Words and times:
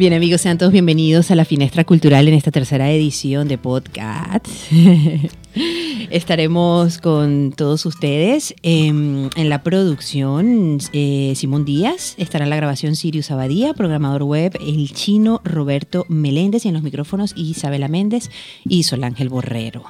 Bien 0.00 0.14
amigos, 0.14 0.40
sean 0.40 0.56
todos 0.56 0.72
bienvenidos 0.72 1.30
a 1.30 1.34
la 1.34 1.44
Finestra 1.44 1.84
Cultural 1.84 2.26
en 2.26 2.32
esta 2.32 2.50
tercera 2.50 2.90
edición 2.90 3.48
de 3.48 3.58
podcast. 3.58 4.46
Estaremos 6.10 6.96
con 6.96 7.52
todos 7.54 7.84
ustedes 7.84 8.54
em, 8.62 9.28
en 9.36 9.48
la 9.50 9.62
producción 9.62 10.78
eh, 10.94 11.34
Simón 11.36 11.66
Díaz, 11.66 12.14
estará 12.16 12.44
en 12.44 12.50
la 12.50 12.56
grabación 12.56 12.96
Sirius 12.96 13.30
Abadía, 13.30 13.74
programador 13.74 14.22
web 14.22 14.56
el 14.58 14.90
chino 14.94 15.42
Roberto 15.44 16.06
Meléndez 16.08 16.64
y 16.64 16.68
en 16.68 16.74
los 16.74 16.82
micrófonos 16.82 17.34
Isabela 17.36 17.88
Méndez 17.88 18.30
y 18.64 18.84
Sol 18.84 19.04
Ángel 19.04 19.28
Borrero. 19.28 19.84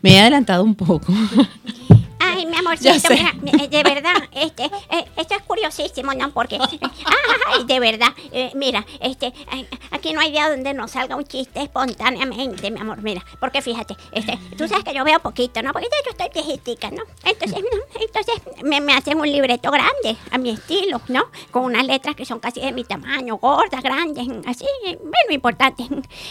Me 0.00 0.14
he 0.14 0.20
adelantado 0.20 0.64
un 0.64 0.74
poco. 0.74 1.12
Ay, 2.24 2.46
mi 2.46 2.56
amorcito, 2.56 3.08
mira, 3.10 3.66
de 3.66 3.82
verdad, 3.82 4.14
este, 4.32 4.64
eh, 4.64 5.04
esto 5.16 5.34
es 5.34 5.42
curiosísimo, 5.42 6.14
¿no? 6.14 6.30
Porque, 6.30 6.56
ay, 6.56 7.64
de 7.64 7.80
verdad, 7.80 8.08
eh, 8.30 8.50
mira, 8.54 8.86
este, 9.00 9.32
aquí 9.90 10.12
no 10.12 10.20
hay 10.20 10.30
día 10.30 10.48
donde 10.48 10.72
no 10.72 10.88
salga 10.88 11.16
un 11.16 11.24
chiste 11.24 11.62
espontáneamente, 11.62 12.70
mi 12.70 12.80
amor, 12.80 13.02
mira, 13.02 13.24
porque 13.40 13.60
fíjate, 13.60 13.96
este, 14.12 14.38
tú 14.56 14.66
sabes 14.68 14.84
que 14.84 14.94
yo 14.94 15.04
veo 15.04 15.20
poquito, 15.20 15.62
¿no? 15.62 15.72
Porque 15.72 15.88
yo 16.04 16.10
estoy 16.10 16.28
viejitica, 16.32 16.90
¿no? 16.90 17.02
Entonces, 17.24 17.62
entonces 18.00 18.34
me, 18.62 18.80
me, 18.80 18.94
hacen 18.94 19.18
un 19.18 19.30
libreto 19.30 19.70
grande, 19.70 20.16
a 20.30 20.38
mi 20.38 20.50
estilo, 20.50 21.00
¿no? 21.08 21.24
Con 21.50 21.64
unas 21.64 21.84
letras 21.84 22.14
que 22.14 22.24
son 22.24 22.38
casi 22.38 22.60
de 22.60 22.72
mi 22.72 22.84
tamaño, 22.84 23.36
gordas, 23.36 23.82
grandes, 23.82 24.26
así, 24.46 24.64
bueno, 24.84 25.32
importantes. 25.32 25.86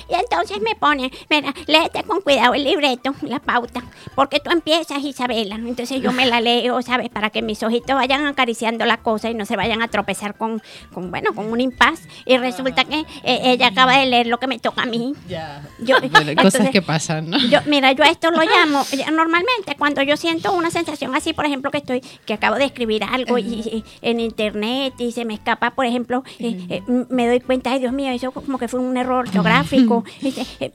Y 0.10 0.14
entonces 0.14 0.62
me 0.62 0.76
ponen, 0.76 1.12
mira, 1.30 1.54
léete 1.68 2.04
con 2.04 2.22
cuidado 2.22 2.54
el 2.54 2.64
libreto, 2.64 3.14
la 3.32 3.40
pauta, 3.40 3.84
porque 4.16 4.40
tú 4.40 4.52
empiezas, 4.52 5.04
Isabela, 5.04 5.56
entonces 5.56 6.02
yo 6.02 6.12
me 6.12 6.26
la 6.26 6.42
leo, 6.42 6.82
¿sabes? 6.82 7.10
Para 7.10 7.30
que 7.30 7.42
mis 7.42 7.64
ojitos 7.64 7.96
vayan 7.96 8.26
acariciando 8.28 8.86
la 8.86 8.98
cosa 8.98 9.30
y 9.30 9.34
no 9.34 9.46
se 9.46 9.56
vayan 9.56 9.82
a 9.82 9.88
tropezar 9.88 10.36
con, 10.36 10.62
con 10.94 11.10
bueno, 11.10 11.34
con 11.34 11.52
un 11.52 11.60
impas. 11.62 12.02
Y 12.26 12.38
resulta 12.38 12.86
que 12.86 13.00
eh, 13.24 13.40
ella 13.44 13.68
acaba 13.68 13.98
de 13.98 14.06
leer 14.06 14.28
lo 14.28 14.38
que 14.40 14.48
me 14.48 14.60
toca 14.60 14.84
a 14.84 14.86
mí. 14.86 15.14
Ya. 15.28 15.64
Yo, 15.80 15.96
cosas 16.42 16.70
que 16.70 16.82
pasan, 16.82 17.30
¿no? 17.30 17.38
Yo, 17.40 17.60
mira, 17.66 17.92
yo 17.94 18.04
a 18.04 18.10
esto 18.10 18.30
lo 18.32 18.42
llamo, 18.44 18.84
normalmente 19.14 19.76
cuando 19.78 20.02
yo 20.04 20.18
siento 20.18 20.54
una 20.54 20.70
sensación 20.70 21.16
así, 21.16 21.34
por 21.34 21.46
ejemplo, 21.46 21.72
que 21.72 21.78
estoy, 21.78 22.02
que 22.26 22.34
acabo 22.34 22.58
de 22.58 22.66
escribir 22.66 23.04
algo 23.04 23.38
y, 23.38 23.84
en 24.02 24.20
internet 24.20 24.94
y 25.00 25.12
se 25.12 25.26
me 25.26 25.34
escapa, 25.34 25.72
por 25.72 25.86
ejemplo, 25.86 26.24
eh, 26.40 26.66
eh, 26.70 26.82
me 27.10 27.28
doy 27.28 27.40
cuenta, 27.40 27.72
ay 27.72 27.80
Dios 27.80 27.94
mío, 27.94 28.12
eso 28.12 28.32
como 28.32 28.58
que 28.58 28.68
fue 28.68 28.80
un 28.80 28.98
error 28.98 29.28
ortográfico, 29.28 30.04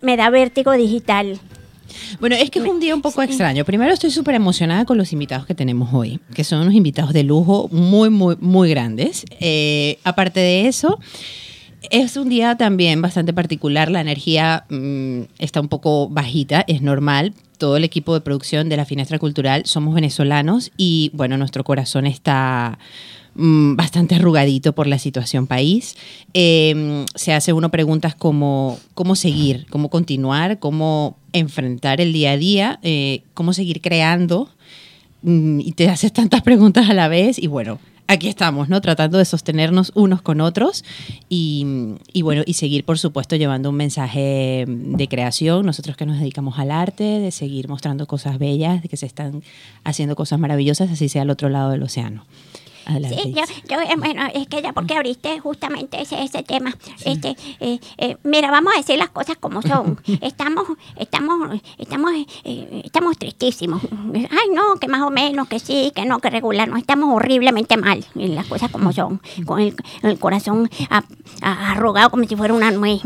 me 0.01 0.17
da 0.17 0.31
vértigo 0.31 0.73
digital. 0.73 1.39
Bueno, 2.21 2.37
es 2.37 2.51
que 2.51 2.59
es 2.59 2.65
un 2.65 2.81
día 2.81 2.95
un 2.95 3.03
poco 3.03 3.23
extraño. 3.23 3.65
Primero 3.65 3.93
estoy 3.93 4.11
súper 4.11 4.35
emocionada 4.35 4.85
con 4.85 4.99
los 4.99 5.13
invitados 5.13 5.47
que 5.47 5.55
tenemos 5.55 5.93
hoy, 5.93 6.21
que 6.35 6.45
son 6.45 6.63
unos 6.63 6.75
invitados 6.75 7.13
de 7.13 7.23
lujo 7.23 7.69
muy, 7.73 8.11
muy, 8.11 8.37
muy 8.41 8.71
grandes. 8.71 9.25
Eh, 9.41 9.99
aparte 10.05 10.41
de 10.41 10.69
eso, 10.69 10.99
es 11.91 12.17
un 12.17 12.29
día 12.29 12.57
también 12.57 13.01
bastante 13.03 13.33
particular. 13.33 13.91
La 13.91 14.01
energía 14.01 14.65
mm, 14.69 15.23
está 15.39 15.61
un 15.61 15.69
poco 15.69 16.09
bajita, 16.09 16.65
es 16.67 16.83
normal. 16.83 17.35
Todo 17.59 17.77
el 17.77 17.85
equipo 17.85 18.15
de 18.15 18.21
producción 18.21 18.69
de 18.69 18.77
la 18.77 18.85
Finestra 18.85 19.19
Cultural 19.19 19.63
somos 19.67 19.95
venezolanos 19.95 20.73
y, 20.77 21.11
bueno, 21.15 21.39
nuestro 21.39 21.65
corazón 21.65 22.07
está 22.07 22.79
Mm, 23.39 23.77
bastante 23.77 24.15
arrugadito 24.15 24.75
por 24.75 24.87
la 24.87 24.99
situación 24.99 25.47
país. 25.47 25.95
Em, 26.33 27.05
se 27.15 27.35
hace 27.35 27.53
uno 27.53 27.71
preguntas 27.71 28.15
como 28.15 28.79
cómo 28.95 29.15
seguir, 29.15 29.67
cómo 29.69 29.91
continuar, 29.91 30.59
cómo 30.59 31.19
enfrentar 31.35 32.01
el 32.01 32.15
día 32.15 32.33
a 32.33 32.37
día, 32.39 32.81
eh, 32.83 33.25
cómo 33.35 33.53
seguir 33.53 33.83
creando. 33.83 34.49
Mm, 35.21 35.61
y 35.61 35.73
te 35.73 35.91
haces 35.91 36.13
tantas 36.15 36.41
preguntas 36.43 36.89
a 36.89 36.95
la 36.95 37.09
vez 37.09 37.39
y 37.39 37.47
bueno, 37.47 37.79
aquí 38.07 38.29
estamos, 38.29 38.71
¿no? 38.71 38.81
Tratando 38.81 39.19
de 39.19 39.27
sostenernos 39.27 39.93
unos 39.95 40.23
con 40.23 40.41
otros 40.41 40.83
y, 41.29 41.93
bueno, 42.23 42.43
y 42.47 42.55
seguir, 42.55 42.85
por 42.85 42.99
supuesto, 42.99 43.37
llevando 43.37 43.69
un 43.69 43.77
mensaje 43.77 44.65
de 44.67 45.09
creación, 45.09 45.67
nosotros 45.67 45.97
que 45.97 46.07
nos 46.07 46.19
dedicamos 46.19 46.59
al 46.59 46.71
arte, 46.71 47.05
de 47.05 47.31
seguir 47.33 47.69
mostrando 47.69 48.07
cosas 48.07 48.39
bellas, 48.39 48.83
de 48.83 48.89
que 48.89 48.97
se 48.97 49.07
están 49.07 49.43
haciendo 49.85 50.17
cosas 50.17 50.39
maravillosas, 50.39 50.91
así 50.91 51.09
sea 51.09 51.23
al 51.23 51.31
otro 51.31 51.49
lado 51.51 51.71
del 51.71 51.83
océano. 51.83 52.25
Sí, 52.87 53.35
yo, 53.35 53.43
yo, 53.69 53.81
eh, 53.81 53.95
bueno, 53.99 54.23
es 54.33 54.47
que 54.47 54.63
ya 54.63 54.73
porque 54.73 54.95
abriste 54.95 55.41
justamente 55.41 56.01
ese, 56.01 56.23
ese 56.23 56.43
tema. 56.45 56.73
Este, 57.05 57.37
eh, 57.59 57.81
eh, 57.99 58.17
mira, 58.23 58.51
vamos 58.51 58.75
a 58.75 58.79
decir 58.79 58.97
las 58.97 59.11
cosas 59.11 59.37
como 59.39 59.61
son. 59.61 60.01
Estamos, 60.21 60.65
estamos, 60.97 61.61
estamos, 61.79 62.13
estamos 62.45 63.19
tristísimos. 63.19 63.83
Ay, 64.15 64.51
no, 64.55 64.77
que 64.77 64.89
más 64.89 65.03
o 65.03 65.11
menos, 65.11 65.49
que 65.49 65.59
sí, 65.59 65.93
que 65.95 66.05
no, 66.05 66.21
que 66.21 66.31
regular. 66.31 66.69
No, 66.69 66.77
estamos 66.77 67.15
horriblemente 67.15 67.77
mal. 67.77 68.05
las 68.15 68.47
cosas 68.47 68.71
como 68.71 68.93
son. 68.93 69.21
Con 69.45 69.61
el, 69.61 69.75
el 70.03 70.19
corazón 70.19 70.71
arrugado 71.43 72.11
como 72.11 72.25
si 72.25 72.37
fuera 72.37 72.55
una 72.55 72.71
nuez. 72.71 73.03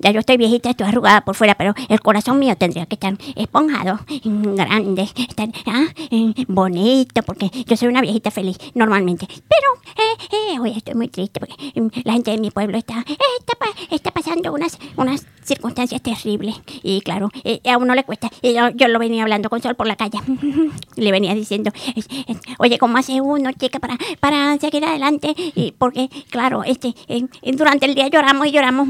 ya 0.00 0.10
yo 0.10 0.20
estoy 0.20 0.36
viejita, 0.36 0.70
estoy 0.70 0.86
arrugada 0.86 1.22
por 1.22 1.34
fuera, 1.34 1.54
pero 1.54 1.74
el 1.88 2.00
corazón 2.00 2.38
mío 2.38 2.56
tendría 2.56 2.86
que 2.86 2.94
estar 2.94 3.16
esponjado, 3.36 4.00
grande, 4.24 5.02
estar 5.02 5.48
ah, 5.66 5.86
bonito, 6.46 7.22
porque 7.22 7.50
yo 7.66 7.76
soy 7.76 7.88
una 7.88 8.00
viejita 8.00 8.30
feliz. 8.30 8.58
Pero 9.06 9.68
eh, 9.96 10.54
eh, 10.54 10.60
hoy 10.60 10.72
estoy 10.76 10.94
muy 10.94 11.08
triste 11.08 11.40
porque 11.40 11.54
mm, 11.80 11.88
la 12.04 12.12
gente 12.14 12.30
de 12.32 12.38
mi 12.38 12.50
pueblo 12.50 12.76
está, 12.76 13.04
está, 13.08 13.56
está 13.90 14.10
pasando 14.10 14.52
unas, 14.52 14.78
unas 14.96 15.26
circunstancias 15.44 16.02
terribles. 16.02 16.56
Y 16.82 17.00
claro, 17.00 17.30
eh, 17.44 17.60
a 17.70 17.78
uno 17.78 17.94
le 17.94 18.04
cuesta. 18.04 18.30
Y 18.42 18.54
yo, 18.54 18.68
yo, 18.70 18.88
lo 18.88 18.98
venía 18.98 19.22
hablando 19.22 19.50
con 19.50 19.62
Sol 19.62 19.74
por 19.74 19.86
la 19.86 19.96
calle. 19.96 20.18
le 20.96 21.12
venía 21.12 21.34
diciendo, 21.34 21.70
oye, 22.58 22.78
¿cómo 22.78 22.98
hace 22.98 23.20
uno, 23.20 23.50
chica, 23.52 23.78
para, 23.78 23.96
para 24.20 24.58
seguir 24.58 24.84
adelante? 24.84 25.34
Y 25.54 25.72
porque, 25.72 26.08
claro, 26.30 26.64
este, 26.64 26.94
durante 27.52 27.86
el 27.86 27.94
día 27.94 28.08
lloramos 28.08 28.46
y 28.46 28.50
lloramos. 28.52 28.88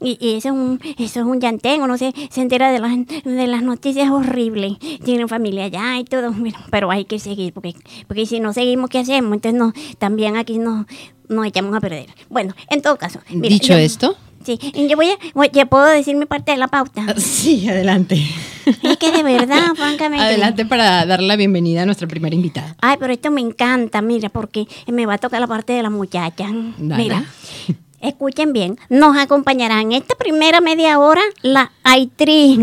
Y, 0.00 0.36
eso, 0.36 0.48
es 0.48 0.54
un, 0.54 0.80
eso 0.98 1.20
es 1.20 1.26
un 1.26 1.40
llantén. 1.40 1.82
Uno 1.82 1.98
se, 1.98 2.12
se 2.30 2.40
entera 2.40 2.70
de 2.70 2.78
las, 2.78 2.92
de 3.24 3.46
las 3.46 3.62
noticias 3.62 4.10
horribles. 4.10 4.78
Tienen 5.04 5.28
familia 5.28 5.64
allá 5.64 5.98
y 5.98 6.04
todo. 6.04 6.34
Pero 6.70 6.90
hay 6.90 7.04
que 7.04 7.18
seguir 7.18 7.52
porque, 7.52 7.74
porque 8.06 8.26
si 8.26 8.40
no 8.40 8.52
seguimos, 8.52 8.90
¿qué 8.90 9.04
entonces 9.18 9.54
no, 9.54 9.72
también 9.98 10.36
aquí 10.36 10.58
nos, 10.58 10.86
nos 11.28 11.46
echamos 11.46 11.76
a 11.76 11.80
perder. 11.80 12.06
Bueno, 12.28 12.54
en 12.70 12.82
todo 12.82 12.96
caso. 12.96 13.20
Dicho 13.28 13.74
esto. 13.74 14.16
Sí, 14.44 14.58
yo 14.88 14.96
voy 14.96 15.10
a, 15.60 15.66
puedo 15.66 15.86
decir 15.86 16.16
mi 16.16 16.24
parte 16.24 16.52
de 16.52 16.58
la 16.58 16.68
pauta. 16.68 17.02
Sí, 17.18 17.68
adelante. 17.68 18.18
Es 18.64 18.96
que 18.96 19.12
de 19.12 19.22
verdad, 19.22 19.72
francamente. 19.76 20.24
Adelante 20.24 20.64
para 20.64 21.04
dar 21.06 21.22
la 21.22 21.36
bienvenida 21.36 21.82
a 21.82 21.86
nuestra 21.86 22.08
primera 22.08 22.34
invitada. 22.34 22.76
Ay, 22.80 22.96
pero 22.98 23.12
esto 23.12 23.30
me 23.30 23.40
encanta, 23.40 24.00
mira, 24.00 24.28
porque 24.28 24.66
me 24.86 25.06
va 25.06 25.14
a 25.14 25.18
tocar 25.18 25.40
la 25.40 25.46
parte 25.46 25.72
de 25.72 25.82
la 25.82 25.90
muchacha. 25.90 26.48
Mira. 26.78 27.24
Escuchen 28.00 28.52
bien, 28.52 28.78
nos 28.88 29.16
acompañará 29.16 29.80
en 29.80 29.90
esta 29.90 30.14
primera 30.14 30.60
media 30.60 31.00
hora 31.00 31.20
la 31.42 31.72
actriz 31.82 32.60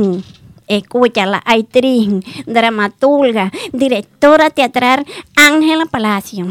escucha, 0.67 1.25
la 1.25 1.37
actriz, 1.37 2.09
dramaturga, 2.45 3.51
directora 3.73 4.49
teatral 4.49 5.05
Ángela 5.35 5.85
Palacio 5.85 6.45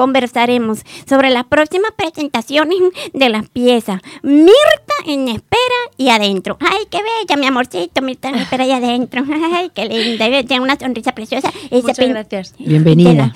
conversaremos 0.00 0.78
sobre 1.06 1.28
las 1.28 1.44
próximas 1.44 1.90
presentaciones 1.94 2.78
de 3.12 3.28
las 3.28 3.50
piezas. 3.50 4.00
Mirta 4.22 4.94
en 5.06 5.28
espera 5.28 5.80
y 5.98 6.08
adentro. 6.08 6.56
Ay, 6.58 6.86
qué 6.90 7.00
bella, 7.02 7.38
mi 7.38 7.46
amorcito, 7.46 8.00
Mirta 8.00 8.30
en 8.30 8.36
espera 8.36 8.64
y 8.64 8.72
adentro. 8.72 9.22
Ay, 9.54 9.70
qué 9.74 9.84
linda. 9.84 10.24
Tiene 10.46 10.60
una 10.60 10.78
sonrisa 10.78 11.12
preciosa. 11.12 11.52
Muchas 11.70 11.98
gracias. 11.98 12.54
Bienvenida. 12.58 13.30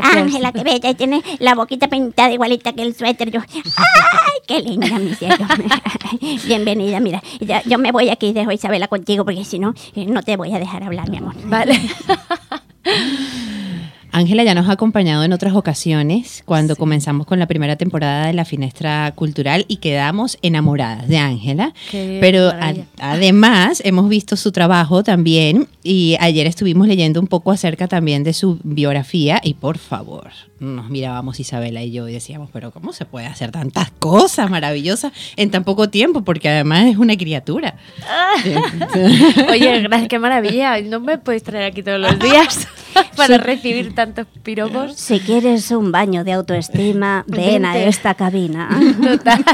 Ángela, 0.00 0.52
qué 0.52 0.62
bella. 0.62 0.88
Y 0.88 0.94
tiene 0.94 1.22
la 1.38 1.54
boquita 1.54 1.88
pintada 1.88 2.32
igualita 2.32 2.72
que 2.72 2.80
el 2.80 2.94
suéter. 2.94 3.30
Yo, 3.30 3.40
ay, 3.40 4.38
qué 4.46 4.60
linda, 4.60 4.98
mi 4.98 5.14
cielo. 5.14 5.36
Bienvenida, 6.46 6.98
mira. 6.98 7.22
Yo, 7.66 7.76
me 7.76 7.92
voy 7.92 8.08
aquí, 8.08 8.32
dejo 8.32 8.50
a 8.50 8.54
Isabela 8.54 8.88
contigo 8.88 9.26
porque 9.26 9.44
si 9.44 9.58
no, 9.58 9.74
eh, 9.94 10.06
no 10.06 10.22
te 10.22 10.38
voy 10.38 10.54
a 10.54 10.58
dejar 10.58 10.82
hablar, 10.82 11.10
mi 11.10 11.18
amor. 11.18 11.34
Vale. 11.44 11.78
Ángela 14.16 14.44
ya 14.44 14.54
nos 14.54 14.66
ha 14.70 14.72
acompañado 14.72 15.24
en 15.24 15.34
otras 15.34 15.54
ocasiones 15.54 16.42
cuando 16.46 16.74
comenzamos 16.74 17.26
con 17.26 17.38
la 17.38 17.46
primera 17.46 17.76
temporada 17.76 18.28
de 18.28 18.32
la 18.32 18.46
Finestra 18.46 19.12
Cultural 19.14 19.66
y 19.68 19.76
quedamos 19.76 20.38
enamoradas 20.40 21.06
de 21.06 21.18
Ángela. 21.18 21.74
Pero 21.92 22.50
además 22.98 23.82
hemos 23.84 24.08
visto 24.08 24.36
su 24.36 24.52
trabajo 24.52 25.04
también 25.04 25.68
y 25.82 26.16
ayer 26.18 26.46
estuvimos 26.46 26.88
leyendo 26.88 27.20
un 27.20 27.26
poco 27.26 27.50
acerca 27.50 27.88
también 27.88 28.24
de 28.24 28.32
su 28.32 28.58
biografía 28.64 29.38
y 29.44 29.52
por 29.52 29.76
favor, 29.76 30.30
nos 30.58 30.88
mirábamos 30.88 31.38
Isabela 31.38 31.82
y 31.82 31.92
yo 31.92 32.08
y 32.08 32.12
decíamos, 32.12 32.48
pero 32.52 32.70
¿cómo 32.70 32.92
se 32.92 33.04
puede 33.04 33.26
hacer 33.26 33.50
tantas 33.50 33.90
cosas 33.90 34.50
maravillosas 34.50 35.12
en 35.36 35.50
tan 35.50 35.64
poco 35.64 35.90
tiempo? 35.90 36.22
Porque 36.22 36.48
además 36.48 36.86
es 36.86 36.96
una 36.96 37.16
criatura. 37.16 37.76
Oye, 39.50 39.82
gracias, 39.82 40.08
qué 40.08 40.18
maravilla. 40.18 40.80
No 40.80 41.00
me 41.00 41.18
puedes 41.18 41.42
traer 41.42 41.70
aquí 41.70 41.82
todos 41.82 42.00
los 42.00 42.18
días 42.18 42.68
para 43.16 43.38
recibir 43.38 43.94
tantos 43.94 44.26
piropos. 44.42 44.94
Si 44.94 45.20
quieres 45.20 45.70
un 45.70 45.92
baño 45.92 46.24
de 46.24 46.32
autoestima, 46.32 47.24
ven 47.28 47.64
a 47.66 47.76
esta 47.76 48.14
cabina. 48.14 48.68
Total. 49.02 49.44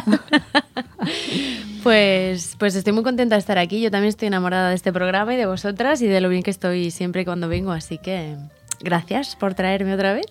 Pues, 1.83 2.55
pues 2.59 2.77
estoy 2.77 2.93
muy 2.93 3.03
contenta 3.03 3.35
de 3.35 3.41
estar 3.41 3.59
aquí. 3.59 3.81
Yo 3.81 3.91
también 3.91 4.11
estoy 4.11 4.29
enamorada 4.29 4.69
de 4.69 4.77
este 4.77 4.93
programa 4.93 5.35
y 5.35 5.37
de 5.37 5.47
vosotras 5.47 6.01
y 6.01 6.07
de 6.07 6.21
lo 6.21 6.29
bien 6.29 6.45
que 6.45 6.53
estoy 6.53 6.93
siempre 6.93 7.25
cuando 7.25 7.49
vengo, 7.49 7.73
así 7.73 7.99
que 7.99 8.37
gracias 8.83 9.37
por 9.37 9.55
traerme 9.55 9.95
otra 9.95 10.13
vez. 10.13 10.27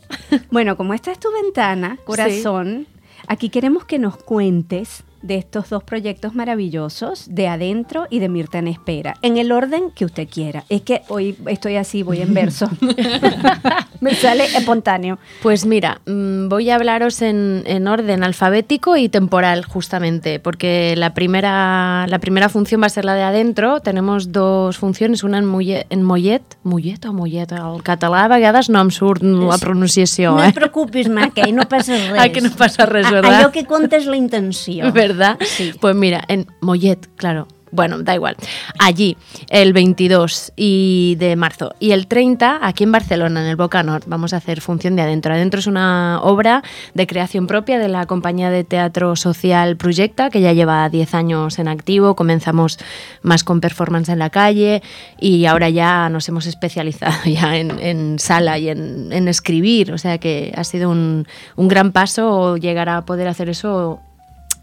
Bueno, 0.52 0.78
como 0.78 0.94
esta 0.94 1.12
es 1.12 1.20
tu 1.20 1.32
ventana, 1.32 1.98
corazón, 2.06 2.88
aquí 3.28 3.50
queremos 3.50 3.86
que 3.86 4.00
nos 4.00 4.18
cuentes 4.18 5.04
de 5.22 5.36
estos 5.36 5.70
dos 5.70 5.84
proyectos 5.84 6.34
maravillosos, 6.36 7.26
de 7.30 7.48
Adentro 7.48 8.08
y 8.10 8.20
de 8.20 8.30
Mirta 8.30 8.60
en 8.60 8.68
Espera, 8.68 9.16
en 9.22 9.38
el 9.38 9.52
orden 9.52 9.92
que 9.92 10.06
usted 10.06 10.28
quiera. 10.28 10.64
Es 10.70 10.82
que 10.82 11.02
hoy 11.08 11.38
estoy 11.48 11.76
así, 11.76 12.04
voy 12.04 12.22
en 12.22 12.34
verso. 12.34 12.70
Me 14.02 14.16
sale 14.16 14.46
espontáneo. 14.46 15.20
Pues 15.44 15.66
mira, 15.66 16.02
mm, 16.06 16.50
voy 16.50 16.70
a 16.70 16.76
hablaros 16.76 17.22
en, 17.22 17.64
en, 17.66 17.88
orden 17.88 18.24
alfabético 18.24 18.98
y 18.98 19.10
temporal, 19.10 19.64
justamente, 19.66 20.40
porque 20.40 20.96
la 20.98 21.14
primera, 21.14 22.08
la 22.08 22.20
primera 22.20 22.50
función 22.50 22.82
va 22.82 22.88
a 22.88 22.90
ser 22.90 23.06
la 23.06 23.14
de 23.14 23.24
adentro. 23.24 23.80
Tenemos 23.82 24.32
dos 24.32 24.78
funciones, 24.78 25.24
una 25.24 25.38
en, 25.38 25.46
Mollet, 25.46 25.86
en 25.90 26.04
Mollet, 26.04 26.42
Mollet 26.64 27.06
o 27.06 27.14
Mollet, 27.14 27.52
el 27.52 27.84
català 27.84 28.26
a 28.26 28.32
vegades 28.32 28.70
no 28.70 28.82
em 28.82 28.90
surt 28.90 29.22
la 29.22 29.58
pronunciació. 29.62 30.34
No 30.36 30.44
eh? 30.44 30.50
et 30.50 30.58
preocupis, 30.58 31.10
Marc, 31.10 31.36
que 31.38 31.52
no 31.54 31.68
passa 31.70 31.94
res. 32.12 32.20
Ah, 32.20 32.30
que 32.30 32.42
no 32.42 32.50
passa 32.58 32.88
res, 32.90 33.06
A- 33.06 33.12
¿verdad? 33.12 33.40
Allò 33.42 33.52
que 33.54 33.66
compta 33.70 33.98
és 34.02 34.08
la 34.10 34.18
intenció. 34.18 34.92
¿Verdad? 34.92 35.11
Sí. 35.42 35.74
Pues 35.80 35.96
mira, 35.96 36.24
en 36.28 36.48
Mollet, 36.62 37.08
claro. 37.16 37.48
Bueno, 37.72 38.04
da 38.04 38.16
igual. 38.16 38.36
Allí, 38.80 39.16
el 39.50 39.72
22 39.72 40.52
y 40.58 41.16
de 41.20 41.38
marzo. 41.38 41.74
Y 41.80 41.92
el 41.92 42.08
30, 42.08 42.60
aquí 42.62 42.84
en 42.84 42.92
Barcelona, 42.92 43.42
en 43.42 43.48
el 43.48 43.56
Boca 43.56 43.82
Nord, 43.82 44.04
vamos 44.08 44.34
a 44.34 44.38
hacer 44.38 44.60
Función 44.60 44.98
de 44.98 45.04
Adentro. 45.04 45.34
Adentro 45.34 45.60
es 45.60 45.68
una 45.68 46.20
obra 46.22 46.64
de 46.94 47.08
creación 47.08 47.48
propia 47.48 47.80
de 47.80 47.88
la 47.88 48.06
compañía 48.08 48.50
de 48.50 48.66
teatro 48.66 49.16
social 49.16 49.78
Proyecta, 49.78 50.30
que 50.30 50.42
ya 50.42 50.52
lleva 50.52 50.90
10 50.90 51.14
años 51.14 51.60
en 51.60 51.70
activo. 51.70 52.16
Comenzamos 52.18 52.78
más 53.22 53.46
con 53.46 53.62
performance 53.62 54.10
en 54.10 54.20
la 54.20 54.30
calle 54.30 54.84
y 55.20 55.46
ahora 55.46 55.70
ya 55.70 56.10
nos 56.10 56.28
hemos 56.28 56.48
especializado 56.48 57.24
ya 57.26 57.56
en, 57.56 57.80
en 57.80 58.20
sala 58.20 58.58
y 58.60 58.68
en, 58.68 59.14
en 59.14 59.30
escribir. 59.30 59.94
O 59.94 59.98
sea 59.98 60.18
que 60.18 60.52
ha 60.58 60.66
sido 60.66 60.90
un, 60.90 61.26
un 61.56 61.68
gran 61.70 61.94
paso 61.94 62.58
llegar 62.58 62.90
a 62.90 63.06
poder 63.06 63.30
hacer 63.30 63.48
eso 63.48 64.02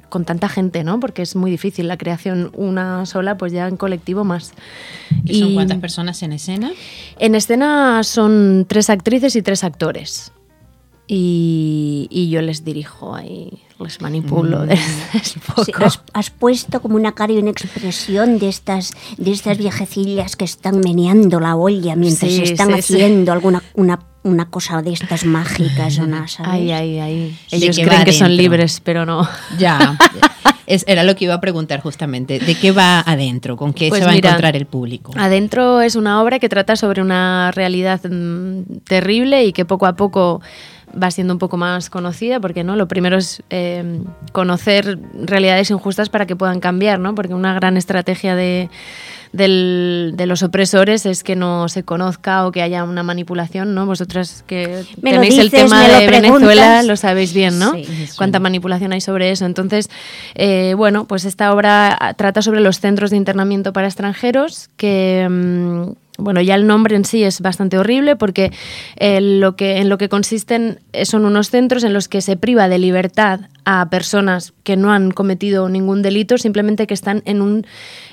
con 0.08 0.24
tanta 0.24 0.48
gente, 0.48 0.84
¿no? 0.84 1.00
Porque 1.00 1.22
es 1.22 1.36
muy 1.36 1.50
difícil 1.50 1.88
la 1.88 1.96
creación 1.96 2.50
una 2.54 3.04
sola, 3.06 3.36
pues 3.36 3.52
ya 3.52 3.66
en 3.68 3.76
colectivo 3.76 4.24
más. 4.24 4.52
¿Y 5.24 5.40
son 5.40 5.54
cuántas 5.54 5.78
personas 5.78 6.22
en 6.22 6.32
escena? 6.32 6.70
En 7.18 7.34
escena 7.34 8.02
son 8.04 8.66
tres 8.68 8.90
actrices 8.90 9.36
y 9.36 9.42
tres 9.42 9.64
actores. 9.64 10.32
Y, 11.10 12.06
y 12.10 12.28
yo 12.28 12.42
les 12.42 12.64
dirijo 12.66 13.14
ahí, 13.14 13.50
les 13.80 14.00
manipulo. 14.02 14.66
Mm. 14.66 14.70
es 14.72 15.36
un 15.36 15.42
poco- 15.46 15.64
Sí, 15.64 15.72
has, 15.82 16.00
has 16.12 16.28
puesto 16.30 16.82
como 16.82 16.96
una 16.96 17.12
cara 17.12 17.32
y 17.32 17.38
una 17.38 17.50
expresión 17.50 18.38
de 18.38 18.48
estas, 18.50 18.92
de 19.16 19.30
estas 19.32 19.56
viejecillas 19.56 20.36
que 20.36 20.44
están 20.44 20.80
meneando 20.80 21.40
la 21.40 21.56
olla 21.56 21.96
mientras 21.96 22.30
Sí, 22.30 22.42
están 22.42 22.74
sí, 22.74 22.82
sí. 22.82 22.94
haciendo 22.94 23.32
alguna 23.32 23.62
una, 23.74 24.00
una 24.28 24.50
cosa 24.50 24.82
de 24.82 24.92
estas 24.92 25.24
mágicas 25.24 25.98
o 25.98 26.06
nada, 26.06 26.28
¿sabes? 26.28 26.52
Ay, 26.52 26.72
ay, 26.72 26.98
ay. 26.98 27.38
¿De 27.50 27.56
Ellos 27.56 27.78
creen 27.78 28.04
que 28.04 28.12
son 28.12 28.36
libres, 28.36 28.80
pero 28.82 29.04
no. 29.04 29.28
Ya. 29.58 29.96
Es, 30.66 30.84
era 30.86 31.02
lo 31.02 31.16
que 31.16 31.24
iba 31.24 31.34
a 31.34 31.40
preguntar 31.40 31.80
justamente. 31.80 32.38
¿De 32.38 32.54
qué 32.54 32.72
va 32.72 33.00
adentro? 33.00 33.56
¿Con 33.56 33.72
qué 33.72 33.88
Pues 33.88 34.00
se 34.00 34.06
va 34.06 34.12
mira, 34.12 34.28
a 34.28 34.32
encontrar 34.32 34.54
el 34.54 34.66
público? 34.66 35.12
Adentro 35.16 35.80
es 35.80 35.96
una 35.96 36.22
obra 36.22 36.38
que 36.38 36.50
trata 36.50 36.76
sobre 36.76 37.00
una 37.00 37.50
realidad 37.52 38.02
mm, 38.04 38.80
terrible 38.84 39.44
y 39.44 39.54
que 39.54 39.64
poco 39.64 39.86
a 39.86 39.96
poco 39.96 40.42
va 41.02 41.10
siendo 41.10 41.32
un 41.32 41.38
poco 41.38 41.56
más 41.56 41.90
conocida, 41.90 42.40
porque 42.40 42.64
no, 42.64 42.76
lo 42.76 42.86
primero 42.88 43.16
es 43.16 43.42
eh, 43.50 44.00
conocer 44.32 44.98
realidades 45.14 45.70
injustas 45.70 46.08
para 46.10 46.26
que 46.26 46.36
puedan 46.36 46.60
cambiar, 46.60 46.98
¿no? 46.98 47.14
Porque 47.14 47.34
una 47.34 47.54
gran 47.54 47.76
estrategia 47.76 48.34
de, 48.34 48.68
del- 49.32 50.12
de 50.16 50.26
los 50.26 50.42
opresores 50.42 51.06
es 51.06 51.22
que 51.22 51.36
no 51.36 51.68
se 51.68 51.82
conozca 51.82 52.46
o 52.46 52.52
que 52.52 52.62
haya 52.62 52.84
una 52.84 53.02
manipulación, 53.02 53.74
¿no? 53.74 53.86
Vosotras 53.86 54.44
que 54.46 54.84
Me 55.02 55.10
tenéis 55.12 55.38
el 55.38 55.50
tema 55.50 55.86
lo 55.86 55.94
de 56.00 56.06
Venezuela 56.08 56.82
lo 56.82 56.96
sabéis 56.96 57.32
bien, 57.34 57.58
¿no? 57.58 57.72
Sí. 57.74 57.86
Cuánta 58.16 58.40
manipulación 58.40 58.92
hay 58.92 59.00
sobre 59.00 59.30
eso. 59.30 59.44
Entonces, 59.46 59.90
eh, 60.34 60.74
bueno, 60.76 61.04
pues 61.06 61.24
esta 61.24 61.52
obra 61.52 62.14
trata 62.16 62.42
sobre 62.42 62.60
los 62.60 62.80
centros 62.80 63.10
de 63.10 63.16
internamiento 63.16 63.72
para 63.72 63.86
extranjeros 63.86 64.70
que... 64.76 65.26
mm, 65.28 65.92
bueno, 66.18 66.40
ya 66.42 66.54
el 66.56 66.66
nombre 66.66 66.94
en 66.96 67.04
sí 67.04 67.22
es 67.24 67.40
bastante 67.40 67.78
horrible 67.78 68.16
porque 68.16 68.52
eh, 68.96 69.20
lo 69.20 69.56
que, 69.56 69.78
en 69.78 69.88
lo 69.88 69.96
que 69.98 70.08
consisten 70.10 70.80
eh, 70.92 71.06
son 71.06 71.24
unos 71.24 71.48
centros 71.48 71.84
en 71.84 71.92
los 71.94 72.08
que 72.08 72.20
se 72.20 72.36
priva 72.36 72.68
de 72.68 72.78
libertad 72.78 73.40
a 73.64 73.88
personas 73.88 74.52
que 74.64 74.76
no 74.76 74.92
han 74.92 75.12
cometido 75.12 75.68
ningún 75.68 76.02
delito, 76.02 76.36
simplemente 76.36 76.86
que 76.86 76.94
están 76.94 77.22
en, 77.24 77.40
un, 77.40 77.66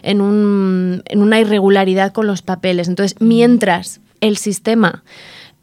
en, 0.03 0.21
un, 0.21 1.01
en 1.05 1.21
una 1.21 1.39
irregularidad 1.39 2.13
con 2.13 2.27
los 2.27 2.41
papeles. 2.41 2.87
Entonces, 2.87 3.17
mientras 3.19 3.99
el 4.21 4.37
sistema 4.37 5.03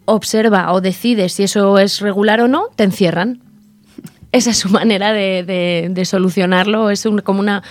observa 0.05 0.73
o 0.73 0.81
decide 0.81 1.29
si 1.29 1.45
eso 1.45 1.79
es 1.79 2.01
regular 2.01 2.41
o 2.41 2.49
no, 2.49 2.65
te 2.75 2.85
encierran. 2.85 3.41
Esa 4.33 4.51
es 4.51 4.57
su 4.59 4.69
manera 4.71 5.13
de, 5.13 5.45
de- 5.45 5.89
de 5.91 6.05
solucionarlo. 6.05 6.91
Es 6.91 7.07
un- 7.07 7.19
como 7.21 7.41
una 7.41 7.63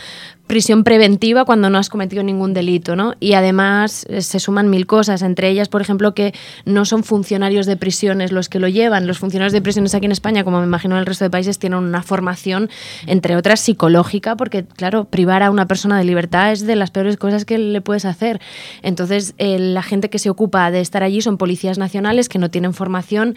prisión 0.52 0.84
preventiva 0.84 1.46
cuando 1.46 1.70
no 1.70 1.78
has 1.78 1.88
cometido 1.88 2.24
ningún 2.24 2.54
delito, 2.54 2.98
¿no? 2.98 3.14
Y 3.22 3.36
además 3.36 4.06
eh, 4.10 4.22
se 4.22 4.38
suman 4.38 4.70
mil 4.70 4.86
cosas, 4.86 5.22
entre 5.22 5.48
ellas, 5.48 5.70
por 5.70 5.80
ejemplo, 5.82 6.14
que 6.14 6.34
no 6.66 6.84
son 6.84 7.06
funcionarios 7.06 7.66
de 7.66 7.78
prisiones 7.78 8.34
los 8.34 8.50
que 8.50 8.60
lo 8.60 8.68
llevan. 8.68 9.08
Los 9.08 9.18
funcionarios 9.18 9.54
de 9.54 9.62
prisiones 9.62 9.96
aquí 9.96 10.08
en 10.08 10.12
España, 10.12 10.44
como 10.44 10.60
me 10.60 10.66
imagino 10.66 10.96
en 10.96 11.00
el 11.00 11.06
resto 11.06 11.24
de 11.24 11.30
países, 11.30 11.58
tienen 11.58 11.80
una 11.80 12.04
formación, 12.04 12.70
entre 13.08 13.38
otras, 13.38 13.62
psicológica, 13.62 14.36
porque, 14.36 14.66
claro, 14.66 15.06
privar 15.06 15.42
a 15.42 15.52
una 15.52 15.70
persona 15.70 15.98
de 15.98 16.04
libertad 16.04 16.52
es 16.52 16.68
de 16.68 16.76
las 16.76 16.92
peores 16.92 17.16
cosas 17.16 17.46
que 17.46 17.58
le 17.58 17.80
puedes 17.80 18.04
hacer. 18.04 18.42
Entonces, 18.82 19.36
eh, 19.38 19.58
la 19.58 19.84
gente 19.84 20.10
que 20.10 20.20
se 20.20 20.30
ocupa 20.30 20.70
de 20.70 20.82
estar 20.82 21.02
allí 21.02 21.22
son 21.22 21.38
policías 21.38 21.78
nacionales 21.78 22.28
que 22.28 22.40
no 22.40 22.52
tienen 22.52 22.74
formación. 22.74 23.36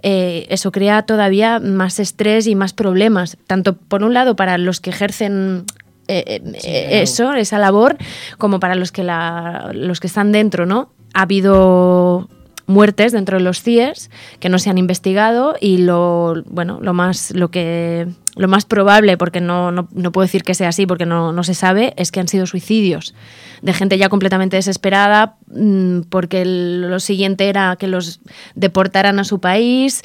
Eh, 0.00 0.46
eso 0.48 0.72
crea 0.72 1.02
todavía 1.02 1.60
más 1.60 2.00
estrés 2.00 2.46
y 2.46 2.54
más 2.54 2.72
problemas, 2.72 3.36
tanto 3.46 3.76
por 3.76 4.02
un 4.02 4.14
lado 4.14 4.34
para 4.34 4.56
los 4.56 4.80
que 4.80 4.88
ejercen 4.88 5.66
eh, 6.08 6.24
eh, 6.26 6.42
eh, 6.64 7.02
eso, 7.02 7.32
esa 7.34 7.58
labor, 7.58 7.96
como 8.38 8.60
para 8.60 8.74
los 8.74 8.92
que, 8.92 9.04
la, 9.04 9.70
los 9.74 10.00
que 10.00 10.06
están 10.06 10.32
dentro, 10.32 10.66
¿no? 10.66 10.90
Ha 11.14 11.22
habido 11.22 12.28
muertes 12.66 13.12
dentro 13.12 13.36
de 13.38 13.44
los 13.44 13.60
CIES 13.62 14.10
que 14.40 14.48
no 14.48 14.58
se 14.58 14.70
han 14.70 14.78
investigado 14.78 15.54
y 15.60 15.76
lo 15.78 16.42
bueno 16.46 16.78
lo 16.80 16.94
más 16.94 17.30
lo 17.32 17.50
que 17.50 18.06
lo 18.36 18.48
más 18.48 18.64
probable 18.64 19.18
porque 19.18 19.42
no, 19.42 19.70
no, 19.70 19.86
no 19.92 20.12
puedo 20.12 20.24
decir 20.24 20.44
que 20.44 20.54
sea 20.54 20.70
así 20.70 20.86
porque 20.86 21.04
no, 21.04 21.30
no 21.34 21.44
se 21.44 21.52
sabe 21.52 21.92
es 21.98 22.10
que 22.10 22.20
han 22.20 22.28
sido 22.28 22.46
suicidios 22.46 23.14
de 23.60 23.74
gente 23.74 23.98
ya 23.98 24.08
completamente 24.08 24.56
desesperada 24.56 25.36
mm, 25.54 26.04
porque 26.08 26.40
el- 26.40 26.88
lo 26.88 27.00
siguiente 27.00 27.50
era 27.50 27.76
que 27.78 27.86
los 27.86 28.20
deportaran 28.54 29.18
a 29.18 29.24
su 29.24 29.40
país 29.40 30.00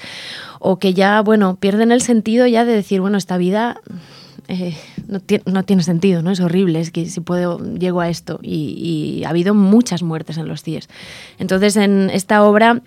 o 0.60 0.80
que 0.80 0.94
ya 0.94 1.22
bueno 1.22 1.56
pierden 1.62 1.94
el 1.94 2.02
sentido 2.02 2.46
ya 2.46 2.66
de 2.66 2.74
decir 2.74 3.00
bueno 3.00 3.18
esta 3.18 3.38
vida 3.38 3.80
eh, 4.50 4.76
no, 5.08 5.22
no 5.46 5.64
tiene 5.64 5.84
sentido, 5.84 6.22
¿no? 6.22 6.32
Es 6.32 6.40
horrible, 6.40 6.80
es 6.80 6.92
que 6.92 7.06
si 7.06 7.22
puedo, 7.22 7.60
llego 7.76 8.02
a 8.02 8.10
esto. 8.10 8.40
Y, 8.42 9.20
y 9.20 9.24
ha 9.24 9.30
habido 9.30 9.54
muchas 9.54 10.04
muertes 10.04 10.38
en 10.38 10.48
los 10.48 10.64
CIES. 10.64 10.90
Entonces, 11.38 11.78
en 11.78 12.10
esta 12.10 12.44
obra 12.44 12.82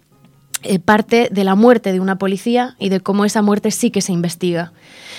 eh, 0.63 0.79
parte 0.79 1.29
de 1.31 1.45
la 1.45 1.55
muerte 1.55 1.93
de 1.93 2.01
una 2.01 2.19
policía 2.19 2.77
y 2.79 2.89
de 2.89 3.01
cómo 3.01 3.25
esa 3.25 3.43
muerte 3.43 3.71
sí 3.71 3.91
que 3.91 4.01
se 4.01 4.13
investiga. 4.13 4.73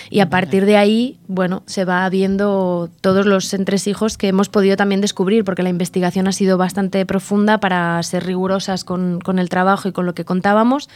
Y 0.09 0.19
a 0.19 0.29
partir 0.29 0.65
de 0.65 0.77
ahí, 0.77 1.17
bueno, 1.27 1.63
se 1.65 1.85
va 1.85 2.07
viendo 2.09 2.89
todos 3.01 3.25
los 3.25 3.53
entresijos 3.53 4.17
que 4.17 4.27
hemos 4.27 4.50
podido 4.50 4.75
también 4.75 5.01
descubrir, 5.01 5.43
porque 5.43 5.63
la 5.63 5.69
investigación 5.69 6.27
ha 6.27 6.31
sido 6.31 6.57
bastante 6.57 7.05
profunda 7.05 7.59
para 7.59 8.01
ser 8.03 8.25
rigurosas 8.25 8.83
con, 8.83 9.19
con 9.21 9.39
el 9.39 9.50
trabajo 9.50 9.88
y 9.88 9.91
con 9.91 10.05
lo 10.05 10.13
que 10.13 10.25
contábamos. 10.25 10.89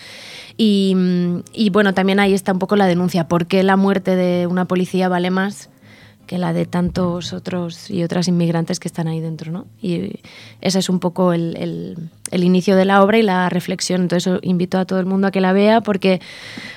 Y, 0.57 0.95
y, 1.53 1.69
bueno, 1.69 1.93
también 1.93 2.19
ahí 2.19 2.33
está 2.33 2.51
un 2.51 2.59
poco 2.59 2.75
la 2.75 2.87
denuncia, 2.87 3.27
¿por 3.27 3.47
qué 3.47 3.63
la 3.63 3.75
muerte 3.75 4.15
de 4.15 4.47
una 4.47 4.65
policía 4.65 5.09
vale 5.09 5.29
más 5.29 5.69
que 6.27 6.37
la 6.37 6.53
de 6.53 6.65
tantos 6.67 7.33
otros 7.33 7.89
y 7.89 8.03
otras 8.03 8.27
inmigrantes 8.27 8.79
que 8.79 8.87
están 8.87 9.07
ahí 9.07 9.19
dentro, 9.21 9.51
¿no? 9.51 9.65
Y 9.81 10.19
ese 10.61 10.77
es 10.79 10.89
un 10.89 10.99
poco 10.99 11.33
el, 11.33 11.55
el- 11.57 11.97
el 12.29 12.43
inicio 12.43 12.75
de 12.75 12.85
la 12.85 13.01
obra 13.01 13.17
y 13.17 13.23
la 13.23 13.49
reflexión. 13.49 14.01
Entonces 14.01 14.39
invito 14.43 14.77
a 14.77 14.85
todo 14.85 14.99
el 14.99 15.05
mundo 15.07 15.27
a 15.27 15.31
que 15.31 15.41
la 15.41 15.53
vea 15.53 15.81
porque, 15.81 16.19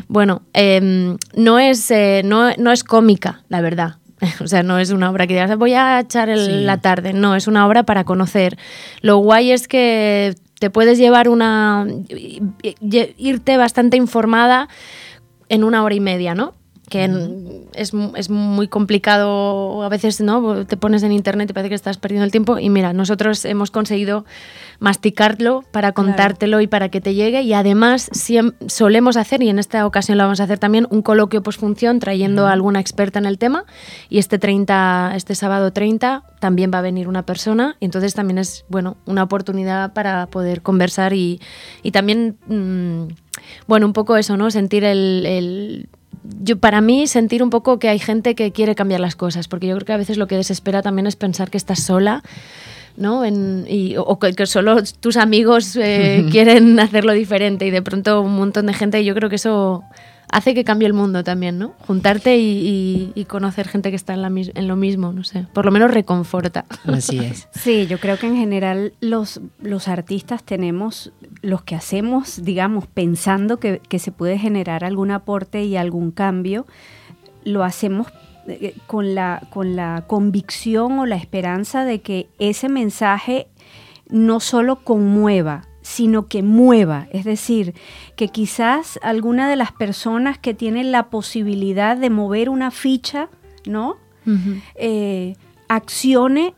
bueno, 0.08 0.42
em, 0.54 1.18
no, 1.34 1.58
es, 1.58 1.90
eh, 1.90 2.22
no, 2.24 2.50
no 2.56 2.70
es 2.72 2.84
cómica, 2.84 3.42
la 3.48 3.60
verdad. 3.60 3.96
O 4.40 4.46
sea, 4.46 4.62
no 4.62 4.78
es 4.78 4.90
una 4.90 5.10
obra 5.10 5.26
que 5.26 5.34
digas, 5.34 5.56
voy 5.58 5.74
a 5.74 5.98
echar 6.00 6.28
el- 6.30 6.46
Sí. 6.46 6.52
la 6.64 6.78
tarde. 6.80 7.12
No, 7.12 7.34
es 7.36 7.46
una 7.48 7.66
obra 7.66 7.82
para 7.82 8.04
conocer. 8.04 8.56
Lo 9.02 9.16
guay 9.18 9.50
es 9.50 9.66
que 9.66 10.34
te 10.60 10.70
puedes 10.70 10.98
llevar 10.98 11.28
una... 11.28 11.86
irte 13.18 13.56
bastante 13.56 13.96
informada 13.96 14.68
en 15.48 15.64
una 15.64 15.82
hora 15.82 15.94
y 15.94 16.00
media, 16.00 16.34
¿no? 16.34 16.54
Que 16.90 17.08
es, 17.74 17.92
es 18.16 18.30
muy 18.30 18.66
complicado, 18.68 19.82
a 19.84 19.88
veces 19.88 20.20
no 20.20 20.66
te 20.66 20.76
pones 20.76 21.02
en 21.04 21.12
internet 21.12 21.48
y 21.48 21.52
parece 21.52 21.68
que 21.70 21.74
estás 21.76 21.96
perdiendo 21.98 22.24
el 22.24 22.32
tiempo. 22.32 22.58
Y 22.58 22.68
mira, 22.68 22.92
nosotros 22.92 23.44
hemos 23.44 23.70
conseguido 23.70 24.24
masticarlo 24.80 25.62
para 25.70 25.92
contártelo 25.92 26.60
y 26.60 26.66
para 26.66 26.88
que 26.88 27.00
te 27.00 27.14
llegue. 27.14 27.42
Y 27.42 27.52
además 27.52 28.10
solemos 28.66 29.16
hacer, 29.16 29.42
y 29.42 29.48
en 29.48 29.58
esta 29.58 29.86
ocasión 29.86 30.18
lo 30.18 30.24
vamos 30.24 30.40
a 30.40 30.44
hacer 30.44 30.58
también, 30.58 30.86
un 30.90 31.02
coloquio 31.02 31.42
posfunción 31.42 32.00
trayendo 32.00 32.46
a 32.48 32.52
alguna 32.52 32.80
experta 32.80 33.18
en 33.18 33.26
el 33.26 33.38
tema. 33.38 33.64
Y 34.08 34.18
este 34.18 34.38
30, 34.38 35.12
este 35.14 35.34
sábado 35.34 35.72
30 35.72 36.24
también 36.40 36.70
va 36.74 36.78
a 36.78 36.82
venir 36.82 37.06
una 37.08 37.24
persona. 37.24 37.76
Y 37.78 37.84
entonces 37.84 38.14
también 38.14 38.38
es, 38.38 38.64
bueno, 38.68 38.96
una 39.06 39.22
oportunidad 39.22 39.92
para 39.92 40.26
poder 40.26 40.62
conversar 40.62 41.12
y, 41.12 41.40
y 41.82 41.92
también, 41.92 42.36
mm, 42.48 43.12
bueno, 43.68 43.86
un 43.86 43.92
poco 43.92 44.16
eso, 44.16 44.36
¿no? 44.36 44.50
Sentir 44.50 44.82
el, 44.84 45.24
el- 45.26 45.88
yo 46.22 46.58
para 46.58 46.80
mí 46.80 47.06
sentir 47.06 47.42
un 47.42 47.50
poco 47.50 47.78
que 47.78 47.88
hay 47.88 47.98
gente 47.98 48.34
que 48.34 48.52
quiere 48.52 48.74
cambiar 48.74 49.00
las 49.00 49.16
cosas, 49.16 49.48
porque 49.48 49.66
yo 49.66 49.74
creo 49.76 49.86
que 49.86 49.92
a 49.92 49.96
veces 49.96 50.18
lo 50.18 50.26
que 50.26 50.36
desespera 50.36 50.82
también 50.82 51.06
es 51.06 51.16
pensar 51.16 51.50
que 51.50 51.56
estás 51.56 51.80
sola. 51.80 52.22
¿no? 52.96 53.24
En, 53.24 53.64
y, 53.68 53.94
o 53.96 54.18
que, 54.18 54.34
que 54.34 54.46
solo 54.46 54.76
tus 55.00 55.16
amigos 55.16 55.76
eh, 55.76 56.26
quieren 56.30 56.78
hacerlo 56.80 57.12
diferente 57.12 57.64
y 57.66 57.70
de 57.70 57.80
pronto 57.82 58.20
un 58.20 58.36
montón 58.36 58.66
de 58.66 58.74
gente, 58.74 59.04
yo 59.04 59.14
creo 59.14 59.30
que 59.30 59.36
eso 59.36 59.84
hace 60.32 60.54
que 60.54 60.64
cambie 60.64 60.86
el 60.86 60.92
mundo 60.94 61.24
también, 61.24 61.58
¿no? 61.58 61.74
Juntarte 61.86 62.36
y, 62.38 62.42
y- 62.66 63.12
y 63.14 63.24
conocer 63.24 63.66
gente 63.68 63.90
que 63.90 63.96
está 63.96 64.14
en, 64.14 64.22
la 64.22 64.30
mis- 64.30 64.52
en 64.54 64.68
lo 64.68 64.76
mismo, 64.76 65.12
no 65.12 65.24
sé, 65.24 65.46
por 65.52 65.64
lo 65.64 65.70
menos 65.72 65.90
reconforta. 65.92 66.64
Así 66.86 67.18
es. 67.18 67.48
Sí, 67.54 67.86
yo 67.86 67.98
creo 67.98 68.18
que 68.18 68.26
en 68.26 68.36
general 68.36 68.92
los, 69.00 69.40
los 69.60 69.88
artistas 69.88 70.42
tenemos, 70.44 71.12
los 71.42 71.62
que 71.62 71.74
hacemos, 71.74 72.42
digamos, 72.42 72.86
pensando 72.86 73.58
que, 73.58 73.80
que 73.88 73.98
se 73.98 74.12
puede 74.12 74.38
generar 74.38 74.84
algún 74.84 75.10
aporte 75.10 75.64
y 75.64 75.76
algún 75.76 76.10
cambio, 76.10 76.66
lo 77.44 77.64
hacemos 77.64 78.06
eh, 78.48 78.74
con 78.86 79.14
la, 79.14 79.42
con 79.50 79.76
la 79.76 80.04
convicción 80.06 80.98
o 80.98 81.06
la 81.06 81.16
esperanza 81.16 81.84
de 81.84 82.00
que 82.00 82.28
ese 82.38 82.68
mensaje 82.68 83.48
no 84.08 84.40
solo 84.40 84.76
conmueva, 84.84 85.66
sino 85.90 86.28
que 86.28 86.42
mueva. 86.42 87.08
Es 87.10 87.24
decir, 87.24 87.74
que 88.14 88.28
quizás 88.28 89.00
alguna 89.02 89.48
de 89.48 89.56
las 89.56 89.72
personas 89.72 90.38
que 90.38 90.54
tienen 90.54 90.92
la 90.92 91.10
posibilidad 91.10 91.96
de 91.96 92.10
mover 92.10 92.48
una 92.48 92.70
ficha, 92.70 93.28
¿no? 93.66 93.96
eh, 94.76 95.34
accione 95.68 96.54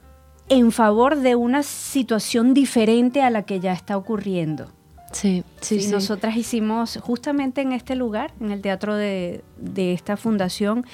en 0.51 0.71
favor 0.71 1.17
de 1.17 1.35
una 1.35 1.63
situación 1.63 2.53
diferente 2.53 3.23
a 3.23 3.31
la 3.31 3.45
que 3.45 3.59
ya 3.59 3.73
está 3.73 3.97
ocurriendo. 3.97 4.71
Sí, 5.13 5.45
sí. 5.61 5.87
Nosotras 5.91 6.37
hicimos 6.37 6.99
justamente 7.01 7.61
en 7.61 7.73
este 7.73 7.95
lugar, 7.95 8.33
en 8.41 8.51
el 8.51 8.61
teatro 8.63 8.95
de, 8.95 9.45
de 9.59 9.93
esta 9.93 10.17
fundación, 10.17 10.85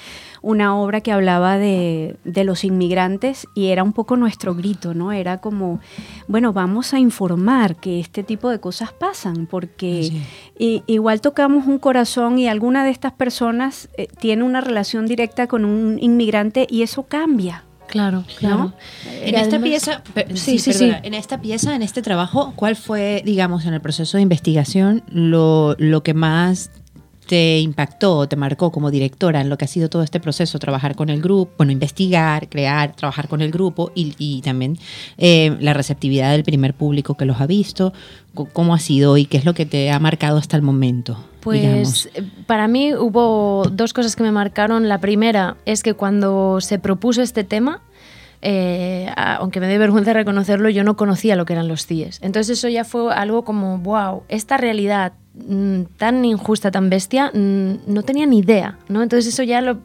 una 0.41 0.75
obra 0.75 1.01
que 1.01 1.11
hablaba 1.11 1.57
de, 1.57 2.17
de 2.23 2.43
los 2.43 2.63
inmigrantes 2.63 3.47
y 3.55 3.67
era 3.67 3.83
un 3.83 3.93
poco 3.93 4.17
nuestro 4.17 4.53
grito, 4.55 4.93
¿no? 4.93 5.11
Era 5.11 5.39
como, 5.39 5.79
bueno, 6.27 6.53
vamos 6.53 6.93
a 6.93 6.99
informar 6.99 7.77
que 7.77 7.99
este 7.99 8.23
tipo 8.23 8.49
de 8.49 8.59
cosas 8.59 8.91
pasan, 8.91 9.47
porque 9.47 10.11
igual 10.57 11.21
tocamos 11.21 11.65
un 11.65 11.79
corazón 11.79 12.37
y 12.37 12.47
alguna 12.47 12.83
de 12.83 12.91
estas 12.91 13.13
personas 13.13 13.89
eh, 13.97 14.07
tiene 14.19 14.43
una 14.43 14.61
relación 14.61 15.07
directa 15.07 15.47
con 15.47 15.65
un 15.65 15.97
inmigrante 15.99 16.67
y 16.69 16.83
eso 16.83 17.03
cambia. 17.03 17.63
Claro, 17.89 18.23
claro. 18.37 18.73
En 19.23 19.33
Y 19.33 19.37
esta 19.37 19.59
pieza, 19.59 20.03
sí, 20.35 20.59
sí, 20.59 20.71
perdona, 20.71 20.99
sí. 20.99 21.07
en 21.07 21.13
esta 21.15 21.41
pieza, 21.41 21.75
en 21.75 21.81
este 21.81 22.01
trabajo, 22.01 22.53
¿cuál 22.55 22.75
fue, 22.75 23.23
digamos, 23.25 23.65
en 23.65 23.73
el 23.73 23.81
proceso 23.81 24.17
de 24.17 24.21
investigación 24.23 25.03
lo, 25.07 25.75
lo 25.79 26.03
que 26.03 26.13
más 26.13 26.69
te 27.29 27.59
impactó, 27.59 28.27
te 28.27 28.35
marcó 28.35 28.71
como 28.71 28.89
directora 28.89 29.39
en 29.41 29.49
lo 29.49 29.57
que 29.59 29.65
ha 29.65 29.67
sido 29.67 29.87
todo 29.87 30.01
este 30.01 30.19
proceso, 30.19 30.57
trabajar 30.57 30.95
con 30.95 31.11
el 31.11 31.21
grupo, 31.21 31.51
bueno, 31.57 31.71
investigar, 31.71 32.49
crear, 32.49 32.95
trabajar 32.95 33.27
con 33.27 33.43
el 33.43 33.51
grupo 33.51 33.91
y, 33.93 34.15
y 34.17 34.41
también 34.41 34.79
eh, 35.19 35.55
la 35.59 35.75
receptividad 35.75 36.31
del 36.31 36.43
primer 36.43 36.73
público 36.73 37.13
que 37.13 37.25
los 37.25 37.39
ha 37.39 37.45
visto, 37.45 37.93
cómo 38.33 38.73
ha 38.73 38.79
sido 38.79 39.15
y 39.15 39.27
qué 39.27 39.37
es 39.37 39.45
lo 39.45 39.53
que 39.53 39.67
te 39.67 39.91
ha 39.91 39.99
marcado 39.99 40.39
hasta 40.39 40.57
el 40.57 40.63
momento? 40.63 41.23
Pues 41.41 42.09
eh, 42.15 42.23
para 42.47 42.67
mí 42.67 42.95
hubo 42.95 43.63
dos 43.71 43.93
cosas 43.93 44.15
que 44.15 44.23
me 44.23 44.31
marcaron. 44.31 44.89
La 44.89 44.97
primera 44.97 45.55
es 45.65 45.83
que 45.83 45.93
cuando 45.93 46.61
se 46.61 46.79
propuso 46.79 47.21
este 47.21 47.43
tema, 47.43 47.83
eh, 48.41 49.11
aunque 49.15 49.59
me 49.59 49.67
dé 49.67 49.77
vergüenza 49.77 50.13
reconocerlo, 50.13 50.69
yo 50.69 50.83
no 50.83 50.97
conocía 50.97 51.35
lo 51.35 51.45
que 51.45 51.53
eran 51.53 51.67
los 51.67 51.85
CIES. 51.85 52.17
Entonces 52.23 52.57
eso 52.57 52.69
ya 52.69 52.85
fue 52.85 53.13
algo 53.13 53.43
como, 53.43 53.77
wow, 53.77 54.23
esta 54.29 54.57
realidad 54.57 55.13
tan 55.97 56.25
injusta, 56.25 56.69
tan 56.71 56.89
bestia, 56.89 57.31
mm, 57.33 57.73
no 57.87 58.03
tenía 58.03 58.25
ni 58.25 58.39
idea, 58.39 58.77
¿no? 58.89 59.01
Entonces 59.03 59.33
eso 59.33 59.43
ya, 59.43 59.61
lo, 59.61 59.77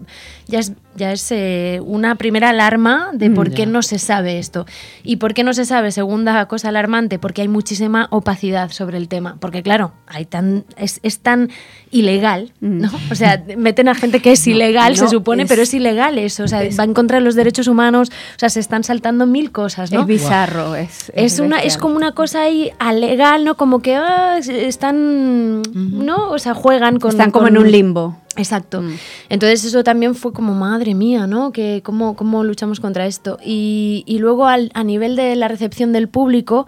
ya 0.48 0.58
es, 0.58 0.72
ya 0.96 1.12
es 1.12 1.30
eh, 1.30 1.80
una 1.84 2.14
primera 2.16 2.48
alarma 2.50 3.10
de 3.12 3.30
por 3.30 3.50
qué 3.52 3.66
no 3.66 3.82
se 3.82 3.98
sabe 3.98 4.38
esto. 4.38 4.66
¿Y 5.04 5.16
por 5.16 5.32
qué 5.34 5.44
no 5.44 5.52
se 5.54 5.64
sabe? 5.64 5.92
Segunda 5.92 6.46
cosa 6.46 6.68
alarmante, 6.70 7.18
porque 7.18 7.42
hay 7.42 7.48
muchísima 7.48 8.08
opacidad 8.10 8.70
sobre 8.70 8.96
el 8.96 9.06
tema. 9.08 9.36
Porque 9.38 9.62
claro, 9.62 9.92
hay 10.06 10.24
tan, 10.24 10.64
es, 10.76 10.98
es 11.02 11.20
tan 11.20 11.50
ilegal, 11.90 12.52
¿no? 12.60 12.90
O 13.10 13.14
sea, 13.14 13.42
meten 13.56 13.88
a 13.88 13.94
gente 13.94 14.20
que 14.20 14.32
es 14.32 14.46
ilegal, 14.46 14.96
se 14.96 15.08
supone, 15.08 15.44
es- 15.44 15.48
pero 15.48 15.62
es 15.62 15.72
ilegal 15.74 16.18
eso. 16.18 16.44
O 16.44 16.48
sea, 16.48 16.62
va 16.78 16.84
en 16.84 16.94
contra 16.94 17.18
de 17.18 17.24
los 17.24 17.34
derechos 17.36 17.68
humanos, 17.68 18.10
o 18.10 18.38
sea, 18.38 18.48
se 18.48 18.60
están 18.60 18.82
saltando 18.82 19.26
mil 19.26 19.52
cosas, 19.52 19.92
¿no? 19.92 20.00
Es 20.00 20.06
bizarro, 20.06 20.74
es, 20.74 21.12
Es, 21.14 21.38
una, 21.38 21.58
es 21.60 21.76
como 21.76 21.96
una 21.96 22.12
cosa 22.12 22.42
ahí 22.42 22.70
alegal, 22.78 23.44
¿no? 23.44 23.56
Como 23.56 23.80
que 23.80 23.94
ah, 23.96 24.38
están, 24.38 25.33
¿no? 25.74 26.30
O 26.30 26.38
sea, 26.38 26.54
juegan 26.54 26.98
con... 26.98 27.10
Están 27.10 27.30
como 27.30 27.46
con- 27.46 27.56
en 27.56 27.62
un 27.62 27.70
limbo. 27.70 28.16
Exacto. 28.36 28.82
Mm. 28.82 28.90
Entonces 29.28 29.64
eso 29.64 29.84
también 29.84 30.14
fue 30.14 30.32
como, 30.32 30.54
madre 30.54 30.94
mía, 30.94 31.26
¿no? 31.26 31.52
Que 31.52 31.82
cómo, 31.84 32.16
cómo 32.16 32.42
luchamos 32.44 32.80
contra 32.80 33.06
esto. 33.06 33.38
Y, 33.44 34.02
y 34.06 34.18
luego 34.18 34.46
al- 34.46 34.70
a 34.74 34.82
nivel 34.84 35.14
de 35.16 35.36
la 35.36 35.48
recepción 35.48 35.92
del 35.92 36.08
público, 36.08 36.66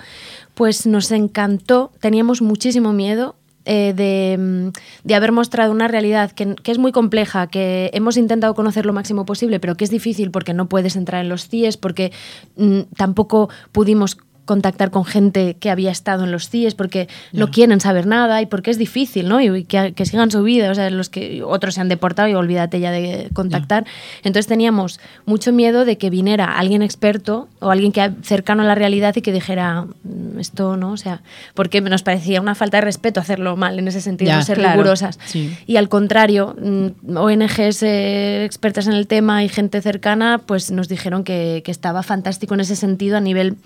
pues 0.54 0.86
nos 0.86 1.10
encantó, 1.10 1.90
teníamos 2.00 2.42
muchísimo 2.42 2.92
miedo. 2.92 3.34
eh, 3.68 3.94
de, 3.96 4.36
mm, 4.38 4.68
de 5.02 5.14
haber 5.16 5.32
mostrado 5.32 5.72
una 5.72 5.88
realidad 5.88 6.30
que, 6.30 6.54
que 6.54 6.70
es 6.70 6.78
muy 6.78 6.92
compleja, 6.92 7.48
que 7.48 7.90
hemos 7.94 8.16
intentado 8.16 8.54
conocer 8.54 8.86
lo 8.86 8.92
máximo 8.92 9.24
posible, 9.26 9.58
pero 9.58 9.74
que 9.74 9.82
es 9.82 9.90
difícil 9.90 10.30
porque 10.30 10.54
no 10.54 10.68
puedes 10.68 10.94
entrar 10.94 11.24
en 11.24 11.28
los 11.28 11.48
CIES, 11.48 11.76
porque 11.76 12.12
mm, 12.56 12.82
tampoco 12.96 13.48
pudimos 13.72 14.18
contactar 14.46 14.90
con 14.90 15.04
gente 15.04 15.56
que 15.60 15.68
había 15.70 15.90
estado 15.90 16.24
en 16.24 16.30
los 16.32 16.48
CIES 16.48 16.74
porque 16.74 17.08
no 17.32 17.50
quieren 17.50 17.80
saber 17.80 18.06
nada 18.06 18.40
y 18.40 18.46
porque 18.46 18.70
es 18.70 18.78
difícil, 18.78 19.28
¿no? 19.28 19.40
Y 19.42 19.64
que, 19.64 19.92
que 19.92 20.06
sigan 20.06 20.30
su 20.30 20.42
vida, 20.42 20.70
o 20.70 20.74
sea, 20.74 20.88
los 20.88 21.10
que 21.10 21.42
otros 21.42 21.74
se 21.74 21.82
han 21.82 21.88
deportado 21.90 22.28
y 22.28 22.34
olvídate 22.34 22.80
ya 22.80 22.90
de 22.90 23.28
contactar. 23.34 23.84
Entonces 24.24 24.46
teníamos 24.46 25.00
mucho 25.26 25.52
miedo 25.52 25.84
de 25.84 25.98
que 25.98 26.08
viniera 26.08 26.56
alguien 26.58 26.80
experto 26.82 27.48
o 27.60 27.70
alguien 27.70 27.92
que 27.92 28.10
cercano 28.22 28.62
a 28.62 28.66
la 28.66 28.74
realidad 28.74 29.14
y 29.16 29.20
que 29.22 29.32
dijera 29.32 29.82
"Mm, 30.04 30.38
esto, 30.38 30.76
¿no? 30.76 30.92
O 30.92 30.96
sea, 30.96 31.22
porque 31.54 31.80
nos 31.82 32.02
parecía 32.02 32.40
una 32.40 32.54
falta 32.54 32.78
de 32.78 32.82
respeto 32.82 33.20
hacerlo 33.20 33.56
mal 33.56 33.78
en 33.78 33.88
ese 33.88 34.00
sentido, 34.00 34.30
Ya, 34.30 34.36
no 34.38 34.42
ser 34.44 34.58
claro. 34.58 34.72
rigurosas. 34.74 35.18
Sí. 35.26 35.54
Y 35.66 35.76
al 35.76 35.88
contrario, 35.88 36.54
mm, 36.58 37.16
ONGs 37.16 37.82
eh, 37.82 38.44
expertas 38.44 38.86
en 38.86 38.92
el 38.92 39.06
tema 39.08 39.42
y 39.44 39.48
gente 39.48 39.82
cercana, 39.82 40.40
pues 40.46 40.70
nos 40.70 40.88
dijeron 40.88 41.24
que, 41.24 41.62
que 41.64 41.72
estaba 41.72 42.02
fantástico 42.04 42.54
en 42.54 42.60
ese 42.60 42.76
sentido 42.76 43.16
a 43.16 43.20
nivel 43.20 43.56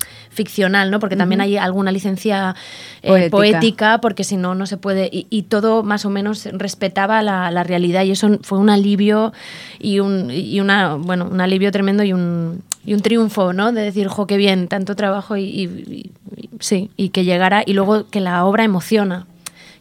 ¿no? 0.71 0.99
Porque 1.00 1.17
también 1.17 1.41
hay 1.41 1.57
alguna 1.57 1.93
licencia 1.93 2.55
eh, 3.03 3.09
Poética. 3.09 3.37
poética. 3.37 3.99
porque 4.00 4.25
si 4.25 4.37
no, 4.37 4.55
no 4.55 4.67
se 4.67 4.77
puede. 4.77 5.09
Y, 5.12 5.27
y 5.31 5.43
todo 5.43 5.83
más 5.83 6.05
o 6.05 6.11
menos 6.11 6.47
respetaba 6.53 7.23
la, 7.23 7.50
la 7.50 7.62
realidad 7.65 8.05
y 8.05 8.12
eso 8.12 8.39
fue 8.43 8.59
un 8.59 8.71
alivio 8.71 9.33
y 9.79 10.00
un, 10.00 10.31
y 10.31 10.61
una, 10.61 10.95
bueno, 10.95 11.29
un 11.31 11.41
alivio 11.41 11.71
tremendo 11.73 12.03
y 12.05 12.12
un, 12.12 12.62
y 12.85 12.95
un 12.95 13.00
triunfo, 13.00 13.53
¿no? 13.53 13.73
De 13.73 13.83
decir, 13.83 14.09
jo, 14.09 14.27
qué 14.27 14.37
bien, 14.37 14.69
tanto 14.69 14.95
trabajo 14.97 15.37
y, 15.37 15.43
y- 15.45 16.11
y- 16.37 16.50
sí, 16.61 16.91
y 16.97 17.09
que 17.11 17.25
llegara 17.25 17.62
y 17.67 17.73
luego 17.75 18.09
que 18.11 18.21
la 18.21 18.45
obra 18.45 18.65
emociona 18.65 19.27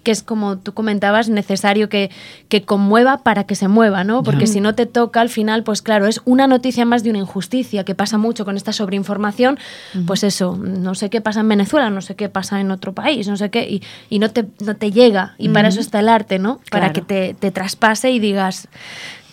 que 0.03 0.11
es 0.11 0.23
como 0.23 0.57
tú 0.57 0.73
comentabas, 0.73 1.29
necesario 1.29 1.89
que, 1.89 2.09
que 2.47 2.63
conmueva 2.63 3.23
para 3.23 3.43
que 3.43 3.55
se 3.55 3.67
mueva, 3.67 4.03
¿no? 4.03 4.23
Porque 4.23 4.47
si 4.47 4.61
no 4.61 4.73
te 4.73 4.85
toca 4.85 5.19
al 5.21 5.29
final, 5.29 5.63
pues 5.63 5.81
claro, 5.81 6.07
es 6.07 6.21
una 6.25 6.47
noticia 6.47 6.85
más 6.85 7.03
de 7.03 7.09
una 7.09 7.19
injusticia 7.19 7.83
que 7.83 7.95
pasa 7.95 8.17
mucho 8.17 8.45
con 8.45 8.55
esta 8.55 8.71
sobreinformación, 8.71 9.59
pues 10.07 10.23
eso, 10.23 10.57
no 10.57 10.95
sé 10.95 11.09
qué 11.09 11.19
pasa 11.21 11.41
en 11.41 11.49
Venezuela, 11.49 11.89
no 11.89 12.01
sé 12.01 12.15
qué 12.15 12.29
pasa 12.29 12.59
en 12.61 12.71
otro 12.71 12.93
país, 12.93 13.27
no 13.27 13.35
sé 13.37 13.49
qué, 13.49 13.69
y, 13.69 13.83
y 14.09 14.19
no, 14.19 14.29
te, 14.31 14.45
no 14.61 14.75
te 14.75 14.91
llega, 14.91 15.35
y 15.37 15.49
para 15.49 15.67
eso 15.67 15.79
está 15.81 15.99
el 15.99 16.09
arte, 16.09 16.39
¿no? 16.39 16.59
Para 16.71 16.91
Claro. 16.91 16.93
que 16.93 17.01
te, 17.01 17.33
te 17.33 17.51
traspase 17.51 18.11
y 18.11 18.19
digas, 18.19 18.67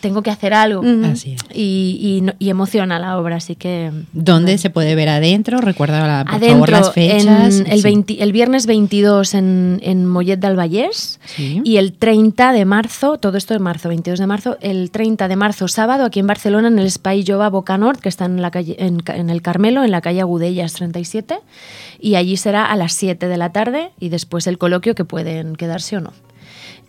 tengo 0.00 0.22
que 0.22 0.30
hacer 0.30 0.54
algo. 0.54 0.82
Así 1.04 1.32
es. 1.32 1.40
Y, 1.54 1.98
y 2.00 2.20
no- 2.20 2.34
y 2.38 2.50
emociona 2.50 2.98
la 2.98 3.18
obra, 3.18 3.36
así 3.36 3.56
que... 3.56 3.90
¿Dónde 4.12 4.58
se 4.58 4.70
puede 4.70 4.94
ver 4.94 5.08
adentro? 5.08 5.58
Recuerda, 5.58 6.06
la- 6.06 6.24
por 6.30 6.40
favor, 6.40 6.68
las 6.70 6.92
fechas. 6.92 7.60
en 7.60 7.66
el, 7.66 7.78
Sí. 7.78 7.82
20 7.82 8.22
el 8.22 8.32
viernes 8.32 8.66
22 8.66 9.34
en, 9.34 9.80
en 9.82 10.06
Mollet 10.06 10.38
del 10.38 10.56
Vallès 10.56 11.18
Sí. 11.24 11.60
y 11.64 11.76
el 11.78 11.92
30 11.94 12.52
de 12.52 12.64
marzo, 12.64 13.18
todo 13.18 13.36
esto 13.38 13.54
de 13.54 13.60
marzo, 13.60 13.88
22 13.88 14.18
de 14.18 14.26
marzo, 14.26 14.56
el 14.60 14.90
30 14.90 15.28
de 15.28 15.36
marzo, 15.36 15.68
sábado, 15.68 16.04
aquí 16.04 16.20
en 16.20 16.26
Barcelona, 16.26 16.68
en 16.68 16.78
el 16.78 16.86
Espai 16.86 17.24
Jova 17.26 17.48
Boca 17.48 17.76
Nord, 17.78 17.98
que 17.98 18.08
está 18.08 18.26
en, 18.26 18.42
la 18.42 18.50
calle, 18.50 18.76
en, 18.78 19.02
en 19.06 19.30
el 19.30 19.42
Carmelo, 19.42 19.82
en 19.84 19.90
la 19.90 20.00
calle 20.00 20.20
Agudellas 20.20 20.74
37, 20.74 21.38
y 21.98 22.14
allí 22.16 22.36
será 22.36 22.66
a 22.66 22.76
las 22.76 22.92
7 22.92 23.28
de 23.28 23.36
la 23.36 23.50
tarde 23.52 23.90
y 23.98 24.10
después 24.10 24.46
el 24.46 24.58
coloquio 24.58 24.94
que 24.94 25.04
pueden 25.04 25.56
quedarse 25.56 25.96
o 25.96 26.00
no. 26.00 26.12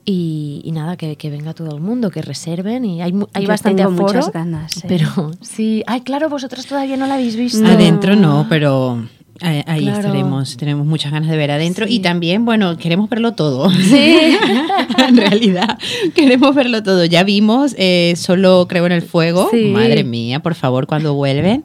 Y, 0.10 0.62
y 0.64 0.72
nada, 0.72 0.96
que, 0.96 1.18
que 1.18 1.30
venga 1.30 1.54
todo 1.54 1.76
el 1.76 1.82
mundo, 1.82 2.10
que 2.10 2.22
reserven 2.22 2.86
y 2.86 3.02
hay, 3.02 3.12
mu- 3.12 3.28
hay 3.34 3.44
Yo 3.44 3.50
bastante 3.50 3.84
tengo 3.84 3.94
aforo. 3.94 4.14
muchas 4.20 4.32
ganas, 4.32 4.78
¿eh? 4.78 4.86
Pero 4.88 5.32
sí, 5.42 5.84
ay, 5.86 6.00
claro, 6.00 6.30
vosotros 6.30 6.66
todavía 6.66 6.96
no 6.96 7.08
la 7.08 7.16
habéis 7.16 7.36
visto. 7.36 7.66
Adentro 7.68 8.16
no, 8.16 8.46
pero 8.48 9.04
Ahí, 9.42 9.64
ahí 9.68 9.82
Claro. 9.84 10.00
estaremos, 10.00 10.58
tenemos 10.58 10.86
muchas 10.86 11.12
ganas 11.12 11.30
de 11.30 11.38
ver 11.38 11.52
adentro 11.52 11.86
Sí. 11.88 11.96
y 11.96 12.00
también, 12.00 12.46
bueno, 12.46 12.78
queremos 12.78 13.10
verlo 13.10 13.34
todo. 13.34 13.70
Sí. 13.72 14.18
en 15.08 15.18
realidad, 15.18 15.78
queremos 16.16 16.56
verlo 16.56 16.82
todo. 16.84 17.06
Ya 17.06 17.24
vimos 17.24 17.76
eh, 17.78 18.14
solo 18.18 18.66
creo 18.68 18.86
en 18.86 18.92
el 18.94 19.02
fuego. 19.02 19.50
Sí. 19.52 19.66
Madre 19.72 20.04
mía, 20.04 20.40
por 20.40 20.56
favor, 20.56 20.88
cuando 20.88 21.14
vuelven. 21.14 21.64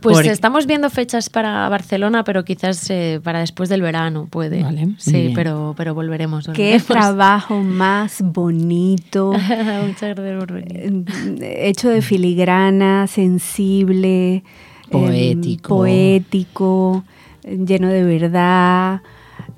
Pues 0.00 0.16
Porque- 0.16 0.30
estamos 0.30 0.66
viendo 0.66 0.90
fechas 0.90 1.30
para 1.30 1.68
Barcelona, 1.68 2.24
pero 2.24 2.44
quizás 2.44 2.88
eh, 2.90 3.20
para 3.22 3.40
después 3.40 3.68
del 3.68 3.82
verano 3.82 4.26
puede. 4.30 4.62
Vale, 4.62 4.88
sí, 4.98 5.32
pero, 5.34 5.74
pero 5.76 5.94
volveremos. 5.94 6.48
Qué 6.54 6.80
trabajo 6.86 7.60
más 7.62 8.18
bonito, 8.22 9.32
Muchas 9.86 10.16
gracias 10.16 10.38
por 10.38 10.52
venir. 10.52 11.04
eh, 11.40 11.68
hecho 11.68 11.88
de 11.88 12.02
filigrana, 12.02 13.06
sensible, 13.06 14.42
Poético. 14.92 15.76
poético, 15.76 17.04
lleno 17.44 17.88
de 17.88 18.04
verdad. 18.04 19.00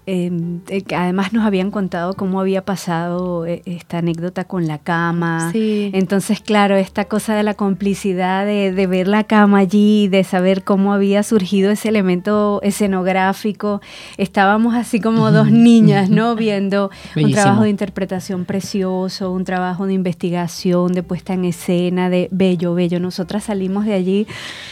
Em, 0.06 0.60
eh, 0.68 0.82
además 0.96 1.32
nos 1.32 1.44
habían 1.46 1.70
contado 1.70 2.14
cómo 2.14 2.40
había 2.40 2.64
pasado 2.64 3.46
eh, 3.46 3.62
esta 3.64 3.98
anécdota 3.98 4.44
con 4.44 4.66
la 4.66 4.78
cama. 4.78 5.50
Sí. 5.52 5.90
Entonces, 5.94 6.40
claro, 6.40 6.76
esta 6.76 7.06
cosa 7.06 7.34
de 7.34 7.42
la 7.42 7.54
complicidad 7.54 8.44
de, 8.44 8.72
de 8.72 8.86
ver 8.86 9.08
la 9.08 9.24
cama 9.24 9.58
allí, 9.58 10.08
de 10.08 10.24
saber 10.24 10.62
cómo 10.62 10.92
había 10.92 11.22
surgido 11.22 11.70
ese 11.70 11.88
elemento 11.88 12.60
escenográfico. 12.62 13.80
Estábamos 14.18 14.74
así 14.74 15.00
como 15.00 15.30
dos 15.32 15.50
niñas, 15.50 16.10
¿no? 16.10 16.34
Viendo 16.44 16.90
un 17.16 17.30
trabajo 17.32 17.62
de 17.62 17.70
interpretación 17.70 18.44
precioso, 18.44 19.30
un 19.32 19.44
trabajo 19.44 19.86
de 19.86 19.94
investigación, 19.94 20.92
de 20.92 21.02
puesta 21.02 21.34
en 21.34 21.44
escena, 21.44 22.10
de 22.10 22.28
bello, 22.30 22.74
bello. 22.74 23.00
Nosotras 23.00 23.44
salimos 23.44 23.84
de 23.84 23.94
allí 23.94 24.26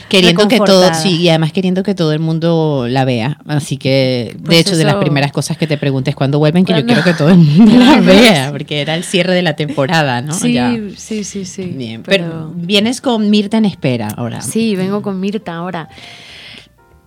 Queriendo 0.09 0.49
que 0.49 0.59
todo, 0.59 0.93
sí, 0.95 1.21
y 1.23 1.29
además 1.29 1.53
queriendo 1.53 1.83
que 1.83 1.95
todo 1.95 2.12
el 2.12 2.21
mundo 2.21 2.87
la 2.89 3.05
vea. 3.05 3.39
Así 3.47 3.77
que, 3.77 4.35
de 4.37 4.43
Pues 4.45 4.59
hecho, 4.61 4.77
de 4.77 4.85
las 4.85 4.95
eso- 4.95 5.01
primeras 5.23 5.33
cosas 5.33 5.57
que 5.57 5.69
te 5.69 5.79
preguntes 5.79 6.17
cuando 6.17 6.38
vuelven, 6.41 6.64
que 6.64 6.73
yo 6.75 6.85
quiero 6.85 7.05
que 7.05 7.14
todo 7.14 7.29
el 7.31 7.37
mundo 7.38 7.79
la 7.79 8.00
vea, 8.00 8.50
porque 8.50 8.81
era 8.81 8.97
el 8.97 9.05
cierre 9.05 9.35
de 9.35 9.43
la 9.43 9.55
temporada, 9.55 10.21
¿no? 10.21 10.35
Sí, 10.35 10.55
Ya. 10.55 10.75
sí, 10.97 11.23
sí, 11.23 11.45
sí. 11.45 11.67
Bien, 11.67 12.02
pero, 12.02 12.52
vienes 12.57 13.00
con 13.00 13.31
Mirta 13.31 13.59
en 13.59 13.67
espera 13.67 14.09
ahora. 14.17 14.41
Sí, 14.41 14.75
vengo 14.75 15.00
con 15.00 15.21
Mirta 15.21 15.55
ahora. 15.55 15.88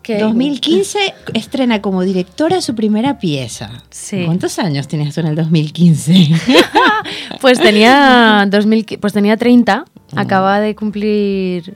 Que- 0.02 0.20
2015 0.20 1.00
estrena 1.34 1.82
como 1.82 2.04
directora 2.04 2.62
su 2.62 2.74
primera 2.76 3.18
pieza. 3.20 3.84
Sí. 3.90 4.22
¿Cuántos 4.26 4.60
años 4.60 4.88
tenías 4.88 5.14
tú 5.16 5.22
en 5.22 5.28
el 5.28 5.36
2015? 5.36 6.30
Pues 7.42 7.60
tenía 7.60 8.46
2000, 8.50 8.86
qui- 8.86 9.00
pues 9.00 9.12
tenía 9.14 9.36
30, 9.38 9.86
Mm. 10.14 10.20
acababa 10.20 10.60
de 10.60 10.76
cumplir 10.76 11.76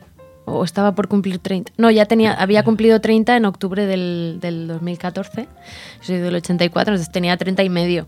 o 0.52 0.64
estaba 0.64 0.94
por 0.94 1.08
cumplir 1.08 1.40
30. 1.40 1.74
No, 1.78 1.92
ya 1.92 2.06
tenía 2.06 2.34
había 2.34 2.64
cumplido 2.64 3.00
30 3.02 3.38
en 3.38 3.46
octubre 3.46 3.86
del, 3.86 4.38
del 4.42 4.68
2014. 4.68 5.48
Soy 6.02 6.18
del 6.18 6.36
84, 6.36 6.94
entonces 6.94 7.12
tenía 7.12 7.38
30 7.38 7.64
y 7.64 7.70
medio. 7.70 8.08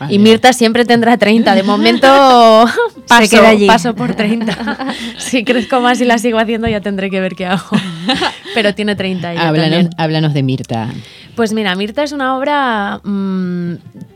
Vale. 0.00 0.14
Y 0.14 0.18
Mirta 0.18 0.52
siempre 0.52 0.84
tendrá 0.84 1.16
30. 1.16 1.54
De 1.54 1.62
momento 1.62 2.06
paso, 3.08 3.30
queda 3.30 3.50
allí. 3.50 3.66
paso 3.66 3.94
por 3.94 4.14
30. 4.14 4.94
si 5.18 5.44
crezco 5.44 5.80
más 5.80 6.00
y 6.00 6.04
la 6.04 6.18
sigo 6.18 6.38
haciendo 6.38 6.68
ya 6.68 6.80
tendré 6.80 7.10
que 7.10 7.20
ver 7.20 7.34
qué 7.34 7.46
hago. 7.46 7.76
Pero 8.54 8.74
tiene 8.74 8.96
30 8.96 9.32
ella 9.32 9.48
háblanos, 9.48 9.88
háblanos 9.96 10.34
de 10.34 10.42
Mirta. 10.42 10.88
Pues 11.34 11.52
mira, 11.52 11.74
Mirta 11.76 12.02
es 12.02 12.12
una 12.12 12.36
obra 12.36 13.00
mm, 13.04 13.74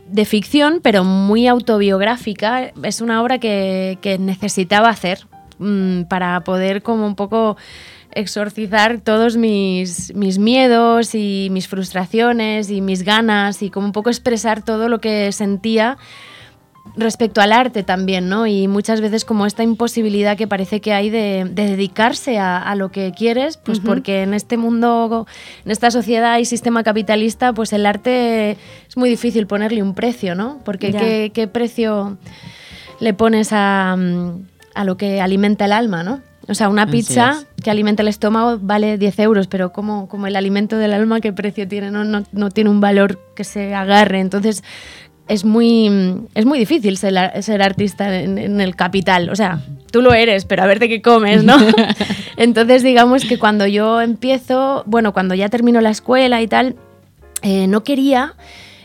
de 0.09 0.25
ficción, 0.25 0.79
pero 0.83 1.05
muy 1.05 1.47
autobiográfica. 1.47 2.71
Es 2.83 2.99
una 2.99 3.21
obra 3.21 3.37
que, 3.37 3.97
que 4.01 4.17
necesitaba 4.17 4.89
hacer 4.89 5.19
mm, 5.59 6.03
para 6.03 6.41
poder 6.41 6.81
como 6.83 7.05
un 7.05 7.15
poco 7.15 7.57
exorcizar 8.15 9.01
todos 9.01 9.37
mis, 9.37 10.13
mis 10.15 10.37
miedos 10.37 11.15
y 11.15 11.47
mis 11.51 11.67
frustraciones 11.67 12.69
y 12.69 12.81
mis 12.81 13.03
ganas 13.03 13.61
y 13.61 13.69
como 13.69 13.87
un 13.87 13.91
poco 13.91 14.09
expresar 14.09 14.63
todo 14.63 14.87
lo 14.89 14.99
que 14.99 15.31
sentía 15.31 15.97
respecto 16.95 17.41
al 17.41 17.53
arte 17.53 17.81
también, 17.83 18.29
¿no? 18.29 18.45
Y 18.45 18.67
muchas 18.67 18.99
veces 18.99 19.25
como 19.25 19.45
esta 19.45 19.63
imposibilidad 19.63 20.37
que 20.37 20.47
parece 20.47 20.81
que 20.81 20.93
hay 20.93 21.09
de, 21.09 21.47
de 21.49 21.67
dedicarse 21.67 22.37
a, 22.37 22.57
a 22.57 22.75
lo 22.75 22.91
que 22.91 23.13
quieres, 23.15 23.57
pues 23.57 23.79
porque 23.79 24.21
en 24.21 24.33
este 24.33 24.57
mundo, 24.57 25.25
en 25.65 25.71
esta 25.71 25.91
sociedad 25.91 26.37
y 26.39 26.45
sistema 26.45 26.83
capitalista, 26.83 27.53
pues 27.53 27.71
el 27.73 27.85
arte 27.85 28.57
es 28.87 28.97
muy 28.97 29.09
difícil 29.09 29.47
ponerle 29.47 29.81
un 29.81 29.95
precio, 29.95 30.35
¿no? 30.35 30.59
Porque. 30.65 30.91
¿qué, 30.91 31.31
qué 31.33 31.47
precio 31.47 32.17
le 32.99 33.13
pones 33.13 33.49
a, 33.51 33.97
a 34.73 34.83
lo 34.83 34.97
que 34.97 35.21
alimenta 35.21 35.65
el 35.65 35.71
alma, 35.71 36.03
¿no? 36.03 36.21
O 36.47 36.53
sea, 36.55 36.67
una 36.67 36.87
pizza 36.87 37.43
que 37.63 37.71
alimenta 37.71 38.01
el 38.01 38.09
estómago 38.09 38.59
vale 38.61 38.97
10 38.97 39.19
euros, 39.19 39.47
pero 39.47 39.71
como, 39.71 40.09
como 40.09 40.27
el 40.27 40.35
alimento 40.35 40.77
del 40.77 40.91
alma, 40.91 41.21
¿qué 41.21 41.31
precio 41.31 41.67
tiene? 41.67 41.89
No, 41.89 42.03
no, 42.03 42.23
no 42.33 42.51
tiene 42.51 42.69
un 42.69 42.81
valor 42.81 43.17
que 43.33 43.45
se 43.45 43.73
agarre. 43.73 44.19
Entonces, 44.19 44.61
es 45.29 45.45
muy, 45.45 45.89
es 46.35 46.45
muy 46.45 46.59
difícil 46.59 46.97
ser, 46.97 47.41
ser 47.41 47.61
artista 47.61 48.19
en, 48.19 48.37
en 48.37 48.59
el 48.59 48.75
capital. 48.75 49.29
O 49.29 49.37
sea, 49.37 49.61
tú 49.89 50.01
lo 50.01 50.13
eres, 50.13 50.43
pero 50.43 50.63
a 50.63 50.65
ver 50.65 50.79
de 50.79 50.89
qué 50.89 51.01
comes, 51.01 51.45
¿no? 51.45 51.55
Entonces, 52.37 52.83
digamos 52.83 53.23
que 53.23 53.39
cuando 53.39 53.65
yo 53.65 54.01
empiezo, 54.01 54.83
bueno, 54.85 55.13
cuando 55.13 55.35
ya 55.35 55.47
termino 55.47 55.79
la 55.79 55.91
escuela 55.91 56.41
y 56.41 56.47
tal, 56.47 56.75
eh, 57.41 57.67
no 57.67 57.85
quería 57.85 58.33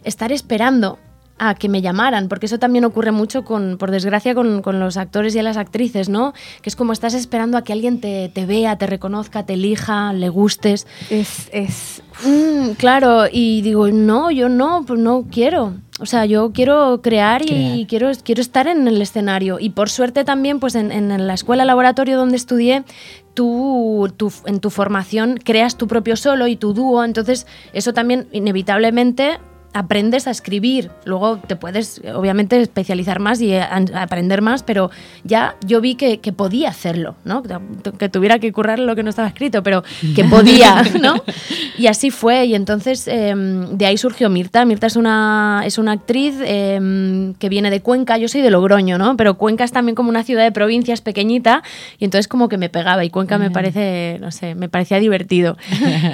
estar 0.04 0.30
esperando 0.30 0.98
a 1.38 1.54
que 1.54 1.68
me 1.68 1.82
llamaran, 1.82 2.28
porque 2.28 2.46
eso 2.46 2.58
también 2.58 2.84
ocurre 2.84 3.12
mucho, 3.12 3.44
con, 3.44 3.76
por 3.78 3.90
desgracia, 3.90 4.34
con, 4.34 4.62
con 4.62 4.80
los 4.80 4.96
actores 4.96 5.34
y 5.34 5.42
las 5.42 5.56
actrices, 5.56 6.08
¿no? 6.08 6.32
Que 6.62 6.70
es 6.70 6.76
como 6.76 6.92
estás 6.92 7.14
esperando 7.14 7.56
a 7.56 7.62
que 7.64 7.72
alguien 7.72 8.00
te, 8.00 8.28
te 8.28 8.46
vea, 8.46 8.76
te 8.76 8.86
reconozca, 8.86 9.44
te 9.46 9.54
elija, 9.54 10.12
le 10.12 10.28
gustes. 10.28 10.86
Es, 11.10 11.48
es 11.52 12.02
Mm, 12.26 12.70
claro, 12.72 13.26
y 13.30 13.62
digo, 13.62 13.88
no, 13.88 14.30
yo 14.30 14.48
no, 14.48 14.84
pues 14.86 14.98
no 14.98 15.26
quiero. 15.30 15.74
O 16.00 16.06
sea, 16.06 16.26
yo 16.26 16.52
quiero 16.52 17.00
crear 17.02 17.42
y 17.42 17.46
Crear. 17.46 17.86
quiero, 17.86 18.10
quiero 18.24 18.40
estar 18.40 18.66
en 18.66 18.86
el 18.88 19.00
escenario. 19.00 19.58
Y 19.60 19.70
por 19.70 19.88
suerte 19.90 20.24
también, 20.24 20.58
pues 20.60 20.74
en, 20.74 20.90
en 20.92 21.26
la 21.26 21.34
escuela 21.34 21.64
laboratorio 21.64 22.16
donde 22.16 22.36
estudié, 22.36 22.84
tú, 23.34 24.12
tú 24.16 24.32
en 24.46 24.60
tu 24.60 24.70
formación 24.70 25.38
creas 25.42 25.76
tu 25.76 25.86
propio 25.86 26.16
solo 26.16 26.46
y 26.48 26.56
tu 26.56 26.72
dúo. 26.72 27.04
Entonces, 27.04 27.46
eso 27.72 27.92
también 27.92 28.28
inevitablemente 28.32 29.38
aprendes 29.72 30.26
a 30.26 30.30
escribir. 30.30 30.90
Luego 31.04 31.38
te 31.38 31.56
puedes, 31.56 32.00
obviamente, 32.14 32.60
especializar 32.60 33.20
más 33.20 33.40
y 33.40 33.54
a 33.54 33.82
aprender 33.94 34.42
más, 34.42 34.62
pero 34.62 34.90
ya 35.24 35.56
yo 35.64 35.80
vi 35.80 35.94
que, 35.94 36.18
que 36.18 36.32
podía 36.32 36.70
hacerlo, 36.70 37.16
¿no? 37.24 37.42
Que 37.98 38.08
tuviera 38.08 38.38
que 38.38 38.52
currar 38.52 38.78
lo 38.78 38.96
que 38.96 39.02
no 39.02 39.10
estaba 39.10 39.28
escrito, 39.28 39.62
pero 39.62 39.84
que 40.16 40.24
podía, 40.30 40.82
¿no? 41.00 41.22
Y 41.76 41.86
así 41.86 42.10
fue. 42.10 42.46
Y 42.46 42.54
entonces 42.54 43.06
eh, 43.08 43.34
de 43.36 43.86
ahí 43.86 43.96
surgió 43.98 44.30
Mirta. 44.30 44.64
Mirta 44.64 44.86
es 44.86 44.96
una, 44.96 45.62
es 45.64 45.78
una 45.78 45.92
actriz 45.92 46.36
eh, 46.40 47.34
que 47.38 47.48
viene 47.48 47.70
de 47.70 47.80
Cuenca. 47.80 48.16
Yo 48.18 48.28
soy 48.28 48.40
de 48.40 48.50
Logroño, 48.50 48.98
¿no? 48.98 49.16
Pero 49.16 49.36
Cuenca 49.36 49.64
es 49.64 49.72
también 49.72 49.94
como 49.94 50.08
una 50.08 50.24
ciudad 50.24 50.44
de 50.44 50.52
provincias 50.52 51.00
pequeñita 51.02 51.62
y 51.98 52.04
entonces 52.04 52.26
como 52.26 52.48
que 52.48 52.56
me 52.56 52.68
pegaba 52.68 53.04
y 53.04 53.10
Cuenca 53.10 53.38
me 53.38 53.50
parece, 53.50 54.18
no 54.20 54.30
sé, 54.30 54.54
me 54.54 54.68
parecía 54.68 54.98
divertido. 54.98 55.56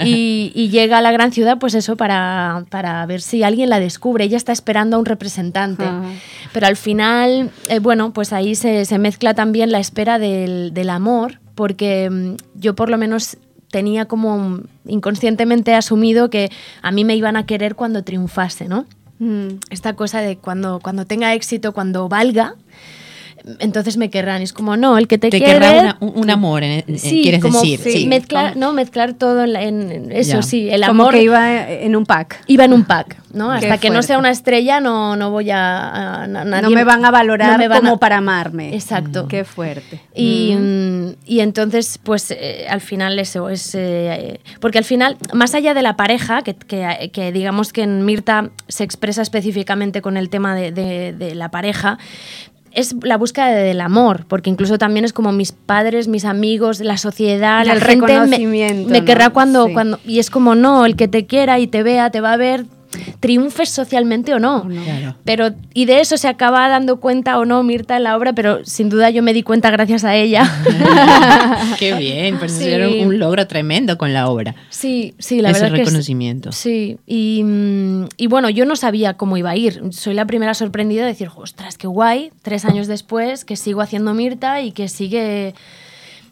Y, 0.04 0.52
y 0.54 0.68
llega 0.68 0.98
a 0.98 1.00
la 1.00 1.12
gran 1.12 1.32
ciudad 1.32 1.58
pues 1.58 1.74
eso 1.74 1.96
para, 1.96 2.64
para 2.68 3.06
ver 3.06 3.20
si 3.20 3.43
alguien 3.44 3.70
la 3.70 3.80
descubre. 3.80 4.24
Ella 4.24 4.36
está 4.36 4.52
esperando 4.52 4.96
a 4.96 4.98
un 4.98 5.06
representante. 5.06 5.84
Ajá. 5.84 6.04
Pero 6.52 6.66
al 6.66 6.76
final, 6.76 7.50
eh, 7.68 7.78
bueno, 7.78 8.12
pues 8.12 8.32
ahí 8.32 8.54
se, 8.54 8.84
se 8.84 8.98
mezcla 8.98 9.34
también 9.34 9.72
la 9.72 9.78
espera 9.78 10.18
del, 10.18 10.72
del 10.74 10.90
amor, 10.90 11.40
porque 11.54 12.10
mm, 12.10 12.34
yo 12.54 12.74
por 12.74 12.90
lo 12.90 12.98
menos 12.98 13.36
tenía 13.70 14.04
como 14.06 14.38
mm, 14.38 14.62
inconscientemente 14.86 15.74
asumido 15.74 16.30
que 16.30 16.50
a 16.82 16.90
mí 16.92 17.04
me 17.04 17.16
iban 17.16 17.36
a 17.36 17.44
querer 17.46 17.74
cuando 17.74 18.04
triunfase, 18.04 18.68
¿no? 18.68 18.86
mm, 19.18 19.48
Esta 19.70 19.94
cosa 19.94 20.20
de 20.20 20.36
cuando, 20.36 20.80
cuando 20.80 21.06
tenga 21.06 21.34
éxito, 21.34 21.72
cuando 21.72 22.08
valga, 22.08 22.54
entonces 23.58 23.96
me 23.96 24.10
querrán. 24.10 24.40
Y 24.40 24.44
es 24.44 24.52
como, 24.52 24.76
no, 24.76 24.96
el 24.98 25.06
que 25.08 25.18
te, 25.18 25.30
Te 25.30 25.38
quiere... 25.38 25.54
querrá 25.54 25.72
una- 25.80 25.96
un, 26.00 26.12
un 26.16 26.30
amor, 26.30 26.62
en- 26.62 26.84
en- 26.86 26.98
Sí, 26.98 27.22
quieres 27.22 27.40
como 27.42 27.60
decir. 27.60 27.80
Sí. 27.80 28.06
Mezclar, 28.06 28.56
no, 28.56 28.72
mezclar 28.72 29.14
todo 29.14 29.44
en, 29.44 30.10
eso, 30.12 30.36
Ya. 30.36 30.42
sí, 30.42 30.68
el 30.70 30.80
como 30.86 31.02
amor 31.02 31.14
que 31.14 31.22
iba 31.22 31.68
en 31.70 31.94
un 31.96 32.06
pack. 32.06 32.42
iba 32.46 32.64
en 32.64 32.72
un 32.72 32.84
pack, 32.84 33.16
¿no? 33.32 33.50
Qué 33.50 33.66
Hasta 33.66 33.78
que 33.78 33.90
no 33.90 34.02
sea 34.02 34.18
una 34.18 34.30
estrella 34.30 34.80
no, 34.80 35.16
no 35.16 35.30
voy 35.30 35.50
a... 35.50 36.26
no 36.28 36.70
me 36.70 36.84
van 36.84 37.04
a 37.04 37.10
valorar 37.10 37.52
no 37.52 37.58
me 37.58 37.68
van 37.68 37.80
como 37.80 37.94
a- 37.94 37.98
para 37.98 38.16
amarme. 38.18 38.74
Exacto. 38.74 39.28
Qué 39.28 39.44
fuerte. 39.44 40.00
Y, 40.14 40.54
mm, 40.56 41.08
y 41.26 41.40
entonces, 41.40 41.98
pues 42.02 42.30
eh, 42.30 42.66
al 42.68 42.80
final 42.80 43.18
eso 43.18 43.50
es... 43.50 43.74
eh, 43.74 44.40
porque 44.60 44.78
al 44.78 44.84
final, 44.84 45.16
más 45.32 45.54
allá 45.54 45.74
de 45.74 45.82
la 45.82 45.96
pareja, 45.96 46.42
que, 46.42 46.54
que- 46.54 47.10
que 47.12 47.30
digamos 47.32 47.72
que 47.72 47.82
en 47.82 48.04
Mirta 48.04 48.50
se 48.68 48.84
expresa 48.84 49.20
específicamente 49.22 50.00
con 50.00 50.16
el 50.16 50.30
tema 50.30 50.54
de, 50.54 50.72
de- 50.72 51.12
de 51.12 51.34
la 51.34 51.50
pareja, 51.50 51.98
es 52.74 52.94
la 53.02 53.16
búsqueda 53.16 53.48
del 53.48 53.80
amor, 53.80 54.24
porque 54.28 54.50
incluso 54.50 54.78
también 54.78 55.04
es 55.04 55.12
como 55.12 55.32
mis 55.32 55.52
padres, 55.52 56.08
mis 56.08 56.24
amigos, 56.24 56.80
la 56.80 56.96
sociedad, 56.96 57.64
la 57.64 57.74
Del 57.74 57.82
gente 57.82 58.06
me, 58.06 58.12
reconocimiento, 58.18 58.90
me 58.90 59.00
¿no? 59.00 59.04
querrá 59.04 59.30
cuando, 59.30 59.66
Sí. 59.66 59.72
cuando... 59.72 59.98
Y 60.06 60.18
es 60.18 60.30
como, 60.30 60.54
no, 60.54 60.84
el 60.86 60.96
que 60.96 61.08
te 61.08 61.26
quiera 61.26 61.58
y 61.58 61.66
te 61.66 61.82
vea, 61.82 62.10
te 62.10 62.20
va 62.20 62.32
a 62.32 62.36
ver, 62.36 62.66
triunfes 63.20 63.68
socialmente 63.70 64.34
o 64.34 64.38
no. 64.38 64.66
Claro. 64.68 65.16
Pero, 65.24 65.50
y 65.72 65.84
de 65.86 66.00
eso 66.00 66.16
se 66.16 66.28
acaba 66.28 66.68
dando 66.68 67.00
cuenta 67.00 67.38
o 67.38 67.44
no 67.44 67.62
Mirta 67.62 67.96
en 67.96 68.04
la 68.04 68.16
obra, 68.16 68.32
pero 68.32 68.64
sin 68.64 68.88
duda 68.88 69.10
yo 69.10 69.22
me 69.22 69.32
di 69.32 69.42
cuenta 69.42 69.70
gracias 69.70 70.04
a 70.04 70.14
ella. 70.16 70.50
Qué 71.78 71.94
bien, 71.94 72.38
pues 72.38 72.52
Sí. 72.52 72.68
era 72.68 72.88
un 72.88 73.18
logro 73.18 73.46
tremendo 73.46 73.98
con 73.98 74.12
la 74.12 74.28
obra. 74.28 74.54
Sí, 74.70 75.14
sí, 75.18 75.40
la 75.40 75.50
Ese 75.50 75.60
verdad 75.62 75.76
que 75.76 75.82
es- 75.82 75.88
reconocimiento. 75.88 76.52
Sí, 76.52 76.98
y, 77.06 77.42
mm, 77.44 78.04
y 78.16 78.26
bueno, 78.26 78.50
yo 78.50 78.64
no 78.64 78.76
sabía 78.76 79.14
cómo 79.14 79.36
iba 79.36 79.50
a 79.50 79.56
ir. 79.56 79.80
Soy 79.90 80.14
la 80.14 80.24
primera 80.26 80.54
sorprendida 80.54 81.02
de 81.02 81.08
decir, 81.08 81.28
ostras, 81.34 81.76
qué 81.78 81.86
guay, 81.86 82.30
tres 82.42 82.64
años 82.64 82.86
después, 82.86 83.44
que 83.44 83.56
sigo 83.56 83.80
haciendo 83.80 84.14
Mirta 84.14 84.60
y 84.62 84.72
que 84.72 84.88
sigue... 84.88 85.54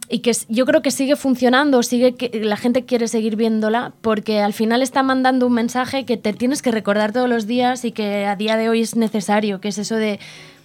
Y 0.09 0.19
que 0.19 0.33
yo 0.49 0.67
creo 0.67 0.83
que 0.83 0.91
sigue 0.91 1.17
funcionando, 1.17 1.83
sigue 1.83 2.15
que 2.15 2.45
la 2.45 2.57
gente 2.57 2.85
quiere 2.85 3.09
seguir 3.09 3.37
viéndola, 3.37 3.95
porque 4.03 4.41
al 4.41 4.53
final 4.53 4.83
está 4.83 5.03
mandando 5.03 5.47
un 5.47 5.55
mensaje 5.55 6.05
que 6.05 6.17
te 6.17 6.33
tienes 6.33 6.61
que 6.61 6.71
recordar 6.71 7.13
todos 7.13 7.29
los 7.29 7.47
días 7.47 7.85
y 7.85 7.93
que 7.93 8.27
a 8.27 8.37
día 8.37 8.57
de 8.57 8.69
hoy 8.69 8.83
es 8.83 8.97
necesario, 8.97 9.61
que 9.61 9.69
es 9.69 9.79
eso 9.79 9.97
de, 9.97 10.19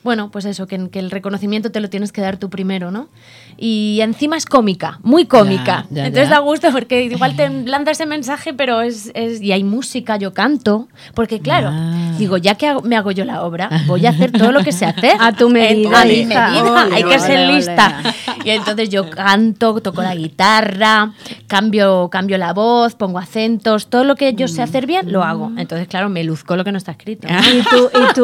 bueno, 0.07 0.31
pues 0.31 0.45
eso, 0.45 0.65
que, 0.67 0.89
que 0.89 0.99
el 0.99 1.11
reconocimiento 1.11 1.69
te 1.69 1.81
lo 1.81 1.89
tienes 1.89 2.13
que 2.13 2.21
dar 2.21 2.37
tú 2.37 2.49
primero, 2.49 2.91
¿no? 2.91 3.09
Y 3.57 3.99
encima 4.01 4.37
es 4.37 4.45
cómica, 4.45 4.99
muy 5.03 5.25
cómica. 5.25 5.85
Ya, 5.89 5.95
ya, 6.03 6.05
Entonces 6.07 6.29
ya. 6.29 6.35
da 6.35 6.39
gusto 6.39 6.71
porque 6.71 7.03
igual 7.03 7.35
te 7.35 7.49
lanza 7.65 7.91
ese 7.91 8.05
mensaje, 8.05 8.53
pero 8.53 8.79
es, 8.81 9.11
es- 9.13 9.41
y 9.41 9.51
hay 9.51 9.63
música, 9.65 10.15
yo 10.15 10.33
canto, 10.33 10.87
porque 11.13 11.41
claro, 11.41 11.69
Ah. 11.71 12.13
digo, 12.17 12.37
ya 12.37 12.55
que 12.55 12.67
hago- 12.67 12.81
me 12.83 12.95
hago 12.95 13.11
yo 13.11 13.25
la 13.25 13.41
obra, 13.43 13.69
voy 13.85 14.05
a 14.05 14.11
hacer 14.11 14.31
todo 14.31 14.51
lo 14.53 14.63
que 14.63 14.71
sé 14.71 14.85
hacer. 14.85 15.13
A 15.19 15.33
tu 15.33 15.49
medida, 15.49 16.01
a 16.01 16.05
mi 16.05 16.25
medida, 16.25 16.85
Ole, 16.85 16.95
hay 16.95 17.03
que 17.03 17.19
ser 17.19 17.39
ole. 17.39 17.53
lista. 17.55 18.01
Y 18.45 18.51
entonces 18.51 18.87
yo 18.89 19.09
canto, 19.09 19.81
toco 19.81 20.01
la 20.01 20.15
guitarra, 20.15 21.11
cambio, 21.47 22.07
cambio 22.09 22.37
la 22.37 22.53
voz, 22.53 22.95
pongo 22.95 23.19
acentos, 23.19 23.87
todo 23.87 24.05
lo 24.05 24.15
que 24.15 24.33
yo 24.35 24.47
sé 24.47 24.61
hacer 24.61 24.85
bien, 24.85 25.11
lo 25.11 25.23
hago. 25.23 25.51
Entonces, 25.57 25.87
claro, 25.89 26.07
me 26.09 26.23
luzco 26.23 26.55
lo 26.55 26.63
que 26.63 26.71
no 26.71 26.77
está 26.77 26.91
escrito. 26.91 27.27
Y 27.53 27.61
tú, 27.63 27.89
y 27.93 28.13
tú, 28.13 28.23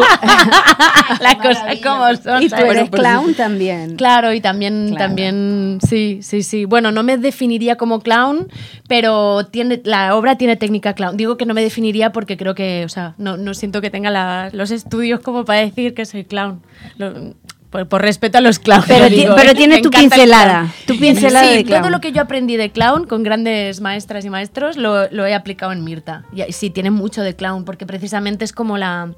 Las 1.19 1.35
cosas 1.35 1.72
como 1.81 2.05
son. 2.15 2.43
y 2.43 2.49
tú 2.49 2.55
eres 2.55 2.89
clown 2.89 3.33
también. 3.33 3.95
Claro, 3.95 4.33
y 4.33 4.41
también, 4.41 4.89
Claro. 4.89 5.05
también, 5.07 5.79
sí, 5.87 6.19
sí, 6.21 6.43
sí. 6.43 6.65
Bueno, 6.65 6.91
no 6.91 7.03
me 7.03 7.17
definiría 7.17 7.75
como 7.75 8.01
clown, 8.01 8.47
pero 8.87 9.45
tiene, 9.47 9.81
la 9.85 10.15
obra 10.15 10.37
tiene 10.37 10.55
técnica 10.55 10.93
clown. 10.93 11.17
Digo 11.17 11.37
que 11.37 11.45
no 11.45 11.53
me 11.53 11.61
definiría 11.61 12.11
porque 12.11 12.37
creo 12.37 12.55
que, 12.55 12.83
o 12.85 12.89
sea, 12.89 13.15
no, 13.17 13.37
no 13.37 13.53
siento 13.53 13.81
que 13.81 13.89
tenga 13.89 14.09
la- 14.09 14.49
los 14.53 14.71
estudios 14.71 15.19
como 15.21 15.45
para 15.45 15.59
decir 15.59 15.93
que 15.93 16.05
soy 16.05 16.23
clown. 16.25 16.61
Lo- 16.97 17.33
por, 17.69 17.87
por 17.89 18.03
respeto 18.03 18.37
a 18.37 18.41
los 18.41 18.59
clowns. 18.59 18.85
Pero 18.87 19.09
digo, 19.09 19.33
pero 19.35 19.49
¿eh? 19.49 19.55
tiene 19.55 19.77
Me 19.77 19.81
tu 19.81 19.89
pincelada, 19.89 20.71
tu 20.85 20.95
pincelada 20.99 21.47
sí, 21.49 21.55
de 21.55 21.63
clown. 21.63 21.81
todo 21.81 21.89
lo 21.89 22.01
que 22.01 22.11
yo 22.11 22.21
aprendí 22.21 22.55
de 22.55 22.69
clown 22.69 23.07
con 23.07 23.23
grandes 23.23 23.81
maestras 23.81 24.23
y 24.25 24.29
maestros 24.29 24.77
lo, 24.77 25.09
lo 25.09 25.25
he 25.25 25.33
aplicado 25.33 25.71
en 25.71 25.83
Mirta. 25.83 26.23
Y 26.35 26.43
sí, 26.53 26.69
tiene 26.69 26.91
mucho 26.91 27.23
de 27.23 27.35
clown, 27.35 27.65
porque 27.65 27.87
precisamente 27.87 28.45
es 28.45 28.53
como 28.53 28.77
la 28.77 29.13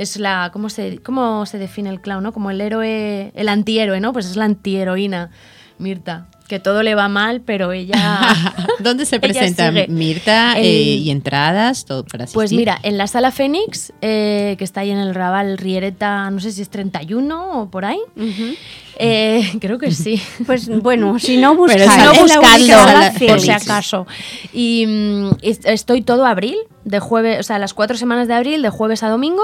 es 0.00 0.16
la 0.18 0.50
¿cómo 0.52 0.68
se 0.70 0.98
cómo 0.98 1.46
se 1.46 1.58
define 1.58 1.90
el 1.90 2.00
clown, 2.00 2.22
no? 2.22 2.32
Como 2.32 2.50
el 2.50 2.60
héroe, 2.60 3.32
el 3.34 3.48
antihéroe, 3.48 4.00
¿no? 4.00 4.12
Pues 4.12 4.26
es 4.26 4.36
la 4.36 4.44
antiheroína 4.44 5.30
Mirta, 5.78 6.26
que 6.46 6.58
todo 6.60 6.82
le 6.82 6.94
va 6.94 7.08
mal, 7.08 7.40
pero 7.40 7.72
ella 7.72 7.96
¿Dónde 8.80 9.06
se 9.06 9.18
presenta. 9.18 9.72
Mirta 9.88 10.58
El- 10.58 10.66
eh, 10.66 10.82
y 10.96 11.10
entradas 11.10 11.86
todo 11.86 12.04
para 12.04 12.24
asistir? 12.24 12.34
Pues 12.34 12.52
mira, 12.52 12.78
en 12.82 12.98
la 12.98 13.06
sala 13.06 13.30
Fénix, 13.30 13.90
eh, 14.02 14.56
que 14.58 14.64
está 14.64 14.80
ahí 14.82 14.90
en 14.90 14.98
el 14.98 15.14
Raval 15.14 15.56
Riereta, 15.56 16.30
no 16.30 16.38
sé 16.40 16.52
si 16.52 16.60
es 16.60 16.68
31 16.68 17.62
o 17.62 17.70
por 17.70 17.86
ahí. 17.86 17.98
Eh, 18.98 19.42
creo 19.60 19.78
que 19.78 19.90
sí. 19.92 20.20
Pues 20.46 20.68
bueno, 20.68 21.18
si 21.18 21.38
no 21.38 21.66
esa- 21.66 21.94
Si 21.96 22.04
no, 22.04 22.12
buscadlo, 22.22 22.76
por 23.28 23.40
si 23.40 23.50
acaso. 23.50 24.06
Y 24.52 24.84
mm, 24.86 25.30
est- 25.42 25.66
estoy 25.66 26.02
todo 26.02 26.26
abril, 26.26 26.56
de 26.84 27.00
jueves, 27.00 27.40
o 27.40 27.42
sea, 27.42 27.58
las 27.58 27.72
cuatro 27.74 27.96
semanas 27.96 28.28
de 28.28 28.34
abril, 28.34 28.60
de 28.62 28.68
jueves 28.70 29.02
a 29.02 29.08
domingo. 29.08 29.42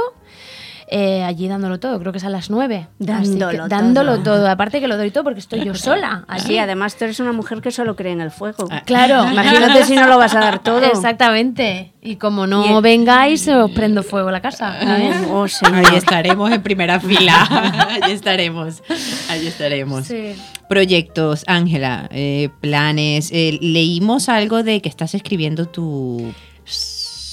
Eh, 0.88 1.22
allí 1.24 1.48
dándolo 1.48 1.80
todo, 1.80 1.98
creo 1.98 2.12
que 2.12 2.18
es 2.18 2.24
a 2.24 2.28
las 2.28 2.48
nueve. 2.50 2.86
Así 3.00 3.32
que 3.32 3.38
Dándolo 3.38 3.68
dándolo 3.68 4.12
todo. 4.20 4.36
todo. 4.36 4.48
Aparte 4.50 4.80
que 4.80 4.86
lo 4.88 4.96
doy 4.96 5.10
todo 5.10 5.24
porque 5.24 5.40
estoy 5.40 5.64
yo 5.64 5.74
sola. 5.74 6.24
Allí. 6.28 6.46
Sí, 6.46 6.58
además 6.58 6.96
tú 6.96 7.04
eres 7.04 7.18
una 7.20 7.32
mujer 7.32 7.60
que 7.60 7.70
solo 7.70 7.96
cree 7.96 8.12
en 8.12 8.20
el 8.20 8.30
fuego. 8.30 8.68
Ah. 8.70 8.82
Claro. 8.84 9.26
Imagínate 9.32 9.84
si 9.84 9.96
no 9.96 10.06
lo 10.06 10.16
vas 10.18 10.34
a 10.34 10.40
dar 10.40 10.62
todo. 10.62 10.84
Exactamente. 10.84 11.92
Y 12.02 12.16
como 12.16 12.46
no 12.46 12.64
Y 12.66 12.72
el- 12.76 12.82
vengáis, 12.82 13.48
os 13.48 13.70
prendo 13.72 14.02
fuego 14.02 14.30
la 14.30 14.40
casa. 14.40 14.78
Oh, 15.30 15.48
señor. 15.48 15.84
Ahí 15.86 15.96
estaremos 15.96 16.50
en 16.52 16.62
primera 16.62 17.00
fila. 17.00 17.88
Ahí 18.02 18.12
estaremos. 18.12 18.82
Ahí 19.28 19.46
estaremos. 19.46 20.06
Sí. 20.06 20.34
Proyectos, 20.68 21.44
Ángela, 21.46 22.08
eh, 22.12 22.48
planes. 22.60 23.30
eh, 23.32 23.58
leímos 23.60 24.28
algo 24.28 24.62
de 24.62 24.80
que 24.82 24.88
estás 24.88 25.14
escribiendo 25.14 25.66
tu 25.66 26.32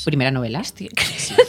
primera 0.06 0.32
novela. 0.32 0.64
Sí, 0.64 0.90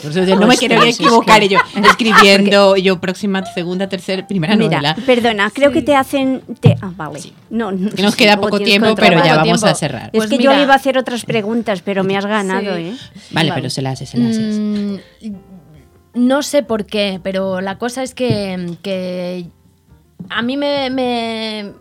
por 0.01 0.11
eso 0.11 0.23
yo 0.23 0.35
no 0.37 0.47
me 0.47 0.57
quiero 0.57 0.81
equivocar. 0.83 1.43
yo 1.43 1.59
escribiendo, 1.89 2.75
yo 2.77 2.99
próxima, 2.99 3.43
segunda, 3.53 3.87
tercera, 3.89 4.25
primera 4.27 4.55
Mira, 4.55 4.81
novela. 4.81 4.95
perdona, 5.05 5.49
creo 5.51 5.71
que 5.71 5.81
te 5.81 5.95
hacen... 5.95 6.41
te- 6.59 6.75
ah, 6.81 6.91
vale. 6.95 7.19
No, 7.49 7.71
no, 7.71 7.89
Que 7.91 8.01
nos 8.01 8.15
queda 8.15 8.37
poco 8.39 8.59
tiempo, 8.59 8.95
pero 8.95 9.23
ya 9.23 9.35
vamos 9.37 9.61
tiempo. 9.61 9.67
a 9.67 9.75
cerrar. 9.75 10.09
Es 10.13 10.17
Pues 10.17 10.29
que 10.29 10.35
yo 10.37 10.49
mira- 10.49 10.57
le 10.57 10.63
iba 10.63 10.73
a 10.73 10.77
hacer 10.77 10.97
otras 10.97 11.25
preguntas, 11.25 11.81
pero 11.83 12.03
me 12.03 12.17
has 12.17 12.25
ganado, 12.25 12.75
Sí. 12.75 12.81
¿eh? 12.83 12.95
Vale, 13.31 13.51
pero 13.53 13.69
se 13.69 13.81
la 13.81 13.91
haces, 13.91 14.09
se 14.09 14.17
la 14.17 14.29
haces. 14.29 14.59
Mm, 14.59 14.95
no 16.15 16.43
sé 16.43 16.63
por 16.63 16.85
qué, 16.85 17.19
pero 17.23 17.59
la 17.61 17.77
cosa 17.77 18.01
es 18.03 18.13
que, 18.15 18.77
que 18.81 19.47
a 20.29 20.41
mí 20.41 20.55
me, 20.57 20.89
me, 20.89 21.73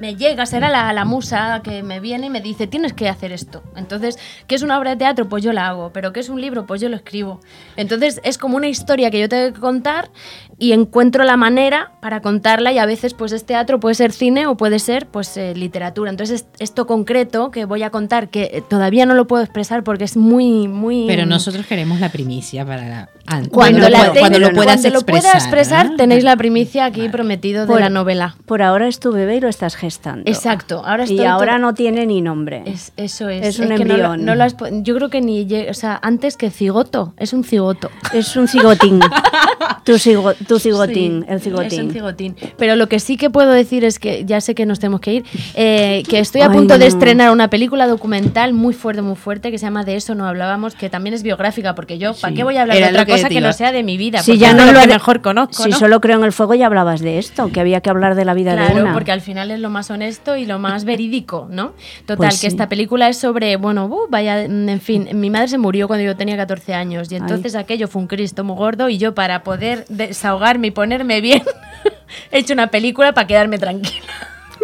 me 0.00 0.16
llega, 0.16 0.46
será 0.46 0.70
la, 0.70 0.92
la 0.92 1.04
musa 1.04 1.60
que 1.62 1.82
me 1.82 2.00
viene 2.00 2.26
y 2.26 2.30
me 2.30 2.40
dice, 2.40 2.66
tienes 2.66 2.92
que 2.94 3.08
hacer 3.08 3.32
esto. 3.32 3.62
Entonces, 3.76 4.18
¿qué 4.46 4.54
es 4.54 4.62
una 4.62 4.78
obra 4.78 4.90
de 4.90 4.96
teatro? 4.96 5.28
Pues 5.28 5.44
yo 5.44 5.52
la 5.52 5.68
hago, 5.68 5.90
pero 5.92 6.12
¿qué 6.12 6.20
es 6.20 6.28
un 6.30 6.40
libro? 6.40 6.66
Pues 6.66 6.80
yo 6.80 6.88
lo 6.88 6.96
escribo. 6.96 7.40
Entonces, 7.76 8.20
es 8.24 8.38
como 8.38 8.56
una 8.56 8.66
historia 8.68 9.10
que 9.10 9.20
yo 9.20 9.28
tengo 9.28 9.52
que 9.52 9.60
contar 9.60 10.10
y 10.58 10.72
encuentro 10.72 11.24
la 11.24 11.36
manera 11.36 11.92
para 12.02 12.20
contarla 12.20 12.72
y 12.72 12.78
a 12.78 12.86
veces 12.86 13.14
pues 13.14 13.32
es 13.32 13.44
teatro, 13.44 13.78
puede 13.80 13.94
ser 13.94 14.12
cine 14.12 14.46
o 14.46 14.56
puede 14.56 14.78
ser 14.78 15.06
pues 15.06 15.36
eh, 15.36 15.54
literatura. 15.54 16.10
Entonces, 16.10 16.42
es- 16.42 16.46
esto 16.70 16.86
concreto 16.86 17.50
que 17.50 17.64
voy 17.66 17.82
a 17.82 17.90
contar, 17.90 18.28
que 18.28 18.44
eh, 18.52 18.62
todavía 18.68 19.04
no 19.06 19.14
lo 19.14 19.26
puedo 19.26 19.42
expresar 19.42 19.84
porque 19.84 20.04
es 20.04 20.16
muy, 20.16 20.66
muy... 20.68 21.04
Pero 21.06 21.26
nosotros 21.26 21.66
queremos 21.66 22.00
la 22.00 22.08
primicia 22.10 22.64
para 22.66 22.86
la, 22.88 23.08
an- 23.30 23.46
Cuando, 23.46 23.80
lo 23.80 23.88
la 23.88 23.98
tenga- 24.12 24.20
cuando 24.20 24.38
lo 24.38 24.50
puedas 24.52 24.80
cuando 24.82 24.98
lo 25.00 25.06
pueda 25.06 25.18
expresar. 25.18 25.36
expresar, 25.40 25.90
¿no? 25.90 25.96
tenéis 25.96 26.24
la 26.24 26.36
primicia 26.36 26.84
aquí 26.84 27.08
prometido 27.08 27.62
de 27.62 27.66
Por- 27.68 27.80
la 27.80 27.88
novela. 27.90 28.36
Por 28.46 28.62
ahora 28.62 28.88
es 28.88 29.00
tu 29.00 29.12
bebé 29.12 29.36
y 29.36 29.40
lo 29.40 29.48
estás 29.48 29.76
gestando. 29.76 30.22
Exacto, 30.30 30.82
ahora 30.84 31.04
Y 31.06 31.24
ahora 31.24 31.58
no 31.58 31.74
tiene 31.74 32.06
ni 32.06 32.20
nombre. 32.22 32.62
Es, 32.66 32.92
eso 32.96 33.28
es. 33.28 33.46
Es 33.46 33.58
un 33.58 33.68
que 33.68 33.84
no 33.84 33.96
lo- 33.96 34.04
embrión. 34.12 34.24
no 34.24 34.34
lo 34.34 34.44
has 34.44 34.54
po- 34.54 34.66
yo 34.70 34.94
creo 34.96 35.08
que 35.10 35.20
ni. 35.20 35.46
O 35.68 35.74
sea, 35.74 35.98
antes 36.02 36.36
que 36.36 36.50
cigoto. 36.50 37.14
Es 37.16 37.32
un 37.32 37.44
cigoto. 37.44 37.90
Es 38.12 38.36
un 38.36 38.48
cigotín. 38.48 39.00
tu, 39.84 39.92
cigo- 39.98 40.34
tu 40.46 40.58
cigotín, 40.58 41.22
Sí, 41.24 41.26
el 41.30 41.36
Es 41.36 41.42
cigotín. 41.42 41.80
un 41.86 41.92
cigotín. 41.92 42.36
Pero 42.58 42.76
lo 42.76 42.88
que 42.88 43.00
sí 43.00 43.16
que 43.16 43.30
puedo 43.30 43.50
decir 43.52 43.84
es 43.84 43.98
que 43.98 44.24
ya 44.24 44.40
sé 44.40 44.54
que 44.54 44.66
nos 44.66 44.78
tenemos 44.80 45.00
que 45.00 45.14
ir. 45.14 45.24
eh, 45.54 46.02
que 46.08 46.18
estoy 46.18 46.40
a 46.42 46.46
Ay, 46.46 46.52
punto 46.52 46.78
de 46.78 46.86
estrenar 46.86 47.30
una 47.30 47.48
película 47.48 47.86
documental 47.86 48.52
muy 48.52 48.74
fuerte, 48.74 49.02
muy 49.02 49.16
fuerte, 49.16 49.50
que 49.50 49.58
se 49.58 49.66
llama 49.66 49.84
De 49.84 49.96
eso 49.96 50.14
no 50.14 50.26
hablábamos, 50.26 50.74
que 50.74 50.90
también 50.90 51.14
es 51.14 51.22
biográfica, 51.22 51.74
porque 51.74 51.98
yo, 51.98 52.14
¿para 52.14 52.34
qué 52.34 52.44
voy 52.44 52.56
a 52.56 52.62
hablar 52.62 52.76
era 52.76 52.86
de 52.88 52.92
otra 52.92 53.04
que 53.04 53.12
cosa 53.22 53.28
que 53.34 53.40
no 53.40 53.52
sea 53.52 53.72
de 53.72 53.82
mi 53.82 53.96
vida? 53.96 54.22
Si 54.22 54.38
ya 54.38 54.50
es 54.50 54.54
no 54.56 54.66
lo 54.66 54.72
lo 54.72 54.80
que 54.80 54.86
de- 54.86 54.92
mejor 54.94 55.20
conozco. 55.22 55.62
Si 55.62 55.70
¿no? 55.70 55.78
solo 55.78 56.00
creo 56.00 56.18
en 56.18 56.24
el 56.24 56.32
fuego 56.32 56.54
ya 56.54 56.66
hablabas 56.66 57.00
de 57.00 57.18
esto, 57.18 57.50
que 57.52 57.60
había 57.60 57.80
que 57.80 57.90
hablar 57.90 58.14
de 58.14 58.24
la 58.24 58.34
vida 58.34 58.54
de 58.56 58.64
Claro, 58.66 58.82
una. 58.84 58.92
porque 58.92 59.12
al 59.12 59.20
final 59.20 59.50
es 59.50 59.60
lo 59.60 59.70
más 59.70 59.90
honesto 59.90 60.36
y 60.36 60.46
lo 60.46 60.58
más 60.58 60.84
verídico, 60.84 61.46
¿no? 61.50 61.72
Total, 62.06 62.16
Pues 62.16 62.40
que 62.40 62.46
esta 62.46 62.68
película 62.68 63.08
es 63.08 63.18
sobre, 63.18 63.56
bueno, 63.56 63.86
uh, 63.86 64.06
vaya, 64.08 64.42
en 64.44 64.80
fin, 64.80 65.08
mi 65.14 65.30
madre 65.30 65.48
se 65.48 65.58
murió 65.58 65.86
cuando 65.86 66.04
yo 66.04 66.16
tenía 66.16 66.36
14 66.36 66.74
años 66.74 67.10
y 67.12 67.16
entonces 67.16 67.54
aquello 67.54 67.88
fue 67.88 68.02
un 68.02 68.08
Cristo 68.08 68.44
muy 68.44 68.56
gordo 68.56 68.88
y 68.88 68.98
yo 68.98 69.14
para 69.14 69.42
poder 69.42 69.84
desahogarme 69.88 70.68
y 70.68 70.70
ponerme 70.70 71.20
bien 71.20 71.42
he 72.32 72.38
hecho 72.38 72.52
una 72.54 72.68
película 72.68 73.12
para 73.12 73.26
quedarme 73.26 73.58
tranquila. 73.58 74.04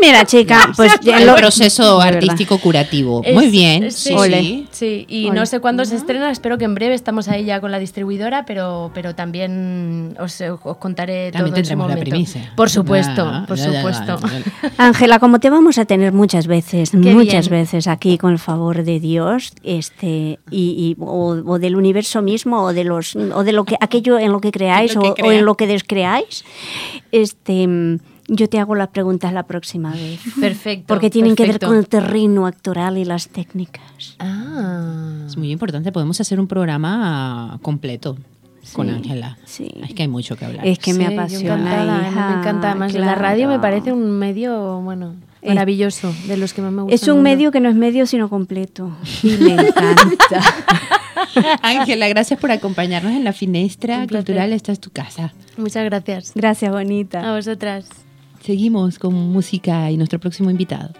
Mira, 0.01 0.25
chica, 0.25 0.73
pues 0.77 0.93
el 1.05 1.27
lo- 1.27 1.35
proceso 1.37 2.01
artístico 2.01 2.59
curativo. 2.59 3.23
Es- 3.25 3.35
Muy 3.35 3.49
bien. 3.49 3.91
sí, 3.91 4.09
Sí, 4.11 4.15
Ole. 4.15 4.41
sí. 4.41 4.67
Sí, 4.71 5.07
y 5.09 5.27
Ole. 5.29 5.41
no 5.41 5.47
sé 5.47 5.61
cuándo 5.61 5.85
se 5.85 5.97
estrena, 5.97 6.31
espero 6.31 6.59
que 6.59 6.65
en 6.65 6.75
breve 6.75 6.95
estamos 6.95 7.29
ahí 7.29 7.45
ya 7.45 7.61
con 7.61 7.71
la 7.73 7.79
distribuidora, 7.79 8.45
pero, 8.45 8.91
pero 8.95 9.15
también 9.15 10.15
os, 10.21 10.41
os 10.41 10.77
contaré 10.77 11.33
También 11.33 11.53
todo 11.55 11.59
en 11.61 11.65
su 11.65 11.69
tendremos 11.71 11.89
la 11.89 11.95
momento. 11.95 12.11
primicia. 12.11 12.53
Por 12.57 12.71
supuesto, 12.71 13.25
Ah, 13.27 13.45
por 13.49 13.57
ya, 13.57 13.73
supuesto. 13.73 14.19
Ángela, 14.77 15.19
como 15.19 15.41
te 15.41 15.51
vamos 15.51 15.79
a 15.79 15.85
tener 15.87 16.13
muchas 16.13 16.47
veces, 16.47 16.91
Qué 16.91 16.97
muchas 17.15 17.49
bien. 17.49 17.63
veces 17.63 17.87
aquí 17.89 18.19
con 18.19 18.33
el 18.33 18.39
favor 18.39 18.85
de 18.85 19.01
Dios, 19.01 19.53
este, 19.63 20.39
y, 20.51 20.95
y- 20.97 20.97
o, 21.01 21.43
o 21.47 21.59
del 21.59 21.75
universo 21.77 22.23
mismo, 22.23 22.63
o 22.63 22.73
de 22.73 22.85
los, 22.85 23.17
o 23.17 23.45
de 23.45 23.53
lo 23.53 23.65
que 23.65 23.77
aquello 23.81 24.19
en 24.19 24.31
lo 24.33 24.41
que 24.41 24.51
creáis, 24.53 24.95
En 24.95 25.03
lo 25.03 25.15
que 25.15 25.23
o, 25.23 25.27
o 25.27 25.33
en 25.33 25.45
lo 25.45 25.55
que 25.57 25.67
descreáis, 25.67 26.45
este, 27.13 27.67
mm, 27.67 27.99
yo 28.29 28.49
te 28.49 28.59
hago 28.59 28.75
las 28.75 28.89
preguntas 28.89 29.33
la 29.33 29.45
próxima 29.45 29.93
vez. 29.93 30.21
Perfecto. 30.41 30.87
Porque 30.89 31.11
tienen 31.11 31.35
perfecto. 31.37 31.59
que 31.59 31.67
ver 31.67 31.69
con 31.69 31.79
el 31.79 31.89
terreno 31.89 32.47
actoral 32.47 32.99
y 32.99 33.05
las 33.05 33.29
técnicas. 33.29 34.17
Ah. 34.19 35.25
Es 35.27 35.37
muy 35.37 35.51
importante. 35.51 35.93
Podemos 35.93 36.21
hacer 36.21 36.41
un 36.41 36.47
programa 36.47 37.59
completo 37.63 38.17
con 38.73 38.91
Ángela. 38.91 39.39
sí. 39.45 39.71
Es 39.83 39.95
que 39.95 40.03
hay 40.03 40.09
mucho 40.09 40.37
que 40.37 40.45
hablar. 40.45 40.67
Es 40.67 40.79
que 40.79 40.93
me 40.93 41.07
Sí, 41.07 41.15
yo 41.15 41.21
apasiona. 41.21 42.09
hija, 42.11 42.31
me 42.31 42.41
encanta. 42.41 42.71
Además, 42.71 42.95
la 42.95 43.15
radio 43.15 43.47
me 43.47 43.55
claro. 43.55 43.63
parece 43.63 43.93
un 43.93 44.11
medio, 44.19 44.81
bueno, 44.81 45.15
maravilloso, 45.47 46.13
de 46.27 46.37
los 46.37 46.53
que 46.53 46.63
más 46.63 46.73
me 46.73 46.83
gusta. 46.83 46.95
Es 46.95 47.07
un 47.07 47.23
medio 47.23 47.53
que 47.53 47.61
no 47.61 47.69
es 47.69 47.77
medio, 47.77 48.07
sino 48.07 48.29
completo. 48.29 48.91
Y 49.23 49.37
me 49.37 49.53
encanta. 49.53 50.41
Ángela, 51.63 52.09
gracias 52.09 52.41
por 52.41 52.51
acompañarnos 52.51 53.13
en 53.13 53.23
la 53.25 53.33
Finestra. 53.33 54.07
Cultural. 54.09 54.53
Esta 54.53 54.73
es 54.73 54.81
tu 54.81 54.91
casa. 54.91 55.33
Muchas 55.57 55.85
gracias. 55.85 56.33
Gracias, 56.35 56.71
bonita. 56.73 57.21
A 57.29 57.37
vosotras. 57.37 57.89
Seguimos 58.47 59.01
con 59.01 59.13
música 59.13 59.91
y 59.91 59.97
nuestro 59.97 60.21
próximo 60.21 60.53
invitado. 60.53 60.93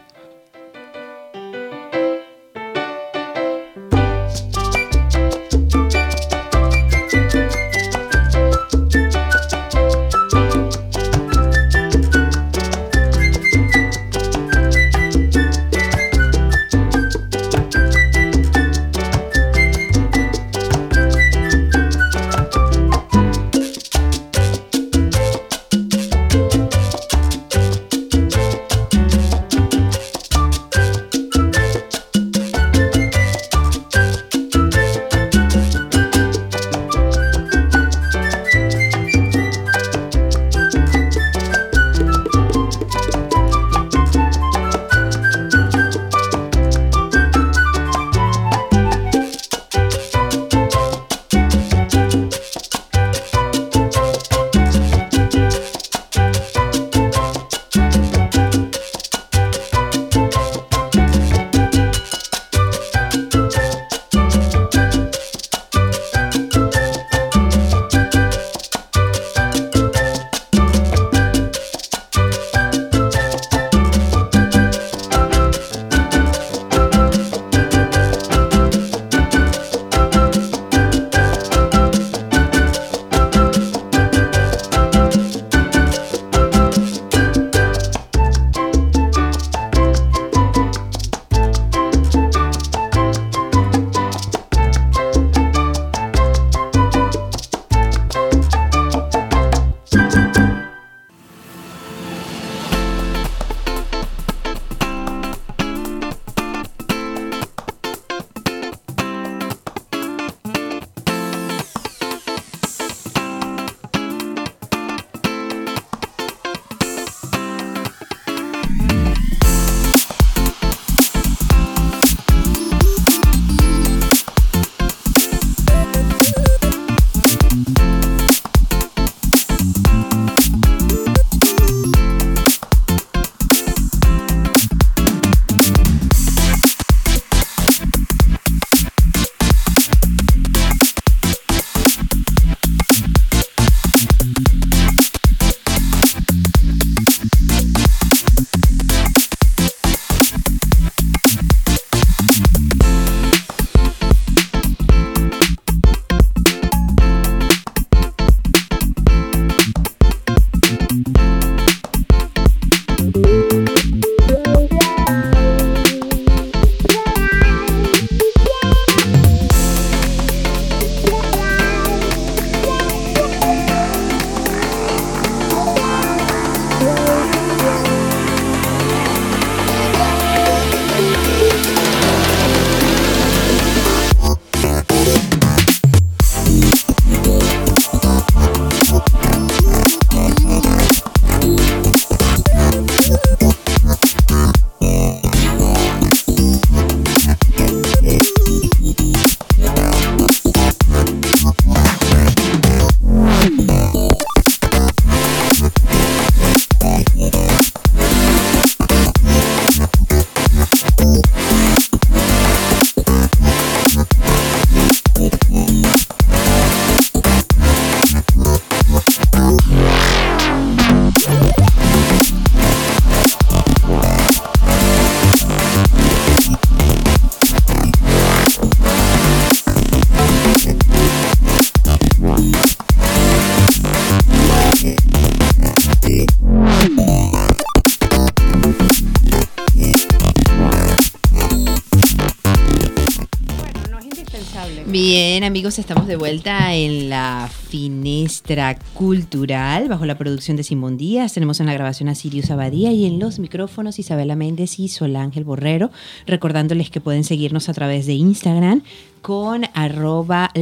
Estamos 245.67 246.07
de 246.07 246.15
vuelta 246.15 246.75
en 246.75 247.11
la 247.11 247.51
Finestra 247.51 248.79
Cultural 248.95 249.89
bajo 249.89 250.07
la 250.07 250.17
producción 250.17 250.57
de 250.57 250.63
Simón 250.63 250.97
Díaz. 250.97 251.35
Tenemos 251.35 251.59
en 251.59 251.67
la 251.67 251.73
grabación 251.73 252.09
a 252.09 252.15
Sirius 252.15 252.53
Abadía 252.53 252.93
y 252.93 253.05
en 253.05 253.19
los 253.19 253.41
micrófonos 253.41 253.99
Isabela 253.99 254.37
Méndez 254.37 254.79
y 254.79 254.87
Sol 254.87 255.17
Ángel 255.17 255.43
Borrero. 255.43 255.91
Recordándoles 256.25 256.91
que 256.91 257.01
pueden 257.01 257.25
seguirnos 257.25 257.69
a 257.69 257.75
través 257.75 258.07
de 258.07 258.13
Instagram 258.13 258.85
con 259.23 259.65
arroba 259.75 260.53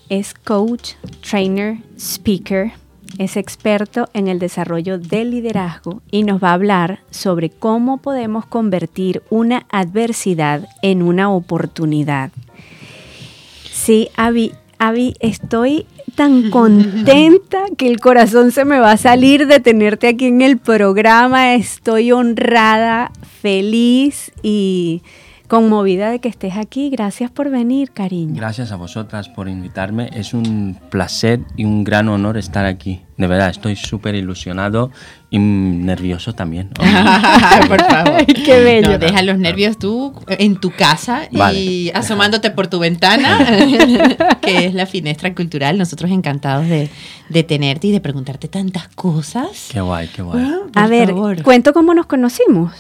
es 0.10 0.34
coach, 0.34 0.91
trainer, 1.28 1.78
speaker, 1.97 2.73
es 3.17 3.38
experto 3.38 4.10
en 4.13 4.28
el 4.28 4.39
desarrollo 4.39 4.97
del 4.97 5.32
liderazgo 5.32 6.02
y 6.12 6.23
nos 6.23 6.43
va 6.43 6.49
a 6.49 6.54
hablar 6.54 6.99
sobre 7.12 7.49
cómo 7.49 7.97
podemos 7.97 8.45
convertir 8.45 9.21
una 9.30 9.65
adversidad 9.69 10.67
en 10.82 11.02
una 11.02 11.32
oportunidad. 11.32 12.32
Sí, 13.71 14.10
Avi, 14.15 14.54
Avi, 14.80 15.13
estoy 15.19 15.86
tan 16.15 16.49
contenta 16.52 17.63
que 17.78 17.88
el 17.88 17.99
corazón 17.99 18.52
se 18.52 18.65
me 18.65 18.80
va 18.80 18.91
a 18.91 18.97
salir 18.97 19.47
de 19.47 19.60
tenerte 19.60 20.08
aquí 20.08 20.26
en 20.26 20.41
el 20.41 20.58
programa. 20.58 21.56
Estoy 21.56 22.12
honrada, 22.12 23.12
feliz 23.41 24.32
y 24.41 25.02
conmovida 25.53 26.09
de 26.09 26.17
que 26.17 26.29
estés 26.29 26.57
aquí. 26.57 26.89
Gracias 26.89 27.29
por 27.29 27.51
venir, 27.51 27.91
cariño. 27.91 28.33
Gracias 28.37 28.71
a 28.71 28.75
vosotras 28.75 29.29
por 29.29 29.47
invitarme. 29.47 30.09
Es 30.11 30.33
un 30.33 30.75
placer 30.89 31.41
y 31.55 31.63
un 31.63 31.83
gran 31.83 32.09
honor 32.09 32.37
estar 32.39 32.65
aquí. 32.65 33.01
De 33.17 33.27
verdad, 33.27 33.49
estoy 33.49 33.75
súper 33.75 34.15
ilusionado 34.15 34.89
y 35.29 35.37
nervioso 35.37 36.33
también. 36.33 36.69
por 37.67 37.83
favor. 37.83 38.25
Qué 38.45 38.61
bello. 38.61 38.97
deja 38.97 39.21
los 39.21 39.37
nervios 39.37 39.77
tú 39.77 40.15
en 40.27 40.55
tu 40.59 40.71
casa 40.71 41.27
y 41.31 41.91
asomándote 41.93 42.49
por 42.49 42.65
tu 42.65 42.79
ventana, 42.79 43.37
que 44.41 44.65
es 44.65 44.73
la 44.73 44.87
finestra 44.87 45.35
cultural. 45.35 45.77
Nosotros 45.77 46.09
encantados 46.09 46.65
de, 46.67 47.43
tenerte 47.43 47.89
y 47.89 47.91
de 47.91 48.01
preguntarte 48.01 48.47
tantas 48.47 48.87
cosas. 48.87 49.69
Qué 49.71 49.81
guay, 49.81 50.07
qué 50.07 50.23
guay. 50.23 50.51
a 50.73 50.87
ver, 50.87 51.13
cuento 51.43 51.73
cómo 51.73 51.93
nos 51.93 52.07
conocimos. 52.07 52.71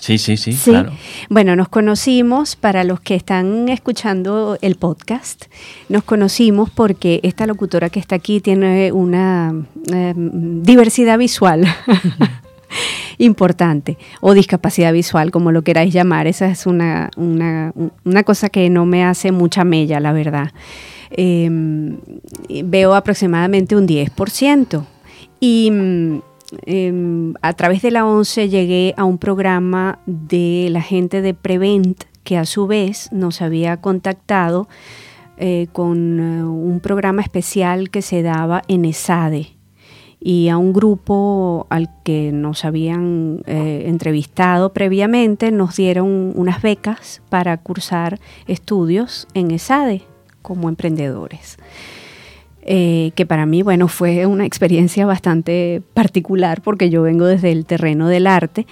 Sí, 0.00 0.16
sí, 0.16 0.36
sí, 0.38 0.58
claro. 0.64 0.92
Bueno, 1.28 1.54
nos 1.56 1.68
conocimos, 1.68 2.56
para 2.56 2.84
los 2.84 3.00
que 3.00 3.14
están 3.14 3.68
escuchando 3.68 4.56
el 4.62 4.76
podcast, 4.76 5.44
nos 5.90 6.04
conocimos 6.04 6.70
porque 6.70 7.20
esta 7.22 7.46
locutora 7.46 7.90
que 7.90 8.00
está 8.00 8.16
aquí 8.16 8.40
tiene 8.40 8.92
una 8.92 9.54
em, 9.92 10.62
diversidad 10.62 11.18
visual. 11.18 11.66
importante 13.18 13.98
o 14.20 14.32
discapacidad 14.32 14.92
visual, 14.92 15.30
como 15.30 15.52
lo 15.52 15.62
queráis 15.62 15.92
llamar. 15.92 16.26
Esa 16.26 16.46
es 16.46 16.66
una, 16.66 17.10
una, 17.16 17.74
una 18.04 18.22
cosa 18.22 18.48
que 18.48 18.70
no 18.70 18.86
me 18.86 19.04
hace 19.04 19.32
mucha 19.32 19.64
mella, 19.64 20.00
la 20.00 20.12
verdad. 20.12 20.52
Em, 21.10 21.98
veo 22.64 22.94
aproximadamente 22.94 23.76
un 23.76 23.86
10%. 23.86 24.86
Y 25.40 25.72
Em, 26.66 27.34
a 27.42 27.52
través 27.52 27.82
de 27.82 27.90
la 27.90 28.06
ONCE 28.06 28.48
llegué 28.48 28.94
a 28.96 29.04
un 29.04 29.18
programa 29.18 30.00
de 30.06 30.68
la 30.70 30.82
gente 30.82 31.22
de 31.22 31.34
Prevent, 31.34 32.04
que 32.24 32.36
a 32.36 32.44
su 32.44 32.66
vez 32.66 33.10
nos 33.12 33.42
había 33.42 33.78
contactado 33.78 34.68
eh, 35.38 35.68
con 35.72 36.20
eh, 36.20 36.44
un 36.44 36.80
programa 36.80 37.22
especial 37.22 37.90
que 37.90 38.02
se 38.02 38.22
daba 38.22 38.62
en 38.68 38.84
ESADE 38.84 39.56
y 40.20 40.48
a 40.50 40.58
un 40.58 40.74
grupo 40.74 41.66
al 41.70 41.88
que 42.04 42.30
nos 42.30 42.66
habían 42.66 43.42
eh, 43.46 43.84
entrevistado 43.86 44.74
previamente 44.74 45.50
nos 45.50 45.76
dieron 45.76 46.32
unas 46.34 46.60
becas 46.60 47.22
para 47.30 47.56
cursar 47.56 48.20
estudios 48.46 49.26
en 49.32 49.50
ESADE 49.50 50.02
como 50.42 50.68
emprendedores. 50.68 51.56
Eh, 52.62 53.12
que 53.14 53.24
para 53.24 53.46
mí, 53.46 53.62
bueno, 53.62 53.88
fue 53.88 54.26
una 54.26 54.44
experiencia 54.44 55.06
bastante 55.06 55.82
particular 55.94 56.60
porque 56.60 56.90
yo 56.90 57.02
vengo 57.02 57.24
desde 57.24 57.52
el 57.52 57.64
terreno 57.64 58.08
del 58.08 58.26
arte 58.26 58.66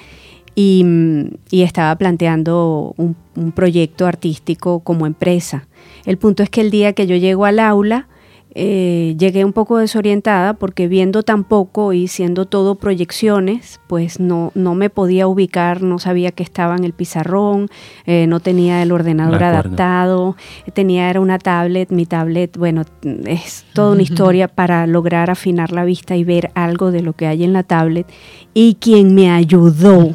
y, 0.55 0.83
mm, 0.85 1.29
estaba 1.53 1.95
planteando 1.97 2.95
un, 2.97 3.17
proyecto 3.55 4.07
artístico 4.07 4.81
como 4.81 5.07
empresa. 5.07 5.69
El 6.05 6.19
punto 6.19 6.43
es 6.43 6.51
que 6.51 6.61
el 6.61 6.73
día 6.73 6.93
que 6.93 7.07
yo 7.07 7.15
llego 7.15 7.45
al 7.45 7.61
aula, 7.61 8.09
eh, 8.55 9.15
llegué 9.19 9.45
un 9.45 9.53
poco 9.53 9.77
desorientada 9.77 10.55
porque 10.55 10.89
viendo 10.89 11.23
tan 11.23 11.45
poco 11.45 11.93
y 11.93 12.09
siendo 12.09 12.47
todo 12.47 12.77
proyecciones, 12.77 13.81
pues 13.87 14.21
no, 14.21 14.53
no 14.55 14.75
me 14.75 14.91
podía 14.91 15.27
ubicar, 15.27 15.83
no 15.83 15.99
sabía 15.99 16.33
que 16.33 16.43
estaba 16.43 16.75
en 16.77 16.85
el 16.85 16.93
pizarrón, 16.93 17.69
eh, 18.07 18.27
no 18.27 18.41
tenía 18.41 18.83
el 18.83 18.91
ordenador 18.91 19.43
adaptado, 19.45 20.37
tenía 20.73 21.11
era 21.11 21.21
una 21.21 21.39
tablet, 21.39 21.91
mi 21.91 22.07
tablet, 22.07 22.57
bueno, 22.57 22.85
es 23.27 23.67
toda 23.75 23.93
una 23.93 24.03
historia 24.03 24.49
para 24.49 24.87
lograr 24.87 25.31
afinar 25.31 25.73
la 25.73 25.85
vista 25.85 26.17
y 26.17 26.25
ver 26.25 26.51
algo 26.55 26.91
de 26.91 27.03
lo 27.03 27.13
que 27.13 27.27
hay 27.27 27.45
en 27.45 27.53
la 27.53 27.63
tablet. 27.63 28.07
Y 28.55 28.77
quien 28.81 29.15
me 29.15 29.31
ayudó, 29.31 30.15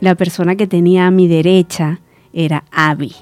la 0.00 0.14
persona 0.16 0.56
que 0.56 0.66
tenía 0.66 1.06
a 1.06 1.10
mi 1.10 1.28
derecha, 1.28 2.00
era 2.34 2.64
Abby. 2.70 3.12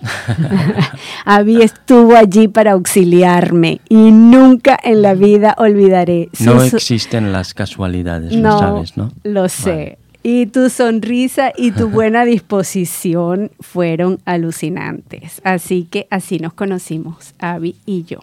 Abby 1.25 1.63
estuvo 1.63 2.17
allí 2.17 2.49
para 2.49 2.73
auxiliarme 2.73 3.81
y 3.89 4.11
nunca 4.11 4.79
en 4.83 5.03
la 5.03 5.15
vida 5.15 5.55
olvidaré. 5.59 6.31
No 6.41 6.63
existen 6.63 7.33
las 7.33 7.55
casualidades, 7.55 8.35
lo 8.35 8.59
sabes, 8.59 8.97
¿no? 8.97 9.13
Lo 9.23 9.49
sé. 9.49 9.99
Y 10.25 10.47
tu 10.47 10.71
sonrisa 10.71 11.53
y 11.57 11.73
tu 11.73 11.89
buena 11.91 12.25
disposición 12.25 13.51
fueron 13.61 14.21
alucinantes. 14.25 15.41
Así 15.45 15.87
que 15.91 16.07
así 16.11 16.39
nos 16.39 16.55
conocimos, 16.55 17.35
Abby 17.39 17.77
y 17.87 18.05
yo. 18.05 18.21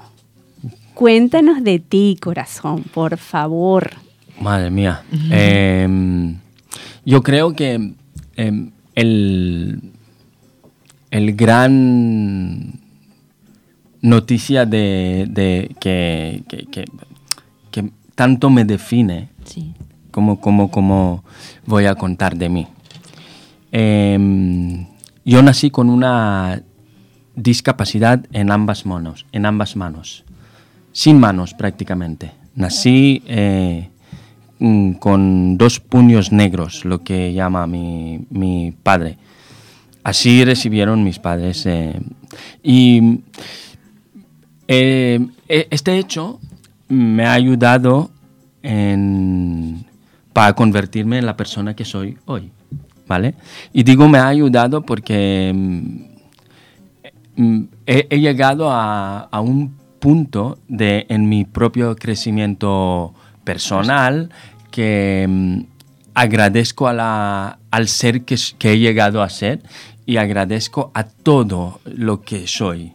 Cuéntanos 0.93 1.63
de 1.63 1.79
ti, 1.79 2.17
corazón, 2.21 2.83
por 2.83 3.17
favor. 3.17 3.91
Madre 4.41 4.69
mía. 4.69 5.03
Em, 5.29 6.37
yo 7.05 7.21
creo 7.21 7.53
que 7.53 7.93
em, 8.35 8.71
el 8.95 9.81
el 11.11 11.35
gran 11.35 12.79
noticia 14.01 14.65
de, 14.65 15.75
que, 15.79 16.43
tanto 18.15 18.49
me 18.49 18.65
define 18.65 19.29
como, 20.11 20.41
como, 20.41 20.69
como 20.69 21.23
voy 21.65 21.85
a 21.85 21.95
contar 21.95 22.35
de 22.37 22.49
mí. 22.49 22.67
Em, 23.71 24.87
yo 25.23 25.41
nací 25.41 25.69
con 25.69 25.89
una 25.89 26.61
discapacidad 27.35 28.25
en 28.33 28.51
ambas 28.51 28.85
manos, 28.85 29.25
en 29.31 29.45
ambas 29.45 29.75
manos, 29.75 30.25
sin 30.91 31.19
manos 31.19 31.53
prácticamente. 31.53 32.31
Nací 32.55 33.23
eh, 33.27 33.89
mm, 34.59 34.93
con 34.93 35.57
dos 35.57 35.79
puños 35.79 36.31
negros, 36.31 36.83
lo 36.83 37.03
que 37.03 37.31
llama 37.31 37.67
mi, 37.67 38.25
mi 38.29 38.73
padre. 38.83 39.17
Así 40.03 40.43
recibieron 40.45 41.03
mis 41.03 41.19
padres. 41.19 41.65
Eh, 41.65 41.99
y 42.63 43.21
eh, 44.67 45.19
e, 45.47 45.67
este 45.71 45.97
hecho 45.97 46.39
me 46.87 47.25
ha 47.25 47.33
ayudado 47.33 48.11
para 50.33 50.53
convertirme 50.53 51.17
en 51.17 51.25
la 51.25 51.37
persona 51.37 51.75
que 51.75 51.85
soy 51.85 52.17
hoy. 52.25 52.51
¿Vale? 53.07 53.33
Y 53.73 53.83
digo 53.83 54.07
me 54.07 54.19
ha 54.19 54.27
ayudado 54.27 54.83
porque 54.83 55.51
mm, 55.55 57.41
mm, 57.41 57.67
he, 57.87 58.19
llegado 58.19 58.69
a, 58.71 59.27
un 59.41 59.75
punto 59.99 60.59
de, 60.67 61.07
en 61.09 61.27
mi 61.27 61.43
propio 61.43 61.95
crecimiento 61.95 63.15
personal 63.43 64.29
que 64.69 65.25
mm, 65.27 65.61
agradezco 66.13 66.87
al 66.87 67.87
ser 67.87 68.23
que, 68.23 68.37
he 68.63 68.79
llegado 68.79 69.21
a 69.21 69.29
ser 69.29 69.61
y 70.05 70.17
agradezco 70.17 70.91
a 70.93 71.03
todo 71.03 71.79
lo 71.85 72.21
que 72.21 72.47
soy, 72.47 72.93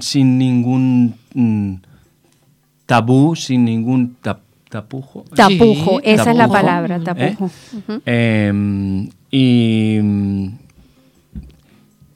sin 0.00 0.38
ningún 0.38 1.16
mm, 1.34 1.74
tabú, 2.86 3.34
sin 3.36 3.64
ningún 3.64 4.16
tapujo. 4.68 5.24
Tapujo, 5.34 6.00
esa 6.02 6.30
es 6.30 6.36
la 6.36 6.48
palabra, 6.48 6.96
¿Eh? 6.96 7.00
tapujo. 7.00 7.50
Em, 8.04 9.08
y 9.30 9.98
mm, 10.00 10.48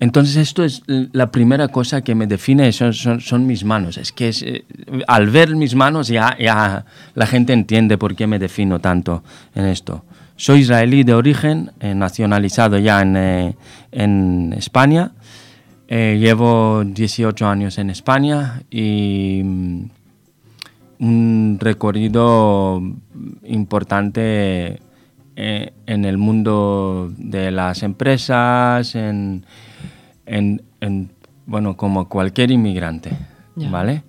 entonces 0.02 0.37
esto 0.37 0.64
es 0.64 0.82
la 0.87 1.30
primera 1.30 1.68
cosa 1.68 2.02
que 2.02 2.16
me 2.16 2.26
define, 2.26 2.72
son, 2.72 2.92
son, 2.92 3.46
mis 3.46 3.64
manos. 3.64 3.98
Es 3.98 4.11
que 4.11 4.32
eh, 4.42 4.64
al 5.06 5.30
ver 5.30 5.54
mis 5.54 5.76
manos 5.76 6.08
ya, 6.08 6.37
ya 6.40 6.85
la 7.14 7.26
gente 7.26 7.52
entiende 7.52 7.96
por 7.96 8.16
qué 8.16 8.26
me 8.26 8.40
defino 8.40 8.80
tanto 8.80 9.22
en 9.54 9.66
esto. 9.66 10.04
Soy 10.42 10.62
israelí 10.62 11.05
de 11.05 11.14
origen, 11.14 11.70
eh, 11.78 11.94
nacionalizado 11.94 12.76
ya 12.76 13.00
en, 13.00 13.16
eh, 13.16 13.55
España. 14.57 15.12
Eh, 15.87 16.18
llevo 16.18 16.83
18 16.85 17.46
años 17.46 17.78
en 17.78 17.90
España 17.90 18.61
y 18.68 19.40
mm, 19.44 19.85
un 20.98 21.59
recorrido 21.61 22.83
importante 23.44 24.81
en 25.37 26.05
el 26.05 26.18
mundo 26.18 27.12
de 27.16 27.52
las 27.52 27.85
empresas, 27.85 28.96
en, 28.96 29.45
bueno, 31.47 31.76
como 31.76 32.09
cualquier 32.09 32.51
inmigrante, 32.51 33.16
¿vale? 33.55 34.03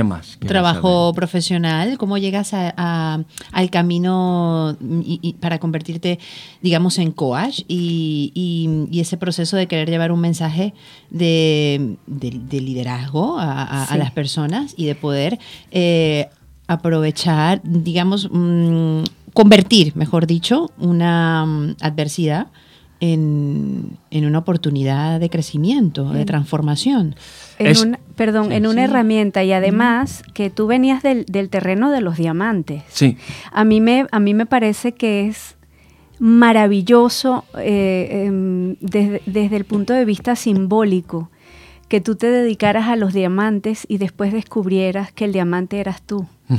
¿Qué 0.00 0.46
más? 0.46 0.48
trabajo 0.48 1.12
profesional, 1.14 1.96
cómo 1.98 2.18
llegas 2.18 2.52
a- 2.54 2.74
a- 2.76 3.20
al 3.52 3.70
camino 3.70 4.76
y- 4.80 5.18
y 5.22 5.32
para 5.34 5.58
convertirte, 5.58 6.18
digamos, 6.62 6.98
en 6.98 7.12
coach 7.12 7.60
y, 7.68 8.32
y- 8.34 8.88
y 8.96 9.00
ese 9.00 9.16
proceso 9.16 9.56
de 9.56 9.66
querer 9.66 9.88
llevar 9.88 10.12
un 10.12 10.20
mensaje 10.20 10.74
de, 11.10 11.96
de- 12.06 12.40
de 12.48 12.60
liderazgo 12.60 13.38
a, 13.38 13.62
a- 13.62 13.82
a 13.84 13.86
Sí. 13.92 13.98
las 13.98 14.10
personas 14.12 14.74
y 14.76 14.86
de 14.86 14.94
poder 14.94 15.38
eh, 15.70 16.28
aprovechar, 16.68 17.60
digamos, 17.64 18.28
mm, 18.30 19.02
convertir, 19.32 19.94
mejor 19.96 20.26
dicho, 20.26 20.70
una 20.78 21.44
mm, 21.46 21.76
adversidad 21.80 22.48
en, 23.00 23.98
en 24.10 24.24
una 24.26 24.38
oportunidad 24.38 25.20
de 25.20 25.28
crecimiento, 25.30 26.10
de 26.10 26.24
transformación. 26.24 27.14
En 27.58 27.66
Es- 27.66 27.82
una- 27.84 27.98
perdón, 28.16 28.52
en 28.52 28.66
una 28.66 28.84
Sí. 28.86 28.90
herramienta 28.90 29.44
y 29.44 29.52
además 29.52 30.22
que 30.34 30.48
tú 30.50 30.66
venías 30.66 31.02
del, 31.02 31.24
del 31.26 31.50
terreno 31.50 31.90
de 31.90 32.00
los 32.00 32.16
diamantes. 32.16 32.82
Sí, 32.88 33.16
A 33.52 33.64
mí 33.64 33.80
me, 33.80 34.06
a 34.10 34.18
mí 34.20 34.32
me 34.34 34.46
parece 34.46 34.92
que 34.92 35.26
es 35.26 35.56
maravilloso 36.18 37.44
eh, 37.58 38.24
em, 38.26 38.76
desde, 38.80 39.20
desde 39.26 39.56
el 39.56 39.64
punto 39.66 39.92
de 39.92 40.04
vista 40.04 40.34
simbólico 40.34 41.30
que 41.88 42.00
tú 42.00 42.16
te 42.16 42.28
dedicaras 42.28 42.88
a 42.88 42.96
los 42.96 43.12
diamantes 43.12 43.84
y 43.88 43.98
después 43.98 44.32
descubrieras 44.32 45.12
que 45.12 45.24
el 45.26 45.32
diamante 45.32 45.78
eras 45.78 46.02
tú. 46.02 46.26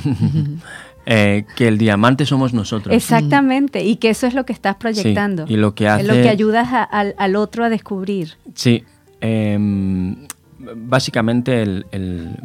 eh, 1.10 1.45
que 1.55 1.70
el 1.70 1.78
diamante 1.78 2.26
somos 2.26 2.53
nosotros. 2.53 2.93
Exactamente, 2.93 3.84
y 3.86 3.95
que 3.95 4.10
eso 4.10 4.28
es 4.28 4.34
lo 4.34 4.45
que 4.45 4.51
estás 4.51 4.76
proyectando. 4.76 5.45
y 5.47 5.55
lo 5.55 5.74
que 5.74 5.86
Es 5.86 6.05
lo 6.05 6.12
hace- 6.14 6.22
que 6.24 6.30
ayudas 6.30 6.74
a- 6.74 6.84
al, 6.84 7.16
al 7.18 7.36
otro 7.38 7.64
a 7.64 7.70
descubrir. 7.70 8.34
Sí, 8.55 8.84
em, 9.22 10.28
básicamente 10.76 11.62
el, 11.62 12.36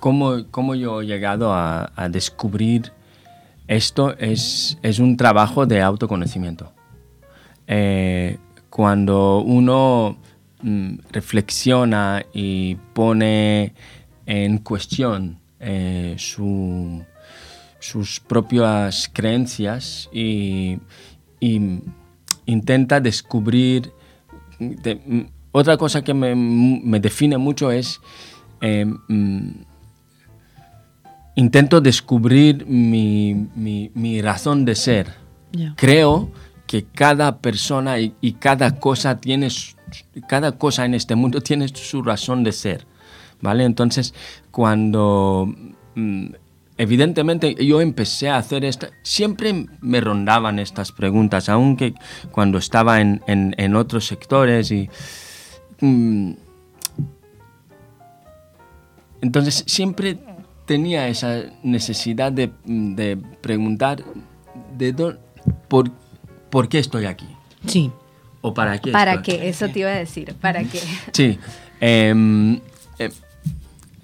cómo, 0.00 0.44
cómo 0.50 0.74
yo 0.74 1.02
he 1.02 1.06
llegado 1.06 1.52
a, 1.52 1.92
a 1.94 2.08
descubrir 2.08 2.90
esto 3.68 4.16
es, 4.18 4.78
es 4.82 4.98
un 4.98 5.16
trabajo 5.16 5.64
de 5.66 5.80
autoconocimiento. 5.82 6.72
Eh, 7.66 8.38
cuando 8.70 9.40
uno 9.40 10.18
mm, 10.62 10.94
reflexiona 11.12 12.24
y 12.32 12.76
pone 12.94 13.74
en 14.26 14.58
cuestión 14.58 15.38
eh, 15.60 16.14
su- 16.18 17.04
sus 17.90 18.20
propias 18.20 19.10
creencias 19.12 20.08
y, 20.12 20.78
y 21.40 21.80
intenta 22.46 23.00
descubrir 23.00 23.90
de- 24.58 25.26
otra 25.52 25.76
cosa 25.76 26.02
que 26.02 26.12
me, 26.14 26.34
me 26.34 27.00
define 27.00 27.38
mucho 27.38 27.70
es 27.70 28.00
eh, 28.60 28.84
mm, 29.08 29.50
intento 31.36 31.80
descubrir 31.80 32.66
mi, 32.66 33.48
mi- 33.54 33.90
mi 33.94 34.20
razón 34.20 34.64
de 34.64 34.74
ser. 34.74 35.14
Creo 35.76 36.30
que 36.66 36.84
cada 36.84 37.38
persona 37.38 37.98
y, 37.98 38.14
y 38.20 38.32
cada 38.34 38.78
cosa 38.78 39.18
tiene 39.20 39.48
cada 40.28 40.52
cosa 40.52 40.84
en 40.84 40.92
este 40.94 41.14
mundo 41.14 41.40
tiene 41.48 41.66
su 41.68 42.02
razón 42.02 42.44
de 42.44 42.52
ser, 42.52 42.86
¿vale? 43.40 43.64
Entonces, 43.64 44.12
cuando 44.50 45.50
mm, 45.94 46.26
evidentemente 46.78 47.54
yo 47.64 47.80
empecé 47.80 48.30
a 48.30 48.36
hacer 48.38 48.64
esta, 48.64 48.90
siempre 49.02 49.66
me 49.80 50.00
rondaban 50.00 50.58
estas 50.58 50.92
preguntas, 50.92 51.48
aunque 51.48 51.92
cuando 52.30 52.58
estaba 52.58 53.00
en, 53.00 53.20
en- 53.26 53.54
en 53.58 53.74
otros 53.76 54.06
sectores 54.06 54.70
y 54.70 54.88
mm, 55.80 56.32
entonces 59.20 59.64
siempre 59.66 60.18
tenía 60.66 61.08
esa 61.08 61.42
necesidad 61.62 62.30
de, 62.32 62.50
de 62.64 63.16
preguntar 63.40 64.04
de 64.76 64.94
dó- 64.94 65.18
por, 65.68 65.90
por 66.50 66.68
qué 66.68 66.78
estoy 66.78 67.06
aquí 67.06 67.26
Sí. 67.66 67.90
o 68.40 68.54
para 68.54 68.78
qué 68.78 68.92
¿Para 68.92 69.14
estoy 69.14 69.38
qué? 69.38 69.48
Eso 69.48 69.68
te 69.68 69.80
iba 69.80 69.90
a 69.90 69.94
decir. 69.96 70.34
¿Para 70.40 70.62
qué? 70.64 70.80
Sí. 71.12 71.38
em, 71.80 72.60
em, 72.98 73.10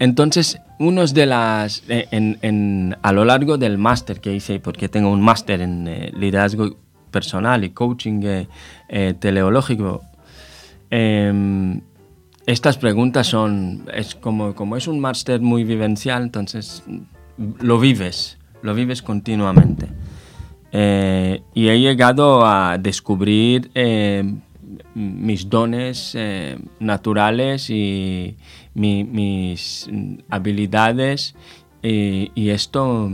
entonces, 0.00 0.58
unos 0.78 1.14
de 1.14 1.26
las. 1.26 1.82
eh, 1.88 2.96
a 3.02 3.12
lo 3.12 3.24
largo 3.24 3.58
del 3.58 3.78
máster 3.78 4.20
que 4.20 4.34
hice, 4.34 4.60
porque 4.60 4.88
tengo 4.88 5.10
un 5.10 5.20
máster 5.22 5.60
en 5.60 5.86
eh, 5.88 6.12
liderazgo 6.14 6.76
personal 7.10 7.64
y 7.64 7.70
coaching 7.70 8.46
eh, 8.88 9.14
teleológico, 9.18 10.02
em, 10.90 11.80
estas 12.46 12.76
preguntas 12.76 13.26
son. 13.26 13.86
Es 13.92 14.14
como, 14.14 14.54
como 14.54 14.76
es 14.76 14.88
un 14.88 15.00
máster 15.00 15.40
muy 15.40 15.64
vivencial, 15.64 16.22
entonces 16.22 16.82
mm, 16.86 16.98
lo 17.60 17.78
vives, 17.78 18.38
lo 18.62 18.74
vives 18.74 19.02
continuamente. 19.02 19.88
Y 20.76 21.68
he 21.68 21.78
llegado 21.78 22.44
a 22.44 22.78
descubrir 22.78 23.70
eh, 23.76 24.24
mis 24.94 25.48
dones 25.48 26.12
eh, 26.14 26.58
naturales 26.80 27.70
y 27.70 28.36
mi- 28.74 29.04
mis 29.04 29.88
mm, 29.90 30.14
habilidades 30.30 31.34
y, 31.82 32.30
y 32.34 32.50
esto 32.50 33.10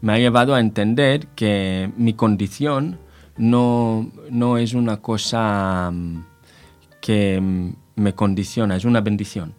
me 0.00 0.12
ha 0.12 0.18
llevado 0.18 0.54
a 0.54 0.60
entender 0.60 1.26
que 1.36 1.90
mi 1.96 2.14
condición 2.14 2.98
no, 3.36 4.10
no 4.30 4.58
es 4.58 4.74
una 4.74 4.98
cosa 4.98 5.90
mm, 5.92 6.24
que 7.00 7.40
mm, 7.40 7.72
me 7.96 8.14
condiciona, 8.14 8.76
es 8.76 8.84
una 8.84 9.00
bendición. 9.00 9.54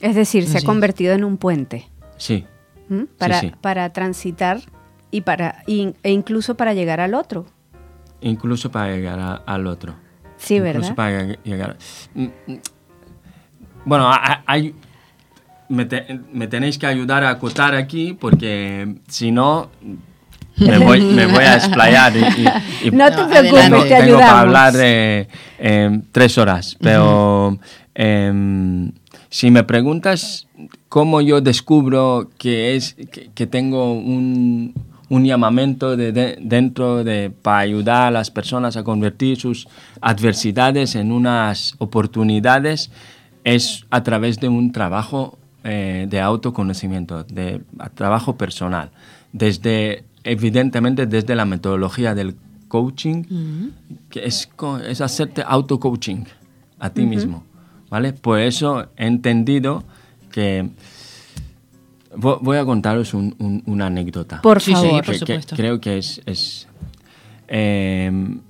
Es 0.00 0.14
decir, 0.14 0.46
se 0.46 0.58
ha 0.58 0.62
convertido 0.62 1.12
en 1.12 1.24
un 1.24 1.36
puente 1.36 1.86
Sí, 2.16 2.44
¿m? 2.88 3.06
para, 3.18 3.40
sí. 3.40 3.52
para 3.60 3.92
transitar 3.92 4.60
y 5.10 5.20
para 5.22 5.62
e 5.66 6.10
incluso 6.10 6.54
para 6.56 6.72
llegar 6.74 7.00
al 7.00 7.14
otro. 7.14 7.46
Incluso 8.22 8.70
para 8.70 8.94
llegar 8.94 9.18
a- 9.18 9.34
al 9.46 9.66
otro. 9.66 9.94
Sí, 10.36 10.56
Incluso 10.56 10.78
¿verdad? 10.80 10.94
para 10.94 11.26
llegar. 11.44 11.76
Mm, 12.14 12.24
mm. 12.46 12.56
Bueno, 13.84 14.10
hay. 14.46 14.74
Me, 15.68 15.84
te- 15.84 16.20
me 16.32 16.48
tenéis 16.48 16.78
que 16.78 16.86
ayudar 16.86 17.22
a 17.24 17.30
acotar 17.30 17.74
aquí 17.76 18.12
porque 18.18 18.96
si 19.06 19.30
no 19.30 19.70
me 20.56 20.78
voy, 20.78 21.00
me 21.00 21.26
voy 21.26 21.44
a 21.44 21.54
explayar 21.54 22.12
y, 22.16 22.20
y- 22.20 22.88
y 22.88 22.90
No 22.90 23.06
te 23.08 23.24
preocupes, 23.24 23.52
adelante. 23.66 23.88
te 23.88 23.96
tengo 24.02 24.18
para 24.18 24.40
hablar 24.40 24.72
eh, 24.78 25.28
em, 25.58 26.02
tres 26.10 26.36
horas. 26.38 26.76
Pero 26.80 27.56
em, 27.94 28.90
si 29.28 29.50
me 29.52 29.62
preguntas 29.62 30.48
cómo 30.88 31.20
yo 31.20 31.40
descubro 31.40 32.30
que 32.36 32.74
es 32.74 32.94
que, 33.12 33.30
que 33.32 33.46
tengo 33.46 33.92
un, 33.92 34.74
un 35.10 35.24
llamamiento 35.26 35.96
de, 35.96 36.12
de- 36.12 36.38
dentro 36.40 37.04
de 37.04 37.30
para 37.30 37.58
ayudar 37.58 38.06
a 38.06 38.10
las 38.10 38.30
personas 38.30 38.76
a 38.78 38.82
convertir 38.84 39.38
sus 39.38 39.68
adversidades 40.00 40.94
en 40.94 41.12
unas 41.12 41.74
oportunidades 41.78 42.90
es 43.44 43.84
a 43.90 44.02
través 44.02 44.38
de 44.40 44.48
un 44.48 44.72
trabajo 44.72 45.36
eh, 45.64 46.06
de 46.08 46.20
autoconocimiento, 46.20 47.24
de 47.24 47.60
trabajo 47.94 48.36
personal, 48.36 48.90
desde 49.32 50.04
evidentemente 50.24 51.06
desde 51.06 51.34
la 51.34 51.44
metodología 51.44 52.14
del 52.14 52.34
coaching, 52.68 53.24
que 54.10 54.24
es, 54.24 54.48
es 54.88 55.00
hacerte 55.00 55.42
auto-coaching 55.46 56.24
a 56.78 56.90
ti 56.90 57.02
mismo, 57.04 57.42
¿vale? 57.90 58.12
Por 58.12 58.38
eso 58.38 58.86
he 58.96 59.06
entendido 59.06 59.82
que... 60.30 60.70
vo- 62.16 62.38
Voy 62.40 62.56
a 62.58 62.64
contaros 62.64 63.14
un- 63.14 63.34
un- 63.38 63.62
una 63.66 63.86
anécdota. 63.86 64.40
Por 64.42 64.60
Sí, 64.60 64.66
sí, 64.70 64.72
favor. 64.74 64.90
por 64.92 65.04
que- 65.04 65.10
que 65.12 65.18
supuesto. 65.18 65.56
creo 65.56 65.80
que 65.80 65.98
es... 65.98 66.20
es, 66.26 66.68
em, 67.48 68.40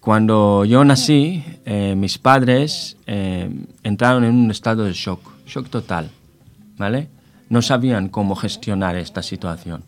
cuando 0.00 0.64
yo 0.64 0.84
nací, 0.84 1.42
eh, 1.64 1.94
mis 1.96 2.18
padres 2.18 2.96
eh, 3.06 3.50
entraron 3.82 4.24
en 4.24 4.34
un 4.36 4.50
estado 4.50 4.84
de 4.84 4.92
shock, 4.92 5.20
shock 5.46 5.68
total, 5.68 6.10
¿vale? 6.76 7.08
No 7.48 7.60
sabían 7.62 8.08
cómo 8.08 8.36
gestionar 8.36 8.96
esta 8.96 9.22
situación. 9.22 9.82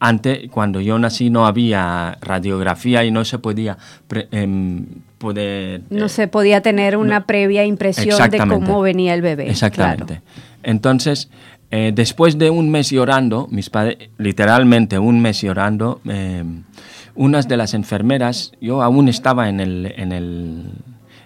Antes, 0.00 0.50
cuando 0.50 0.80
yo 0.80 0.98
nací, 0.98 1.30
no 1.30 1.46
había 1.46 2.18
radiografía 2.20 3.04
y 3.04 3.12
no 3.12 3.24
se 3.24 3.38
podía 3.38 3.78
pre- 4.08 4.26
em, 4.32 4.84
poder... 5.18 5.82
No 5.90 6.06
eh, 6.06 6.08
se 6.08 6.26
podía 6.26 6.60
tener 6.60 6.96
una 6.96 7.24
previa 7.26 7.64
impresión 7.64 8.30
de 8.30 8.38
cómo 8.38 8.80
venía 8.80 9.14
el 9.14 9.22
bebé. 9.22 9.48
Exactamente. 9.48 10.22
Entonces, 10.62 11.30
eh, 11.70 11.90
después 11.94 12.36
de 12.36 12.50
un 12.50 12.70
mes 12.70 12.90
llorando, 12.90 13.48
mis 13.50 13.70
padres, 13.70 14.10
literalmente 14.18 14.98
un 14.98 15.20
mes 15.20 15.40
llorando, 15.40 16.02
eh, 16.04 16.44
unas 17.14 17.48
de 17.48 17.56
las 17.56 17.72
enfermeras, 17.72 18.52
yo 18.60 18.82
aún 18.82 19.08
estaba 19.08 19.48
en 19.48 19.60
el, 19.60 19.94
en 19.96 20.12
el 20.12 20.70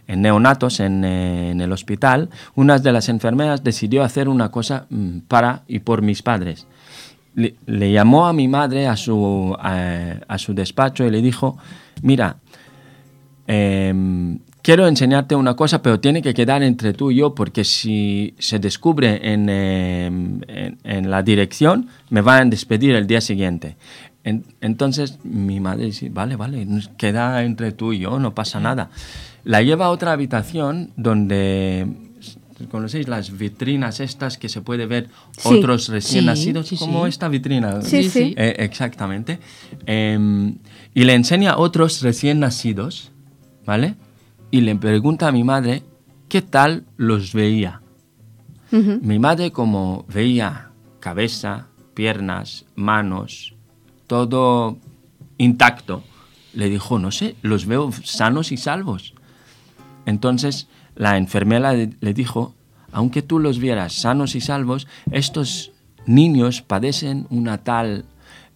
en 0.09 0.23
neonatos 0.23 0.79
en, 0.79 1.05
eh, 1.05 1.51
el 1.51 1.73
hospital, 1.73 2.31
unas 2.55 2.85
de 2.85 2.93
las 2.93 3.09
enfermeras 3.09 3.65
decidió 3.65 4.05
hacer 4.05 4.29
una 4.29 4.53
cosa 4.53 4.87
mm, 4.89 5.21
para 5.27 5.65
y 5.67 5.81
por 5.81 6.01
mis 6.01 6.23
padres. 6.23 6.69
Le, 7.35 7.93
llamó 7.93 8.29
a 8.29 8.33
mi 8.33 8.47
madre 8.47 8.87
a 8.87 8.97
su, 8.97 9.55
a 9.59 10.39
su 10.39 10.55
despacho 10.55 11.05
y 11.05 11.11
le 11.11 11.21
dijo, 11.21 11.59
mira, 12.03 12.37
em, 13.47 14.39
quiero 14.67 14.89
enseñarte 14.89 15.37
una 15.37 15.55
cosa, 15.55 15.81
pero 15.81 16.01
tiene 16.01 16.21
que 16.23 16.35
quedar 16.35 16.61
entre 16.65 16.93
tú 16.93 17.13
y 17.13 17.17
yo 17.21 17.37
porque 17.37 17.63
si 17.63 18.35
se 18.41 18.59
descubre 18.59 19.33
en, 19.33 19.47
eh, 19.49 20.07
en- 20.07 20.79
en 20.83 21.09
la 21.09 21.23
dirección, 21.23 21.87
me 22.11 22.21
van 22.21 22.49
a 22.49 22.51
despedir 22.51 22.97
el 22.97 23.07
día 23.07 23.21
siguiente. 23.21 23.77
En- 24.25 24.45
entonces 24.61 25.21
mi 25.23 25.61
madre 25.61 25.85
dice, 25.85 26.09
vale, 26.11 26.35
vale, 26.35 26.67
queda 26.99 27.45
entre 27.45 27.71
tú 27.71 27.93
y 27.93 28.01
yo, 28.01 28.19
no 28.19 28.35
pasa 28.35 28.59
nada. 28.59 28.91
La 29.45 29.63
lleva 29.63 29.87
a 29.87 29.91
otra 29.91 30.11
habitación 30.11 30.91
donde... 30.97 31.87
¿Conocéis 32.71 33.07
las 33.07 33.37
vitrinas 33.39 34.01
estas 34.01 34.37
que 34.37 34.49
se 34.49 34.63
puede 34.63 34.87
ver 34.87 35.09
Sí. 35.39 35.49
otros 35.59 35.89
recién 35.91 36.23
Sí, 36.23 36.27
nacidos? 36.27 36.67
sí, 36.67 36.77
como 36.77 37.05
sí. 37.05 37.11
esta 37.11 37.29
vitrina. 37.29 37.83
Sí, 37.83 38.03
sí. 38.03 38.11
sí. 38.11 38.35
Eh, 38.37 38.57
exactamente. 38.59 39.39
Em, 39.85 40.57
y 40.93 41.05
le 41.05 41.15
enseña 41.15 41.51
a 41.53 41.59
otros 41.59 42.01
recién 42.03 42.41
nacidos, 42.41 43.13
¿vale? 43.65 43.95
Y 44.51 44.61
le 44.61 44.77
pregunta 44.77 45.29
a 45.29 45.33
mi 45.33 45.45
madre 45.45 45.83
qué 46.29 46.43
tal 46.43 46.85
los 46.97 47.33
veía. 47.33 47.83
Mi 48.71 49.19
madre 49.19 49.53
como 49.53 50.05
veía 50.13 50.71
cabeza, 51.01 51.69
piernas, 51.95 52.67
manos, 52.75 53.55
todo 54.07 54.77
intacto, 55.39 56.03
le 56.53 56.69
dijo, 56.69 56.99
no 56.99 57.11
sé, 57.11 57.37
los 57.43 57.67
veo 57.67 57.91
sanos 57.93 58.53
y 58.53 58.57
salvos. 58.57 59.15
Entonces 60.05 60.69
la 60.95 61.17
enfermera 61.17 61.73
le, 61.73 61.91
le 62.01 62.13
dijo, 62.13 62.55
aunque 62.93 63.23
tú 63.23 63.39
los 63.39 63.59
vieras 63.59 63.93
sanos 63.93 64.35
y 64.35 64.41
salvos, 64.41 64.87
estos 65.11 65.73
niños 66.07 66.63
padecen 66.63 67.27
una 67.31 67.59
tal 67.59 68.05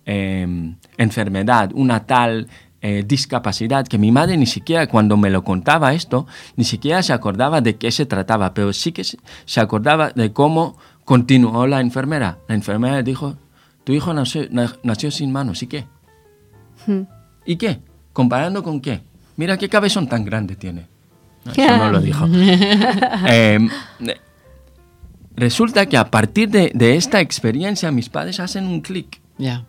eh, 0.06 0.74
enfermedad, 0.96 1.70
una 1.74 2.06
tal 2.06 2.48
eh, 2.82 3.04
discapacidad 3.06 3.86
que 3.86 3.98
mi 3.98 4.10
madre 4.10 4.36
ni 4.36 4.46
siquiera 4.46 4.86
cuando 4.86 5.16
me 5.16 5.30
lo 5.30 5.44
contaba 5.44 5.92
esto, 5.92 6.26
ni 6.56 6.64
siquiera 6.64 7.02
se 7.02 7.12
acordaba 7.12 7.60
de 7.60 7.76
qué 7.76 7.90
se 7.90 8.06
trataba, 8.06 8.54
pero 8.54 8.72
sí 8.72 8.92
que 8.92 9.04
se, 9.04 9.60
acordaba 9.60 10.10
de 10.10 10.32
cómo 10.32 10.76
continuó 11.04 11.66
la 11.66 11.80
enfermera. 11.80 12.38
La 12.48 12.54
enfermera 12.54 12.96
le 12.96 13.02
dijo, 13.02 13.36
tu 13.84 13.92
hijo 13.92 14.14
nació, 14.14 14.46
na- 14.50 14.76
nació 14.82 15.10
sin 15.10 15.30
manos, 15.32 15.62
¿y 15.62 15.66
qué? 15.66 15.84
Hmm. 16.86 17.02
¿Y 17.44 17.56
qué? 17.56 17.80
¿Comparando 18.12 18.62
con 18.62 18.80
qué? 18.80 19.02
Mira 19.36 19.56
qué 19.58 19.68
cabezón 19.68 20.08
tan 20.08 20.24
grande 20.24 20.56
tiene. 20.56 20.86
No, 21.44 21.52
eso 21.52 21.76
no 21.76 21.90
lo 21.90 22.00
dijo. 22.02 22.26
Em, 23.26 23.68
eh, 24.00 24.20
resulta 25.36 25.86
que 25.86 25.96
a 25.96 26.10
partir 26.10 26.48
de, 26.50 26.70
de 26.74 26.96
esta 26.96 27.20
experiencia 27.20 27.90
mis 27.90 28.08
padres 28.08 28.40
hacen 28.40 28.66
un 28.66 28.80
clic. 28.80 29.20
Ya. 29.38 29.64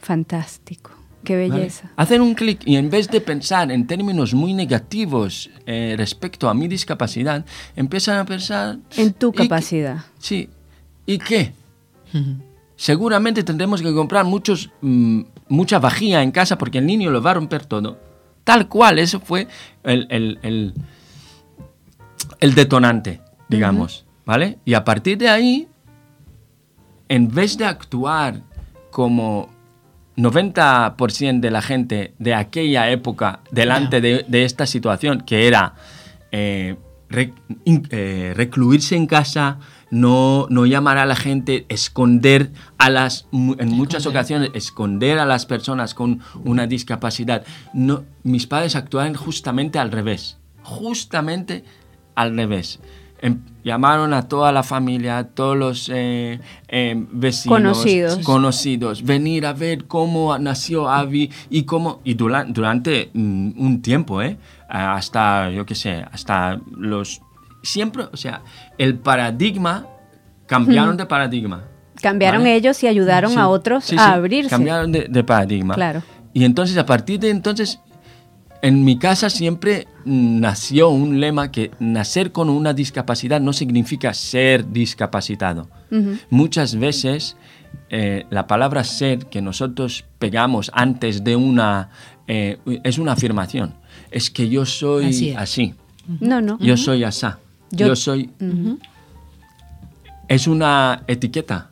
Fantástico. 0.00 0.90
Qué 1.28 1.36
¿vale? 1.36 1.60
belleza. 1.60 1.90
Hacen 1.96 2.22
un 2.22 2.34
clic 2.34 2.62
y 2.64 2.76
en 2.76 2.88
vez 2.88 3.08
de 3.08 3.20
pensar 3.20 3.70
en 3.70 3.86
términos 3.86 4.32
muy 4.32 4.54
negativos 4.54 5.50
eh, 5.66 5.94
respecto 5.98 6.48
a 6.48 6.54
mi 6.54 6.68
discapacidad, 6.68 7.44
empiezan 7.76 8.16
a 8.18 8.24
pensar... 8.24 8.78
En 8.96 9.12
tu 9.12 9.30
capacidad. 9.32 9.98
Sí. 10.18 10.48
¿Y 11.04 11.18
qué? 11.18 11.52
Seguramente 12.76 13.42
tendremos 13.42 13.82
que 13.82 13.92
comprar 13.92 14.24
muchos, 14.24 14.70
mm, 14.80 15.20
mucha 15.48 15.78
vajilla 15.78 16.22
en 16.22 16.30
casa 16.30 16.56
porque 16.56 16.78
el 16.78 16.86
niño 16.86 17.10
lo 17.10 17.20
va 17.20 17.32
a 17.32 17.34
romper 17.34 17.66
todo. 17.66 17.98
Tal 18.44 18.68
cual, 18.68 18.98
eso 18.98 19.20
fue 19.20 19.48
el, 19.82 20.06
el- 20.10 20.38
el- 20.42 20.74
el 22.40 22.54
detonante, 22.54 23.20
digamos. 23.48 24.06
¿Vale? 24.24 24.58
Y 24.64 24.74
a 24.74 24.84
partir 24.84 25.18
de 25.18 25.28
ahí, 25.28 25.68
en 27.08 27.28
vez 27.28 27.58
de 27.58 27.64
actuar 27.64 28.40
como 28.90 29.48
90% 30.18 31.40
de 31.40 31.50
la 31.50 31.62
gente 31.62 32.14
de 32.18 32.34
aquella 32.34 32.90
época 32.90 33.40
delante 33.50 34.00
de, 34.00 34.24
de 34.28 34.44
esta 34.44 34.66
situación, 34.66 35.22
que 35.22 35.46
era 35.46 35.74
eh, 36.32 36.76
eh, 37.10 38.34
recluirse 38.36 38.94
en 38.94 39.06
casa, 39.06 39.58
no, 39.90 40.46
no 40.50 40.66
llamar 40.66 40.98
a 40.98 41.06
la 41.06 41.16
gente, 41.16 41.64
esconder 41.70 42.50
a 42.76 42.90
las, 42.90 43.26
en 43.32 43.68
muchas 43.70 44.04
ocasiones, 44.04 44.50
esconder 44.52 45.18
a 45.18 45.24
las 45.24 45.46
personas 45.46 45.94
con 45.94 46.20
una 46.44 46.66
discapacidad. 46.66 47.44
No, 47.72 48.04
mis 48.24 48.46
padres 48.46 48.76
actuaron 48.76 49.14
justamente 49.14 49.78
al 49.78 49.90
revés, 49.90 50.36
justamente 50.62 51.64
al 52.14 52.36
revés. 52.36 52.80
Em- 53.20 53.40
llamaron 53.64 54.14
a 54.14 54.28
toda 54.28 54.52
la 54.52 54.62
familia, 54.62 55.18
a 55.18 55.24
todos 55.24 55.56
los 55.56 55.90
eh, 55.92 56.40
eh, 56.68 56.94
vecinos, 57.10 57.58
Conocidos. 57.58 58.18
conocidos, 58.24 59.02
venir 59.02 59.44
a 59.44 59.52
ver 59.52 59.86
cómo 59.86 60.38
nació 60.38 60.88
Avi 60.88 61.30
y 61.50 61.64
cómo 61.64 62.00
y 62.04 62.14
dura- 62.14 62.44
durante 62.48 63.10
mm, 63.12 63.50
un 63.60 63.82
tiempo, 63.82 64.22
¿eh? 64.22 64.38
Hasta 64.68 65.50
yo 65.50 65.66
qué 65.66 65.74
sé, 65.74 66.04
hasta 66.12 66.60
los 66.76 67.20
siempre, 67.62 68.04
o 68.12 68.16
sea, 68.16 68.42
el 68.78 68.98
paradigma 68.98 69.86
cambiaron 70.46 70.96
de 70.96 71.04
paradigma. 71.06 71.64
Cambiaron 72.00 72.42
¿vale? 72.42 72.54
ellos 72.54 72.80
y 72.84 72.86
ayudaron 72.86 73.32
Sí, 73.32 73.36
a 73.38 73.48
otros 73.48 73.84
sí, 73.84 73.96
a 73.98 74.04
sí, 74.04 74.10
abrirse. 74.12 74.50
Cambiaron 74.50 74.92
de, 74.92 75.06
de 75.08 75.24
paradigma. 75.24 75.74
Claro. 75.74 76.02
Y 76.32 76.44
entonces 76.44 76.76
a 76.78 76.86
partir 76.86 77.18
de 77.18 77.30
entonces 77.30 77.80
en 78.62 78.84
mi 78.84 78.98
casa 78.98 79.30
siempre 79.30 79.86
nació 80.04 80.88
un 80.90 81.20
lema 81.20 81.50
que 81.50 81.70
nacer 81.78 82.32
con 82.32 82.48
una 82.48 82.72
discapacidad 82.74 83.40
no 83.40 83.52
significa 83.52 84.12
ser 84.14 84.70
discapacitado. 84.72 85.68
Muchas 86.30 86.76
veces 86.76 87.36
eh, 87.90 88.24
la 88.30 88.46
palabra 88.46 88.84
ser 88.84 89.26
que 89.26 89.40
nosotros 89.42 90.04
pegamos 90.18 90.70
antes 90.74 91.24
de 91.24 91.36
una... 91.36 91.90
eh, 92.26 92.58
es 92.84 92.98
una 92.98 93.12
afirmación. 93.12 93.74
Es 94.10 94.30
que 94.30 94.48
yo 94.48 94.64
soy 94.66 95.06
Así. 95.36 95.74
No, 96.20 96.40
no. 96.40 96.58
Yo 96.60 96.76
soy 96.76 97.04
asá. 97.04 97.38
Yo- 97.70 97.88
Yo, 97.88 97.96
soy... 97.96 98.30
Es 100.28 100.46
una 100.46 101.02
etiqueta 101.06 101.70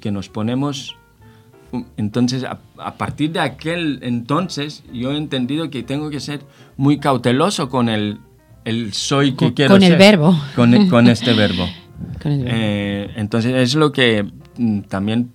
que 0.00 0.10
nos 0.10 0.28
ponemos... 0.28 0.95
Entonces, 1.96 2.44
a, 2.44 2.58
a 2.78 2.94
partir 2.96 3.32
de 3.32 3.40
aquel 3.40 3.98
entonces, 4.02 4.82
yo 4.92 5.12
he 5.12 5.16
entendido 5.16 5.70
que 5.70 5.82
tengo 5.82 6.10
que 6.10 6.20
ser 6.20 6.40
muy 6.76 6.98
cauteloso 6.98 7.68
con 7.68 7.88
el, 7.88 8.18
el 8.64 8.92
soy 8.92 9.32
que 9.32 9.46
Con- 9.46 9.52
quiero 9.52 9.74
con 9.74 9.82
el 9.82 9.96
verbo. 9.96 10.38
Con, 10.54 10.74
e- 10.74 10.88
con 10.88 11.06
este 11.08 11.32
verbo. 11.34 11.66
Con 12.22 12.32
el 12.32 12.38
verbo. 12.44 12.56
Eh, 12.58 13.10
entonces 13.16 13.54
es 13.54 13.74
lo 13.74 13.90
que 13.92 14.24
mm, 14.58 14.80
también 14.82 15.30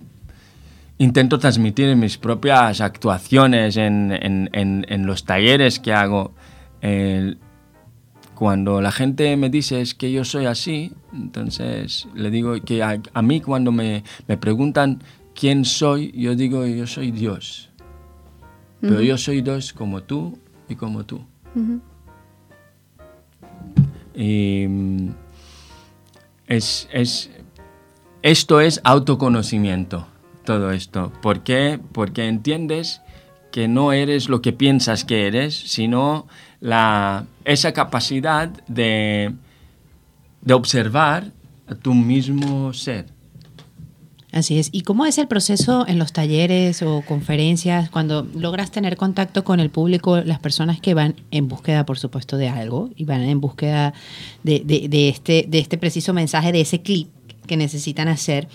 intento 0.98 1.38
transmitir 1.38 1.88
en 1.88 1.98
mis 1.98 2.16
propias 2.18 2.80
actuaciones, 2.80 3.76
en, 3.76 4.12
en- 4.12 4.48
en- 4.52 4.86
en 4.88 5.06
los 5.06 5.24
talleres 5.24 5.78
que 5.80 5.92
hago. 5.92 6.32
Cuando 8.34 8.80
la 8.80 8.90
gente 8.90 9.36
me 9.36 9.50
dice 9.50 9.80
es 9.80 9.94
que 9.94 10.10
yo 10.10 10.24
soy 10.24 10.46
así, 10.46 10.92
entonces 11.12 12.08
le 12.14 12.30
digo 12.30 12.54
que 12.64 12.82
a, 12.82 13.00
a 13.14 13.22
mí 13.22 13.40
cuando 13.40 13.70
me, 13.70 14.02
me 14.26 14.36
preguntan 14.36 15.00
quién 15.34 15.64
soy, 15.64 16.12
yo 16.12 16.34
digo 16.34 16.66
yo 16.66 16.86
soy 16.86 17.10
Dios. 17.10 17.70
Pero 18.80 19.00
yo 19.00 19.16
soy 19.16 19.42
Dios 19.42 19.72
como 19.72 20.02
tú 20.02 20.38
y 20.68 20.74
como 20.74 21.04
tú. 21.04 21.24
Y 24.14 24.66
mm, 24.68 25.08
es, 26.48 26.88
es- 26.92 27.30
esto 28.22 28.60
es 28.60 28.80
autoconocimiento, 28.84 30.06
todo 30.44 30.70
esto. 30.70 31.12
¿Por 31.22 31.40
qué? 31.42 31.80
Porque 31.92 32.26
entiendes 32.28 33.00
que 33.50 33.68
no 33.68 33.92
eres 33.92 34.28
lo 34.28 34.40
que 34.42 34.52
piensas 34.52 35.04
que 35.04 35.26
eres, 35.26 35.54
sino 35.54 36.26
la, 36.60 37.26
esa 37.44 37.72
capacidad 37.72 38.48
de, 38.68 39.34
de 40.40 40.54
observar 40.54 41.32
a 41.66 41.74
tu 41.74 41.94
mismo 41.94 42.72
ser. 42.72 43.06
Así 44.32 44.58
es. 44.58 44.70
¿Y 44.72 44.80
cómo 44.80 45.04
es 45.04 45.18
el 45.18 45.28
proceso 45.28 45.86
en 45.86 45.98
los 45.98 46.14
talleres 46.14 46.82
o 46.82 47.02
conferencias 47.06 47.90
cuando 47.90 48.26
logras 48.34 48.70
tener 48.70 48.96
contacto 48.96 49.44
con 49.44 49.60
el 49.60 49.68
público, 49.68 50.22
las 50.22 50.38
personas 50.38 50.80
que 50.80 50.94
van 50.94 51.16
en 51.30 51.48
búsqueda, 51.48 51.84
por 51.84 51.98
supuesto, 51.98 52.38
de 52.38 52.48
algo 52.48 52.88
y 52.96 53.04
van 53.04 53.20
en 53.22 53.40
búsqueda 53.42 53.92
de, 54.42 54.60
de- 54.64 54.88
de 54.88 55.08
este, 55.10 55.44
de 55.48 55.58
este 55.58 55.76
preciso 55.76 56.14
mensaje, 56.14 56.50
de 56.50 56.62
ese 56.62 56.80
clip 56.80 57.08
que 57.46 57.58
necesitan 57.58 58.08
hacer? 58.08 58.48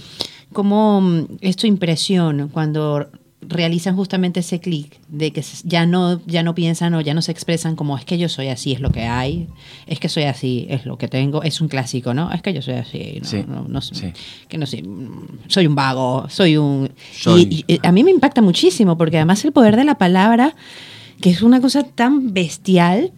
¿Cómo 0.52 1.00
mm, 1.02 1.26
es 1.42 1.56
tu 1.58 1.68
impresión 1.68 2.50
cuando 2.52 3.08
realizan 3.42 3.96
justamente 3.96 4.40
ese 4.40 4.60
clic 4.60 5.00
de 5.10 5.32
que 5.32 5.44
ya 5.64 5.86
no, 5.86 6.20
ya 6.26 6.42
no 6.44 6.56
piensan 6.56 6.94
o 6.96 7.02
ya 7.02 7.14
no 7.14 7.22
se 7.22 7.32
expresan 7.32 7.76
como 7.76 7.96
es 7.98 8.04
que 8.04 8.18
yo 8.18 8.30
soy 8.30 8.48
así, 8.48 8.72
es 8.74 8.80
lo 8.82 8.90
que 8.92 9.04
hay, 9.04 9.48
es 9.86 10.00
que 10.00 10.10
soy 10.10 10.24
así, 10.24 10.66
es 10.70 10.86
lo 10.86 10.98
que 10.98 11.08
tengo, 11.08 11.44
es 11.44 11.62
un 11.62 11.68
clásico, 11.68 12.14
¿no? 12.16 12.32
Es 12.32 12.42
que 12.42 12.52
yo 12.54 12.62
soy 12.62 12.74
así, 12.76 13.20
no, 13.22 13.28
Sí, 13.28 13.44
no, 13.48 13.62
no 13.68 13.82
sí. 13.82 14.12
que 14.50 14.58
no 14.58 14.66
sé, 14.66 14.82
mm, 14.82 15.28
soy 15.48 15.68
un 15.68 15.76
vago, 15.76 16.26
soy 16.30 16.58
un... 16.58 16.90
Soy- 17.14 17.64
Y, 17.68 17.74
y, 17.76 17.80
a 17.84 17.92
mí 17.92 18.04
me 18.04 18.12
impacta 18.12 18.42
muchísimo 18.42 18.98
porque 18.98 19.18
además 19.18 19.46
el 19.46 19.52
poder 19.52 19.76
de 19.76 19.84
la 19.86 19.96
palabra, 20.00 20.56
que 21.22 21.30
es 21.30 21.42
una 21.44 21.62
cosa 21.62 21.84
tan 21.84 22.34
bestial, 22.34 23.12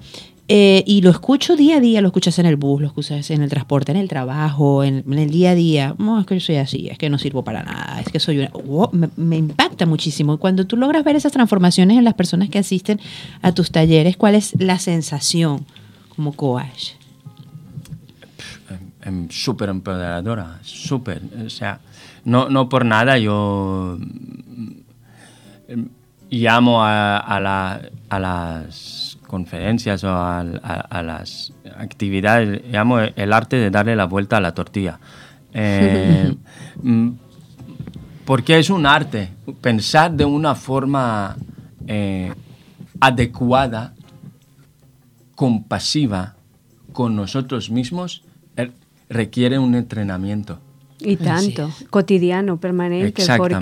Eh, 0.51 0.83
y 0.87 1.01
lo 1.01 1.11
escucho 1.11 1.55
día 1.55 1.77
a 1.77 1.79
día, 1.79 2.01
lo 2.01 2.07
escuchas 2.07 2.39
en 2.39 2.47
el 2.47 2.55
bus, 2.55 2.81
lo 2.81 2.87
escuchas 2.87 3.29
en 3.29 3.43
el 3.43 3.49
transporte, 3.51 3.91
en 3.91 3.99
el 3.99 4.07
trabajo, 4.07 4.83
en, 4.83 5.03
en 5.07 5.19
el 5.19 5.29
día 5.29 5.51
a 5.51 5.55
día. 5.55 5.93
No, 5.99 6.19
es 6.19 6.25
que 6.25 6.33
yo 6.33 6.41
soy 6.41 6.55
así, 6.55 6.87
es 6.89 6.97
que 6.97 7.07
no 7.07 7.19
sirvo 7.19 7.43
para 7.43 7.61
nada, 7.61 8.01
es 8.01 8.11
que 8.11 8.19
soy 8.19 8.39
una... 8.39 8.49
Wow, 8.49 8.89
me, 8.91 9.09
me 9.15 9.37
impacta 9.37 9.85
muchísimo. 9.85 10.33
Y 10.33 10.37
cuando 10.39 10.65
tú 10.65 10.75
logras 10.75 11.03
ver 11.03 11.15
esas 11.15 11.31
transformaciones 11.33 11.99
en 11.99 12.03
las 12.03 12.15
personas 12.15 12.49
que 12.49 12.57
asisten 12.57 12.99
a 13.43 13.51
tus 13.53 13.69
talleres, 13.69 14.17
¿cuál 14.17 14.33
es 14.33 14.59
la 14.59 14.79
sensación 14.79 15.65
como 16.15 16.33
coach? 16.33 16.93
Em, 19.03 19.29
súper 19.29 19.69
empoderadora, 19.69 20.59
súper. 20.63 21.21
O 21.45 21.49
sea, 21.51 21.79
no, 22.25 22.49
no 22.49 22.69
por 22.69 22.85
nada 22.85 23.17
yo 23.19 23.97
em, 25.67 25.89
llamo 26.31 26.83
a, 26.83 27.17
a, 27.17 27.39
la- 27.39 27.81
a 28.09 28.19
las 28.19 29.08
conferencias 29.29 30.03
o 30.03 30.09
a, 30.09 30.39
a- 30.41 30.43
a 30.97 31.03
las 31.03 31.53
actividades, 31.77 32.61
llamo 32.71 32.99
el 32.99 33.31
arte 33.31 33.55
de 33.57 33.69
darle 33.69 33.95
la 33.95 34.05
vuelta 34.05 34.37
a 34.37 34.41
la 34.41 34.53
tortilla. 34.53 34.99
Eh, 35.51 36.31
mm, 36.83 37.09
porque 38.25 38.59
es 38.59 38.69
un 38.69 38.85
arte. 38.85 39.29
Pensar 39.61 40.11
de 40.11 40.23
una 40.25 40.53
forma 40.53 41.35
eh, 41.87 42.31
adecuada, 42.99 43.95
compasiva 45.35 46.35
con 46.93 47.15
nosotros 47.15 47.71
mismos, 47.71 48.23
eh, 48.57 48.71
requiere 49.09 49.57
un 49.57 49.73
entrenamiento. 49.75 50.59
Y 51.01 51.15
tanto, 51.15 51.71
cotidiano, 51.89 52.57
permanente, 52.59 53.23
porque 53.37 53.55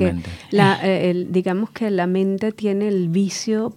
la, 0.51 0.80
eh, 0.84 1.09
el- 1.11 1.32
digamos 1.32 1.70
que 1.70 1.89
la 1.91 2.07
mente 2.07 2.51
tiene 2.51 2.88
el 2.88 3.09
vicio 3.09 3.76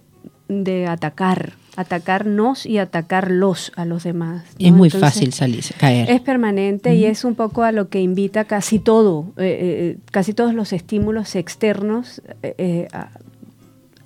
de 0.49 0.87
atacar, 0.87 1.53
atacarnos 1.77 2.65
y 2.65 2.77
atacarlos 2.77 3.71
a 3.75 3.85
los 3.85 4.03
demás. 4.03 4.43
Es 4.59 4.71
muy 4.73 4.87
Entonces, 4.87 4.99
fácil 5.13 5.33
salir, 5.33 5.63
caer. 5.77 6.09
Es 6.09 6.21
permanente 6.21 6.95
y 6.95 7.05
es 7.05 7.23
un 7.23 7.35
poco 7.35 7.63
a 7.63 7.71
lo 7.71 7.87
que 7.89 8.01
invita 8.01 8.43
casi 8.45 8.79
todo, 8.79 9.27
eh, 9.37 9.95
eh, 9.95 9.97
casi 10.11 10.33
todos 10.33 10.53
los 10.53 10.73
estímulos 10.73 11.35
externos 11.35 12.21
eh, 12.43 12.55
eh, 12.57 12.87
a- 12.93 13.09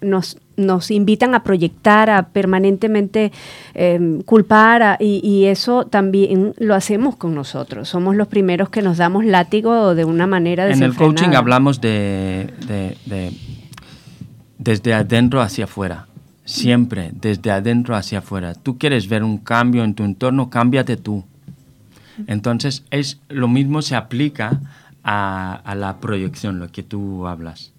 nos, 0.01 0.38
nos 0.55 0.91
invitan 0.91 1.34
a 1.34 1.41
proyectar, 1.41 2.11
a 2.11 2.28
permanentemente 2.28 3.32
eh, 3.74 4.20
culpar 4.26 4.84
a- 4.84 4.97
y, 4.99 5.20
y 5.28 5.45
eso 5.45 5.86
también 5.86 6.53
lo 6.59 6.76
hacemos 6.76 7.16
con 7.16 7.34
nosotros. 7.34 7.89
Somos 7.89 8.16
los 8.16 8.28
primeros 8.28 8.70
que 8.70 8.84
nos 8.84 8.97
damos 8.97 9.26
látigo 9.26 9.95
de 9.95 10.05
una 10.05 10.28
manera 10.28 10.70
En 10.70 10.84
el 10.84 10.93
coaching 10.93 11.30
hablamos 11.34 11.82
de, 11.82 12.53
de- 12.68 12.95
de- 13.07 13.32
desde 14.59 14.93
adentro 14.93 15.41
hacia 15.41 15.63
afuera. 15.66 16.05
Siempre 16.45 17.11
desde 17.13 17.51
adentro 17.51 17.95
hacia 17.95 18.19
afuera. 18.19 18.53
Tú 18.53 18.77
quieres 18.77 19.09
ver 19.09 19.23
un 19.23 19.39
cambio 19.39 19.83
en 19.83 19.95
tu 19.95 20.03
entorno, 20.03 20.49
cámbiate 20.49 20.95
tú. 20.95 21.25
Entonces, 22.27 22.85
es, 22.91 23.19
lo 23.27 23.47
mismo 23.47 23.81
se 23.81 23.95
aplica 23.95 24.61
a, 25.03 25.53
a 25.53 25.75
la 25.75 25.99
proyección, 25.99 26.59
lo 26.59 26.71
que 26.71 26.83
tú 26.83 27.27
hablas. 27.27 27.73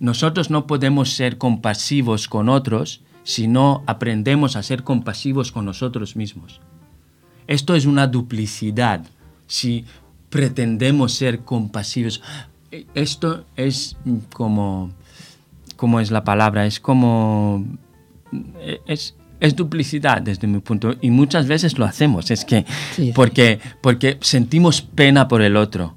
Nosotros 0.00 0.50
no 0.50 0.66
podemos 0.66 1.10
ser 1.10 1.38
compasivos 1.38 2.28
con 2.28 2.48
otros 2.48 3.00
si 3.24 3.46
no 3.46 3.82
aprendemos 3.86 4.56
a 4.56 4.62
ser 4.62 4.84
compasivos 4.84 5.52
con 5.52 5.64
nosotros 5.64 6.16
mismos. 6.16 6.60
Esto 7.46 7.74
es 7.74 7.86
una 7.86 8.06
duplicidad. 8.06 9.04
Si 9.46 9.84
pretendemos 10.30 11.14
ser 11.14 11.40
compasivos, 11.40 12.22
esto 12.94 13.44
es 13.56 13.96
como, 14.32 14.90
¿cómo 15.76 16.00
es 16.00 16.10
la 16.10 16.24
palabra? 16.24 16.66
Es 16.66 16.80
como, 16.80 17.64
es, 18.86 19.14
es 19.40 19.56
duplicidad 19.56 20.20
desde 20.22 20.46
mi 20.46 20.58
punto. 20.60 20.94
Y 21.00 21.10
muchas 21.10 21.46
veces 21.46 21.78
lo 21.78 21.84
hacemos. 21.84 22.30
Es 22.30 22.44
que, 22.44 22.64
Sí, 22.94 23.06
sí. 23.06 23.12
porque, 23.14 23.60
porque 23.82 24.18
sentimos 24.20 24.82
pena 24.82 25.28
por 25.28 25.42
el 25.42 25.56
otro. 25.56 25.96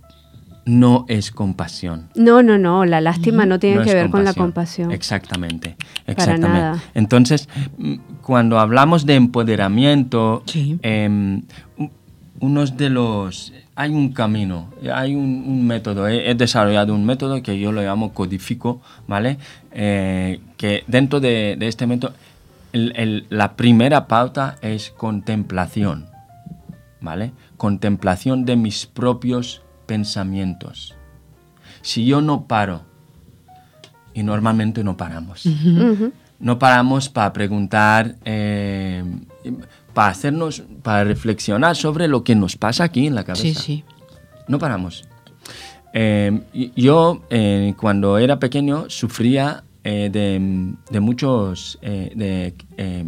No 0.63 1.05
es 1.09 1.31
compasión. 1.31 2.09
No, 2.13 2.43
no, 2.43 2.59
no, 2.59 2.85
la 2.85 3.01
lástima 3.01 3.47
no 3.47 3.57
tiene 3.57 3.77
No 3.77 3.83
que 3.83 3.95
ver 3.95 4.11
con 4.11 4.23
la 4.23 4.35
compasión. 4.35 4.91
Exactamente, 4.91 5.75
Para 6.05 6.11
exactamente. 6.13 6.47
nada. 6.49 6.83
Entonces, 6.93 7.49
mm, 7.79 7.95
cuando 8.21 8.59
hablamos 8.59 9.07
de 9.07 9.15
empoderamiento, 9.15 10.43
Sí. 10.45 10.77
em, 10.83 11.41
unos 12.41 12.75
de 12.75 12.89
los... 12.89 13.53
Hay 13.75 13.91
un 13.91 14.11
camino, 14.11 14.69
hay 14.93 15.15
un, 15.15 15.43
un 15.47 15.65
método. 15.65 16.07
He, 16.07 16.29
he 16.29 16.35
desarrollado 16.35 16.93
un 16.93 17.05
método 17.05 17.41
que 17.41 17.57
yo 17.59 17.71
lo 17.71 17.81
llamo 17.81 18.13
codifico, 18.13 18.81
¿vale? 19.07 19.37
Eh, 19.71 20.41
que 20.57 20.83
dentro 20.87 21.19
de, 21.19 21.55
de 21.57 21.67
este 21.67 21.87
método, 21.87 22.13
el- 22.73 22.93
el- 22.95 23.25
la 23.29 23.53
primera 23.55 24.07
pauta 24.07 24.57
es 24.61 24.91
contemplación, 24.91 26.07
¿vale? 26.99 27.31
Contemplación 27.57 28.43
de 28.45 28.55
mis 28.57 28.85
propios 28.85 29.61
pensamientos. 29.85 30.95
Si 31.81 32.05
yo 32.05 32.21
no 32.21 32.45
paro, 32.45 32.81
y 34.13 34.23
normalmente 34.23 34.83
no 34.83 34.97
paramos, 34.97 35.45
no 36.39 36.59
paramos 36.59 37.07
para 37.09 37.31
preguntar, 37.33 38.15
eh, 38.25 39.03
para 39.93 40.09
hacernos, 40.11 40.63
para 40.83 41.03
reflexionar 41.03 41.75
sobre 41.75 42.07
lo 42.07 42.23
que 42.23 42.35
nos 42.35 42.55
pasa 42.57 42.83
aquí 42.85 43.07
en 43.07 43.15
la 43.15 43.23
cabeza. 43.23 43.43
Sí, 43.43 43.53
sí. 43.55 43.83
No 44.47 44.57
paramos. 44.59 45.03
Eh, 45.93 46.41
y- 46.53 46.71
yo, 46.81 47.21
eh, 47.29 47.73
cuando 47.77 48.17
era 48.17 48.39
pequeño, 48.39 48.85
sufría 48.89 49.63
eh, 49.83 50.09
de, 50.11 50.73
de 50.89 50.99
muchos 50.99 51.77
eh, 51.81 52.11
de, 52.15 52.53
eh, 52.77 53.05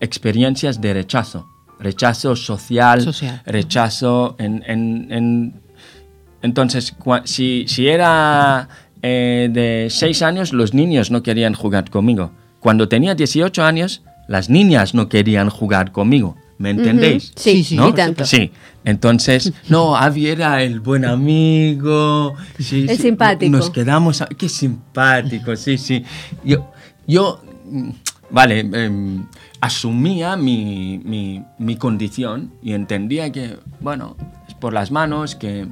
experiencias 0.00 0.80
de 0.80 0.94
rechazo. 0.94 1.46
Rechazo 1.78 2.36
social, 2.36 3.00
Social. 3.00 3.42
rechazo 3.46 4.36
en... 4.38 4.62
en- 4.66 5.06
en- 5.12 5.60
entonces, 6.42 6.94
si, 7.24 7.66
si 7.68 7.86
era 7.88 8.68
eh, 9.02 9.48
de 9.52 9.88
6 9.90 10.22
años, 10.22 10.52
los 10.54 10.72
niños 10.72 11.10
no 11.10 11.22
querían 11.22 11.52
jugar 11.54 11.90
conmigo. 11.90 12.30
Cuando 12.60 12.88
tenía 12.88 13.14
18 13.14 13.62
años, 13.62 14.02
las 14.30 14.48
niñas 14.48 14.94
no 14.94 15.08
querían 15.08 15.50
jugar 15.50 15.90
conmigo. 15.90 16.36
¿Me 16.56 16.70
entendéis? 16.70 17.32
Sí, 17.34 17.52
Sí, 17.56 17.64
sí, 17.64 17.76
¿no? 17.76 17.88
y 17.88 17.92
tanto. 17.94 18.24
Sí, 18.24 18.52
entonces, 18.84 19.52
no, 19.68 19.96
Avi 19.96 20.28
era 20.28 20.62
el 20.62 20.78
buen 20.78 21.04
amigo. 21.04 22.34
sí, 22.58 22.82
El 22.88 22.96
sí, 22.96 23.02
simpático. 23.02 23.50
Nos 23.56 23.70
quedamos, 23.70 24.20
a- 24.22 24.26
qué 24.26 24.48
simpático, 24.48 25.56
sí, 25.56 25.76
sí. 25.78 26.04
Yo, 26.44 26.70
yo 27.08 27.42
mm, 27.64 27.90
vale, 28.30 28.60
em, 28.60 29.26
asumía 29.60 30.36
mi, 30.36 31.00
mi, 31.04 31.42
mi 31.58 31.74
condición 31.76 32.52
y 32.62 32.74
entendía 32.74 33.32
que, 33.32 33.56
bueno, 33.80 34.16
es 34.46 34.54
por 34.54 34.72
las 34.72 34.90
manos, 34.92 35.34
que, 35.34 35.66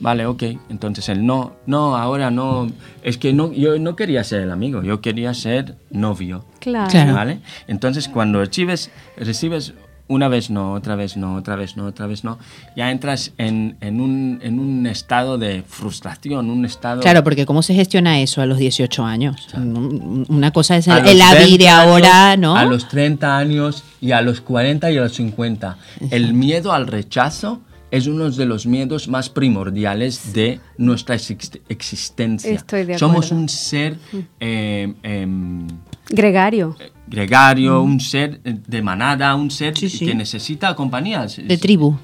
vale, 0.00 0.26
ok. 0.26 0.42
Entonces 0.70 1.08
el 1.08 1.24
no, 1.26 1.54
no, 1.66 1.96
ahora 1.96 2.30
no, 2.30 2.70
es 3.02 3.18
que 3.18 3.32
no, 3.32 3.52
yo 3.52 3.78
no 3.78 3.96
quería 3.96 4.24
ser 4.24 4.42
el 4.42 4.50
amigo, 4.50 4.82
yo 4.82 5.00
quería 5.00 5.34
ser 5.34 5.76
novio. 5.90 6.44
Claro. 6.60 6.90
Claro. 6.90 7.14
¿Vale? 7.14 7.40
Entonces, 7.66 8.08
cuando 8.08 8.40
recibes, 8.40 8.90
recibes 9.16 9.74
una 10.10 10.28
vez 10.28 10.48
no, 10.48 10.72
otra 10.72 10.96
vez 10.96 11.18
no, 11.18 11.34
otra 11.34 11.54
vez 11.54 11.76
no, 11.76 11.84
otra 11.84 12.06
vez 12.06 12.24
no, 12.24 12.38
ya 12.74 12.90
entras 12.90 13.32
en, 13.36 13.76
en 13.82 14.00
un, 14.00 14.40
en 14.42 14.58
un 14.58 14.86
estado 14.86 15.36
de 15.36 15.62
frustración, 15.68 16.48
un 16.48 16.64
estado... 16.64 17.02
Claro, 17.02 17.22
porque 17.22 17.44
¿cómo 17.44 17.60
se 17.60 17.74
gestiona 17.74 18.18
eso 18.20 18.40
a 18.40 18.46
los 18.46 18.56
18 18.56 19.04
años? 19.04 19.48
Un- 19.54 20.24
Una 20.30 20.50
cosa 20.50 20.78
es 20.78 20.88
el, 20.88 21.06
el 21.06 21.20
Avi 21.20 21.38
20 21.40 21.58
de 21.58 21.68
años, 21.68 21.86
ahora, 21.92 22.36
¿no? 22.38 22.56
A 22.56 22.64
los 22.64 22.88
30 22.88 23.36
años 23.36 23.84
y 24.00 24.12
a 24.12 24.22
los 24.22 24.40
40 24.40 24.90
y 24.90 24.96
a 24.96 25.02
los 25.02 25.12
50. 25.12 25.76
El 26.10 26.32
miedo 26.32 26.72
al 26.72 26.86
rechazo 26.86 27.60
es 27.90 28.06
uno 28.06 28.30
de 28.30 28.44
los 28.46 28.66
miedos 28.66 29.08
más 29.08 29.28
primordiales 29.30 30.32
de 30.32 30.60
nuestra 30.76 31.16
exist- 31.16 31.60
existencia. 31.68 32.50
Estoy 32.52 32.84
de 32.84 32.98
Somos 32.98 33.30
un 33.32 33.48
ser 33.48 33.96
eh, 34.40 34.92
em, 35.02 35.66
Gregario. 36.10 36.76
gregario, 37.06 37.82
un 37.82 38.00
ser 38.00 38.40
de 38.42 38.82
manada, 38.82 39.34
un 39.34 39.50
ser 39.50 39.76
Sí, 39.76 39.88
sí. 39.88 40.06
que 40.06 40.14
necesita 40.14 40.74
compañía. 40.74 41.26
De 41.26 41.56
tribu. 41.58 41.96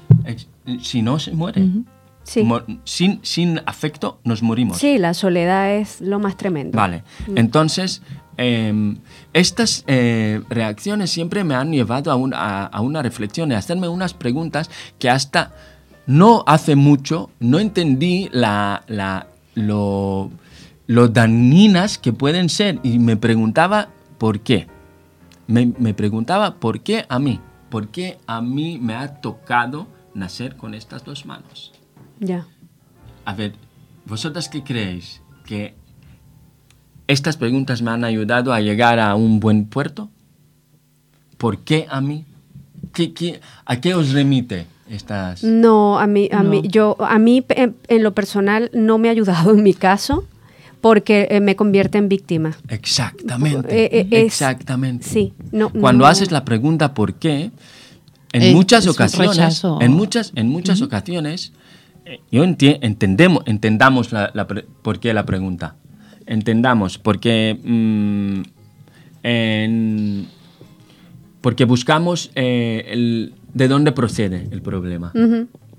Si 0.81 1.01
no, 1.01 1.19
se 1.19 1.31
muere. 1.31 1.67
Sí. 2.23 2.43
Sin, 2.85 3.19
sin 3.21 3.61
afecto 3.67 4.19
nos 4.23 4.41
morimos. 4.41 4.79
Sí, 4.79 4.97
la 4.97 5.13
soledad 5.13 5.75
es 5.75 6.01
lo 6.01 6.17
más 6.19 6.35
tremendo. 6.37 6.75
Vale, 6.75 7.03
entonces 7.35 8.01
em, 8.37 8.97
estas 9.31 9.83
eh, 9.87 10.41
reacciones 10.49 11.11
siempre 11.11 11.43
me 11.43 11.53
han 11.55 11.71
llevado 11.71 12.11
a, 12.11 12.15
un- 12.15 12.33
a- 12.33 12.65
a 12.65 12.81
una 12.81 13.01
reflexión 13.03 13.51
y 13.51 13.55
a 13.55 13.59
hacerme 13.59 13.87
unas 13.87 14.13
preguntas 14.15 14.69
que 14.99 15.09
hasta 15.09 15.53
no 16.07 16.43
hace 16.47 16.75
mucho 16.75 17.29
no 17.39 17.59
entendí 17.59 18.29
la, 18.31 18.83
la- 18.87 19.27
lo, 19.55 20.31
lo 20.87 21.07
dañinas 21.07 21.97
que 21.97 22.13
pueden 22.13 22.49
ser 22.49 22.79
y 22.83 22.99
me 22.99 23.15
preguntaba 23.17 23.89
por 24.17 24.41
qué. 24.41 24.67
Me, 25.47 25.67
me 25.77 25.93
preguntaba 25.93 26.55
por 26.55 26.81
qué 26.81 27.05
a 27.07 27.19
mí, 27.19 27.39
por 27.69 27.87
qué 27.89 28.17
a 28.27 28.41
mí 28.41 28.79
me 28.81 28.95
ha 28.95 29.21
tocado 29.21 29.87
nacer 30.13 30.57
con 30.57 30.73
estas 30.73 31.03
dos 31.05 31.25
manos. 31.25 31.71
Ya. 32.19 32.47
A 33.25 33.33
ver, 33.33 33.53
¿vosotras 34.05 34.49
qué 34.49 34.63
creéis? 34.63 35.21
¿Que 35.45 35.75
estas 37.07 37.37
preguntas 37.37 37.81
me 37.81 37.91
han 37.91 38.03
ayudado 38.03 38.51
a 38.53 38.59
llegar 38.61 38.99
a 38.99 39.15
un 39.15 39.39
buen 39.39 39.65
puerto? 39.65 40.09
¿por 41.37 41.59
qué 41.59 41.85
a 41.89 41.99
mí? 42.01 42.25
¿Qué, 42.93 43.13
qué- 43.13 43.41
a 43.65 43.79
qué 43.81 43.93
os 43.93 44.11
remite 44.13 44.67
estas...? 44.89 45.43
No, 45.43 45.99
a 45.99 46.07
mí, 46.07 46.29
a 46.31 46.43
mí, 46.43 46.61
yo, 46.67 46.95
a 46.99 47.17
mí 47.19 47.43
en, 47.49 47.75
en 47.87 48.03
lo 48.03 48.13
personal 48.13 48.69
no 48.73 48.97
me 48.97 49.07
ha 49.09 49.11
ayudado 49.11 49.51
en 49.51 49.63
mi 49.63 49.73
caso 49.73 50.25
porque 50.81 51.27
eh, 51.31 51.39
me 51.39 51.55
convierte 51.55 51.97
en 51.97 52.09
víctima. 52.09 52.55
Exactamente. 52.69 53.67
Eh, 53.85 53.89
eh, 53.91 54.07
es- 54.11 54.23
exactamente. 54.33 55.05
sí, 55.07 55.33
no- 55.51 55.71
Cuando 55.71 56.03
no- 56.03 56.07
haces 56.09 56.31
la 56.31 56.45
pregunta 56.45 56.93
¿por 56.93 57.15
qué? 57.15 57.51
En 58.33 58.53
muchas 58.53 58.85
ocasiones, 58.87 59.63
en 59.79 59.91
muchas, 59.93 60.31
en 60.35 60.49
muchas 60.49 60.81
ocasiones, 60.81 61.53
yo 62.31 62.43
enti- 62.43 62.77
entendemos, 62.81 63.41
entendamos 63.47 64.11
la, 64.11 64.31
por 64.81 64.99
qué 64.99 65.13
la 65.13 65.25
pregunta. 65.25 65.75
Entendamos, 66.27 66.97
porque 66.97 67.57
mm, 67.63 68.41
en- 69.23 70.27
porque 71.41 71.65
buscamos 71.65 72.31
eh, 72.35 72.85
el- 72.89 73.33
de 73.55 73.67
dónde 73.67 73.91
procede 73.91 74.47
el 74.51 74.61
problema. 74.61 75.11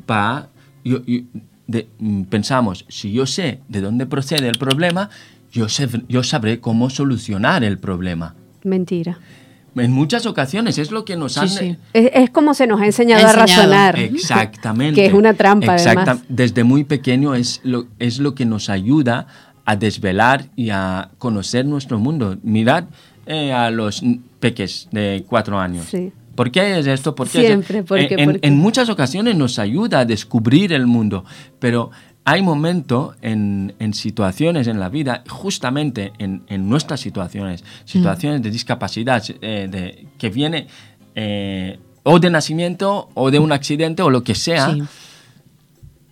Pa- 0.07 0.49
yo- 0.85 1.05
yo- 1.07 1.21
de- 1.69 1.89
mm, 1.99 2.23
pensamos, 2.25 2.85
si 2.89 3.13
yo 3.13 3.27
sé 3.27 3.61
de 3.69 3.81
dónde 3.81 4.07
procede 4.07 4.49
el 4.49 4.59
problema, 4.59 5.11
yo, 5.53 5.69
sé- 5.69 5.89
yo 6.09 6.23
sabré 6.25 6.59
cómo 6.61 6.91
solucionar 6.91 7.63
el 7.63 7.79
problema. 7.79 8.35
Mentira. 8.65 9.19
En 9.77 9.93
muchas 9.93 10.25
ocasiones 10.25 10.79
es 10.79 10.91
lo 10.91 11.05
que 11.05 11.17
nos 11.17 11.35
Sí, 11.35 11.41
han... 11.41 11.49
sí. 11.51 11.77
Es, 11.93 12.11
es 12.15 12.31
como 12.31 12.55
se 12.55 12.67
nos 12.67 12.81
ha 12.81 12.87
enseñado, 12.87 13.27
a 13.27 13.33
razonar. 13.33 13.99
Exactamente. 13.99 14.95
Que 14.95 15.07
es 15.07 15.13
una 15.13 15.35
trampa, 15.35 15.75
Exacta- 15.77 16.13
además. 16.13 16.25
Desde 16.31 16.65
muy 16.65 16.85
pequeño 16.85 17.35
es 17.35 17.61
lo, 17.63 17.87
es 17.99 18.19
lo 18.19 18.35
que 18.35 18.47
nos 18.47 18.71
ayuda 18.71 19.27
a 19.67 19.77
desvelar 19.77 20.47
y 20.57 20.71
a 20.71 21.11
conocer 21.19 21.67
nuestro 21.67 21.99
mundo. 21.99 22.39
Mirad 22.43 22.85
eh, 23.27 23.53
a 23.53 23.71
los 23.71 24.03
peques 24.41 24.89
de 24.93 25.25
cuatro 25.29 25.59
años. 25.59 25.87
Sí. 25.91 26.11
¿Por 26.37 26.51
qué 26.53 26.79
es 26.79 26.87
esto? 26.87 27.15
¿Por 27.15 27.29
qué 27.29 27.41
es- 27.41 27.47
Siempre, 27.47 27.83
¿por 27.83 27.99
qué? 28.07 28.15
en, 28.15 28.21
en- 28.21 28.25
¿Por 28.33 28.41
qué? 28.41 28.47
en 28.47 28.57
muchas 28.59 28.89
ocasiones 28.89 29.35
nos 29.37 29.59
ayuda 29.59 30.01
a 30.01 30.05
descubrir 30.05 30.73
el 30.73 30.87
mundo, 30.87 31.25
pero 31.59 31.91
hay 32.25 32.43
momentos 32.43 33.17
en, 33.23 33.75
en 33.79 33.95
situaciones 33.95 34.67
en 34.67 34.79
la 34.81 34.89
vida, 34.89 35.23
justamente 35.29 36.13
en, 36.19 36.43
en 36.49 36.69
nuestras 36.69 37.01
situaciones, 37.01 37.65
situaciones 37.85 38.43
de 38.43 38.51
discapacidad, 38.51 39.23
eh, 39.41 39.69
de, 39.71 40.07
que 40.19 40.29
viene 40.31 40.67
eh, 41.15 41.79
o 42.03 42.19
de 42.21 42.31
nacimiento 42.31 43.09
o 43.15 43.31
de 43.31 43.39
un 43.39 43.53
accidente 43.53 44.03
o 44.03 44.11
lo 44.11 44.23
que 44.23 44.35
sea, 44.35 44.73
Sí. 44.73 44.83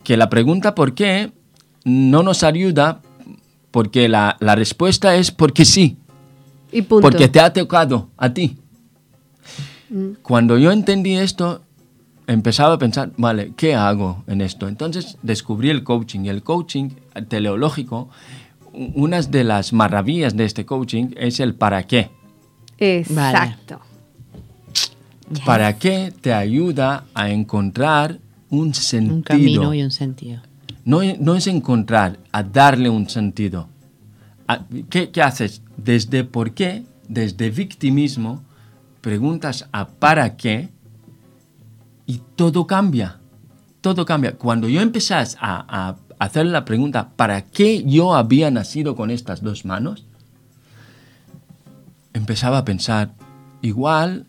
que 0.03 0.17
la 0.17 0.29
pregunta 0.31 0.75
por 0.75 0.95
qué 0.95 1.33
no 1.85 2.23
nos 2.23 2.43
ayuda 2.45 3.01
porque 3.71 4.09
la, 4.09 4.37
la 4.41 4.55
respuesta 4.55 5.17
es 5.17 5.31
porque 5.31 5.65
sí. 5.65 5.97
Y 6.71 6.83
punto. 6.83 7.03
Porque 7.09 7.29
te 7.29 7.41
ha 7.41 7.53
tocado 7.53 8.11
a 8.17 8.33
ti. 8.33 8.59
Cuando 10.23 10.59
yo 10.59 10.73
entendí 10.73 11.15
esto, 11.17 11.63
empezaba 12.27 12.75
a 12.75 12.79
pensar, 12.79 13.13
vale, 13.17 13.53
¿qué 13.57 13.75
hago 13.75 14.25
en 14.27 14.41
esto? 14.41 14.67
Entonces 14.69 15.19
descubrí 15.23 15.71
el 15.71 15.85
coaching. 15.85 16.21
Y 16.25 16.29
el 16.31 16.43
coaching 16.43 16.91
teleológico, 17.29 18.09
una 18.73 19.21
de 19.23 19.45
las 19.45 19.73
maravillas 19.73 20.37
de 20.37 20.45
este 20.45 20.65
coaching 20.67 21.09
es 21.17 21.39
el 21.41 21.55
para 21.55 21.83
qué. 21.87 22.11
Exacto. 22.79 23.81
¿Para 25.47 25.79
qué 25.79 26.13
te 26.21 26.33
ayuda 26.35 27.05
a 27.15 27.31
encontrar 27.31 28.19
un 28.51 28.75
sentido? 28.75 29.15
Un 29.17 29.23
camino 29.23 29.75
y 29.75 29.83
un 29.83 29.91
sentido. 29.91 30.43
No, 30.85 31.01
no 31.19 31.35
es 31.35 31.47
encontrar, 31.47 32.19
a 32.31 32.43
darle 32.43 32.91
un 32.91 33.09
sentido. 33.09 33.69
A- 34.47 34.67
¿Qué, 34.91 35.11
qué 35.11 35.23
haces? 35.23 35.63
Desde 35.79 36.25
por 36.25 36.53
qué, 36.53 36.85
desde 37.09 37.49
victimismo, 37.51 38.43
preguntas 39.05 39.69
a 39.71 39.87
para 39.87 40.35
qué 40.35 40.71
y 42.07 42.23
todo 42.37 42.67
cambia. 42.67 43.21
Todo 43.83 44.07
cambia. 44.07 44.33
Cuando 44.39 44.67
yo 44.67 44.81
empecé 44.81 45.13
a, 45.13 45.27
a 45.39 45.97
hacer 46.19 46.47
la 46.47 46.65
pregunta, 46.65 47.11
¿para 47.15 47.43
qué 47.43 47.85
yo 47.85 48.15
había 48.15 48.51
nacido 48.51 48.97
con 48.97 49.11
estas 49.11 49.43
dos 49.43 49.67
manos? 49.67 50.07
Empezaba 52.15 52.57
a 52.57 52.65
pensar, 52.65 53.13
igual 53.61 54.25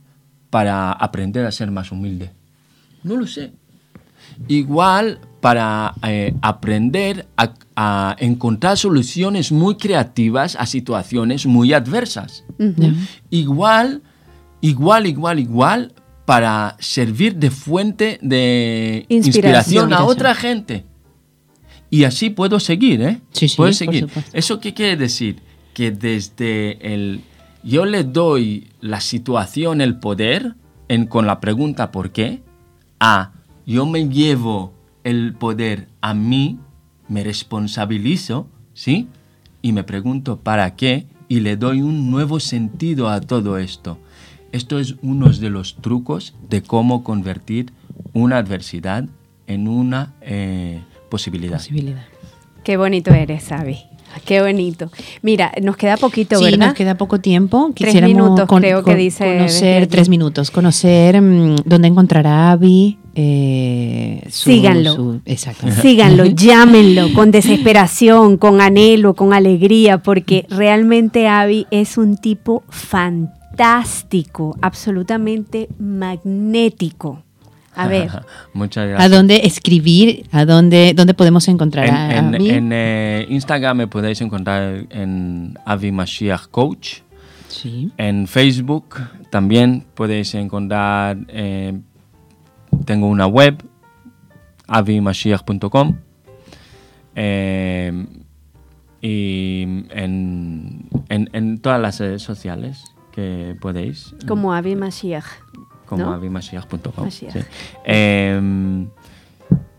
para 0.49 0.91
aprender 0.91 1.45
a 1.45 1.53
ser 1.53 1.71
más 1.71 1.93
humilde. 1.93 2.31
No 3.01 3.15
lo 3.15 3.27
sé 3.27 3.53
igual 4.47 5.19
para 5.41 5.93
eh, 6.03 6.33
aprender 6.41 7.27
a, 7.37 7.53
a 7.75 8.15
encontrar 8.19 8.77
soluciones 8.77 9.51
muy 9.51 9.75
creativas 9.75 10.55
a 10.55 10.65
situaciones 10.65 11.45
muy 11.45 11.73
adversas. 11.73 12.43
Igual, 13.29 14.01
igual, 14.69 15.07
igual, 15.07 15.39
igual 15.39 15.93
para 16.25 16.75
servir 16.79 17.35
de 17.35 17.51
fuente 17.51 18.19
de 18.21 19.05
Inspiración. 19.09 19.85
inspiración, 19.85 19.93
a 19.93 20.05
otra 20.05 20.33
gente. 20.33 20.85
Y 21.89 22.03
así 22.03 22.29
puedo 22.31 22.59
seguir, 22.59 23.01
¿eh? 23.01 23.21
Sí, 23.31 23.47
sí, 23.47 23.57
puedo 23.57 23.71
seguir. 23.73 24.07
¿Eso 24.33 24.59
qué 24.59 24.73
quiere 24.73 24.97
decir? 24.97 25.41
Que 25.73 25.91
desde 25.91 26.93
el... 26.93 27.21
Yo 27.63 27.85
le 27.85 28.03
doy 28.03 28.67
la 28.81 29.01
situación, 29.01 29.81
el 29.81 29.99
poder, 29.99 30.55
en, 30.87 31.07
con 31.07 31.25
la 31.25 31.39
pregunta 31.39 31.91
¿por 31.91 32.11
qué? 32.11 32.41
A 32.99 33.31
yo 33.65 33.85
me 33.85 34.07
llevo 34.09 34.73
el 35.03 35.33
poder 35.33 35.87
a 36.01 36.13
mí, 36.13 36.59
me 37.07 37.23
responsabilizo, 37.23 38.47
¿sí? 38.73 39.07
Y 39.61 39.71
me 39.73 39.83
pregunto 39.83 40.39
¿para 40.39 40.75
qué? 40.75 41.07
Y 41.27 41.39
le 41.39 41.57
doy 41.57 41.81
un 41.81 42.11
nuevo 42.11 42.39
sentido 42.39 43.09
a 43.09 43.21
todo 43.21 43.57
esto. 43.57 43.97
Esto 44.55 44.79
es 44.79 44.95
uno 45.01 45.29
de 45.29 45.49
los 45.49 45.75
trucos 45.81 46.33
de 46.49 46.61
cómo 46.63 47.03
convertir 47.03 47.73
una 48.13 48.37
adversidad 48.37 49.03
en 49.47 49.67
una 49.67 50.13
eh, 50.21 50.79
posibilidad. 51.09 51.57
Posibilidad. 51.57 52.03
Qué 52.63 52.77
bonito 52.77 53.11
eres, 53.13 53.43
Sabi. 53.43 53.77
Qué 54.23 54.41
bonito. 54.41 54.89
Mira, 55.23 55.51
nos 55.61 55.75
queda 55.75 55.97
poquito, 55.97 56.37
Sí, 56.37 56.45
¿verdad? 56.45 56.67
nos 56.67 56.73
queda 56.75 56.95
poco 56.95 57.19
tiempo. 57.19 57.69
Tres 57.75 58.01
minutos, 58.01 58.47
creo 58.47 58.81
que 58.81 58.95
dice 58.95 59.25
Conocer, 59.37 59.87
tres 59.87 60.07
minutos. 60.07 60.51
Conocer 60.51 61.21
mm, 61.21 61.55
dónde 61.65 61.89
encontrar 61.89 62.25
a 62.25 62.51
Abby. 62.51 62.97
eh, 63.13 64.23
su- 64.29 64.51
Síganlo. 64.51 64.93
su- 64.95 65.21
exactamente. 65.25 65.81
Síganlo, 65.87 66.25
llámenlo 66.33 67.11
con 67.13 67.31
desesperación, 67.31 68.37
con 68.37 68.61
anhelo, 68.61 69.15
con 69.15 69.33
alegría, 69.33 69.97
porque 69.97 70.45
realmente 70.49 71.27
Avi 71.27 71.67
es 71.71 71.97
un 71.97 72.15
tipo 72.17 72.63
fantástico, 72.69 73.34
absolutamente 74.61 75.69
magnético. 75.79 77.23
A 77.75 77.87
ver, 77.89 78.09
Muchas 78.53 78.83
¿A 78.83 78.87
gracias. 78.87 79.11
dónde 79.11 79.41
escribir? 79.45 80.25
¿A 80.31 80.45
dónde, 80.45 80.93
dónde 80.95 81.13
podemos 81.13 81.47
encontrar 81.47 81.87
En, 81.87 81.93
a 81.95 82.17
en- 82.17 82.35
Abby? 82.35 82.49
en, 82.49 82.69
eh, 82.71 83.25
Instagram 83.29 83.77
me 83.77 83.87
podéis 83.87 84.21
encontrar 84.21 84.85
en 84.89 85.57
Avi 85.65 85.91
Mashiach 85.91 86.47
Coach. 86.51 86.99
sí. 87.49 87.91
En 87.97 88.27
Facebook 88.27 88.95
también 89.29 89.83
podéis 89.93 90.33
encontrar, 90.35 91.17
eh, 91.27 91.77
tengo 92.85 93.07
una 93.07 93.27
web, 93.27 93.61
avimashiach.com. 94.67 95.95
eh, 97.15 98.05
y 99.01 99.61
en, 99.89 100.87
en- 101.09 101.29
en 101.33 101.57
todas 101.59 101.79
las 101.79 101.99
redes 101.99 102.21
sociales 102.23 102.83
que 103.15 103.55
podéis. 103.61 104.13
como 104.27 104.53
Avi 104.53 104.75
Mashiach. 104.75 105.25
como 105.85 106.05
¿no? 106.05 106.13
avimashiach.com. 106.13 107.05
Mashiach. 107.05 107.33
sí. 107.33 107.39
Eh, 107.85 108.87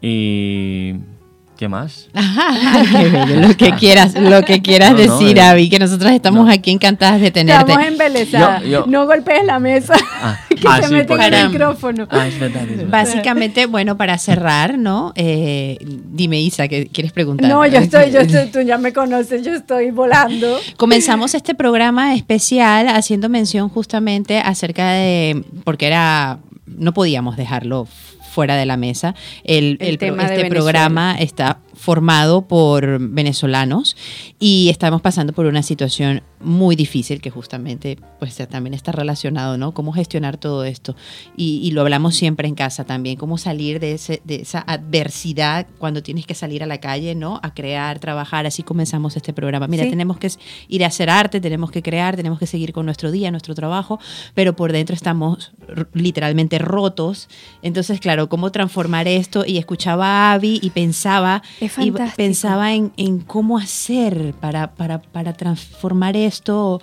y. 0.01 1.16
¿Qué 1.57 1.69
más? 1.69 2.09
Qué 2.13 3.09
bello, 3.09 3.41
lo 3.49 3.57
que 3.57 3.73
quieras, 3.73 4.15
lo 4.15 4.43
que 4.43 4.61
quieras 4.61 4.93
No, 4.93 4.99
no, 4.99 5.19
decir, 5.19 5.39
eh, 5.39 5.43
Abby, 5.43 5.69
que 5.71 5.79
nosotros 5.79 6.13
estamos 6.13 6.47
no. 6.47 6.53
aquí 6.53 6.71
encantadas 6.71 7.21
de 7.21 7.31
tenerte. 7.31 7.73
Estamos 7.73 7.89
embelesadas. 7.89 8.63
Yo- 8.63 8.69
yo- 8.69 8.87
No 8.87 9.07
golpees 9.07 9.45
la 9.47 9.59
mesa. 9.59 9.95
Ah, 10.21 10.39
que 10.51 10.69
ah, 10.69 10.81
se 10.83 10.89
sí, 10.89 10.95
mete 10.95 11.15
en 11.15 11.35
el 11.35 11.49
micrófono. 11.49 12.07
Ah, 12.11 12.27
es 12.29 12.39
verdad, 12.39 12.63
es 12.65 12.77
verdad. 12.77 12.91
Básicamente, 12.91 13.65
bueno, 13.67 13.97
para 13.97 14.19
cerrar, 14.19 14.77
¿no? 14.77 15.13
Eh, 15.17 15.79
dime, 15.81 16.41
Isa, 16.43 16.69
¿qué 16.69 16.89
quieres 16.89 17.13
preguntar? 17.13 17.49
No, 17.49 17.65
yo 17.67 17.79
estoy, 17.79 18.11
yo 18.13 18.21
estoy, 18.21 18.49
tú 18.51 18.61
ya 18.61 18.77
me 18.77 18.93
conoces, 18.93 19.43
yo 19.43 19.55
estoy 19.55 19.91
volando. 19.93 20.59
Comenzamos 20.77 21.35
este 21.35 21.55
programa 21.55 22.15
especial 22.15 22.89
haciendo 22.89 23.29
mención 23.31 23.71
justamente 23.71 24.39
acerca 24.41 24.91
de, 24.91 25.43
porque 25.65 25.87
era, 25.87 26.39
no 26.67 26.93
podíamos 26.93 27.37
dejarlo 27.39 27.89
fuera 28.37 28.55
de 28.55 28.67
la 28.67 28.77
mesa. 28.77 29.15
El, 29.45 29.79
El 29.81 29.97
tema 29.97 30.25
este 30.27 30.51
programa 30.51 31.17
está 31.19 31.61
formado 31.77 32.43
por 32.49 32.99
venezolanos 32.99 33.97
y 34.39 34.69
estamos 34.71 35.01
pasando 35.03 35.33
por 35.33 35.47
una 35.47 35.63
situación 35.63 36.23
muy 36.41 36.75
difícil 36.77 37.21
que 37.21 37.31
justamente 37.31 37.99
pues 38.19 38.37
también 38.49 38.75
está 38.75 38.93
relacionado, 38.93 39.57
¿no? 39.59 39.73
Cómo 39.73 39.93
gestionar 39.93 40.37
todo 40.37 40.65
esto. 40.65 40.97
Y, 41.37 41.61
y 41.63 41.71
lo 41.73 41.83
hablamos 41.83 42.17
siempre 42.17 42.49
en 42.49 42.55
casa 42.55 42.85
también, 42.85 43.17
cómo 43.17 43.39
salir 43.39 43.79
de, 43.81 43.93
ese, 43.93 44.21
de 44.25 44.37
esa 44.37 44.61
adversidad 44.67 45.67
cuando 45.79 46.03
tienes 46.03 46.27
que 46.27 46.35
salir 46.35 46.63
a 46.63 46.67
la 46.67 46.79
calle, 46.79 47.15
¿no? 47.15 47.41
A 47.43 47.55
crear, 47.55 47.99
trabajar, 47.99 48.47
así 48.47 48.63
comenzamos 48.63 49.17
este 49.17 49.33
programa. 49.33 49.67
Mira, 49.69 49.85
Sí. 49.85 49.91
tenemos 49.91 50.19
que 50.19 50.31
ir 50.69 50.83
a 50.85 50.89
hacer 50.89 51.11
arte, 51.11 51.41
tenemos 51.41 51.71
que 51.71 51.83
crear, 51.83 52.17
tenemos 52.17 52.39
que 52.39 52.47
seguir 52.47 52.73
con 52.73 52.87
nuestro 52.87 53.11
día, 53.11 53.31
nuestro 53.31 53.55
trabajo, 53.55 54.01
pero 54.35 54.57
por 54.57 54.73
dentro 54.73 54.95
estamos 54.95 55.53
literalmente 55.93 56.59
rotos. 56.59 57.29
Entonces, 57.63 58.01
claro, 58.01 58.29
cómo 58.29 58.51
transformar 58.51 59.07
esto 59.09 59.45
y 59.47 59.59
escuchaba 59.59 60.07
a 60.07 60.33
Abby 60.35 60.59
y 60.63 60.71
pensaba, 60.71 61.43
Es 61.61 61.66
y 61.67 61.91
fantástico. 61.91 62.17
pensaba 62.17 62.75
en, 62.75 62.93
en 62.97 63.21
cómo 63.21 63.59
hacer 63.59 64.35
para, 64.41 64.75
para, 64.75 65.01
para 65.03 65.33
transformar 65.35 66.17
esto 66.17 66.81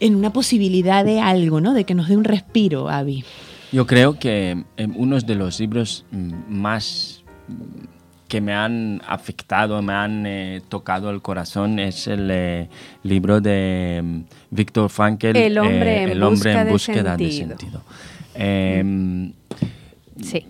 en 0.00 0.14
una 0.16 0.32
posibilidad 0.32 1.04
de 1.04 1.20
algo, 1.20 1.60
¿no? 1.60 1.74
De 1.74 1.84
que 1.84 1.94
nos 1.94 2.08
dé 2.08 2.16
un 2.16 2.24
respiro, 2.24 2.88
Abby. 2.88 3.24
Yo 3.72 3.86
creo 3.86 4.18
que 4.18 4.64
eh, 4.76 4.88
uno 4.96 5.18
de 5.18 5.34
los 5.34 5.58
libros 5.60 6.04
mm, 6.10 6.32
más 6.48 7.22
mm, 7.48 7.52
que 8.28 8.40
me 8.40 8.54
han 8.54 9.00
afectado, 9.06 9.80
me 9.82 9.92
han 9.92 10.26
eh, 10.26 10.62
tocado 10.68 11.10
el 11.10 11.20
corazón 11.22 11.78
es 11.78 12.06
el 12.06 12.28
eh, 12.30 12.68
libro 13.02 13.40
de 13.40 14.00
mm, 14.02 14.20
Viktor 14.50 14.88
Frankl, 14.90 15.36
El 15.36 15.58
hombre 15.58 15.98
eh, 15.98 16.02
en 16.04 16.10
El 16.10 16.22
hombre 16.22 16.50
busca 16.50 16.60
en 16.60 16.66
de 16.66 16.72
búsqueda 16.72 17.16
de 17.16 17.30
sentido. 17.30 17.58
sentido. 17.58 17.82
Em, 18.34 19.32
Sí. 20.22 20.44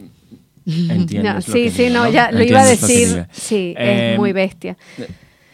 ¿Entiendes 0.67 1.35
No, 1.35 1.41
sí, 1.41 1.71
sí, 1.71 1.85
digo, 1.85 1.95
no, 1.95 2.11
ya 2.11 2.31
lo 2.31 2.43
iba 2.43 2.61
a 2.61 2.71
¿Entiendes 2.71 2.83
lo 2.83 2.87
que 2.89 2.93
decir. 2.95 3.27
Sí, 3.33 3.75
Em, 3.77 4.13
es 4.13 4.19
muy 4.19 4.33
bestia. 4.33 4.77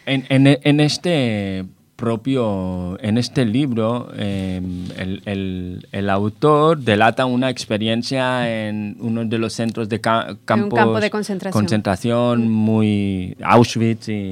En, 0.05 0.25
en- 0.29 0.59
en 0.63 0.79
este 0.79 1.65
propio, 1.95 2.97
en 3.01 3.17
este 3.17 3.43
libro, 3.45 4.09
eh, 4.15 4.61
el, 4.97 5.21
el- 5.25 5.87
el 5.91 6.09
autor 6.09 6.79
delata 6.79 7.25
una 7.25 7.49
experiencia 7.49 8.67
en 8.67 8.95
uno 9.01 9.25
de 9.25 9.37
los 9.37 9.51
centros 9.53 9.89
de 9.89 9.99
ca- 9.99 10.37
campos, 10.45 10.79
campo 10.79 10.99
de 11.01 11.09
concentración. 11.09 11.51
concentración 11.61 12.49
muy 12.49 13.35
Auschwitz 13.43 14.07
y, 14.07 14.31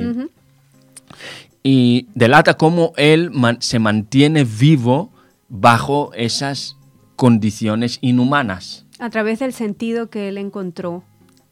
y 1.63 2.07
delata 2.15 2.53
cómo 2.55 2.93
él 2.97 3.31
man- 3.31 3.57
se 3.59 3.79
mantiene 3.79 4.43
vivo 4.45 5.11
bajo 5.49 6.11
esas 6.15 6.77
condiciones 7.15 7.97
inhumanas. 8.01 8.85
A 8.99 9.09
través 9.09 9.39
del 9.39 9.53
sentido 9.53 10.09
que 10.09 10.27
él 10.29 10.37
encontró 10.37 11.03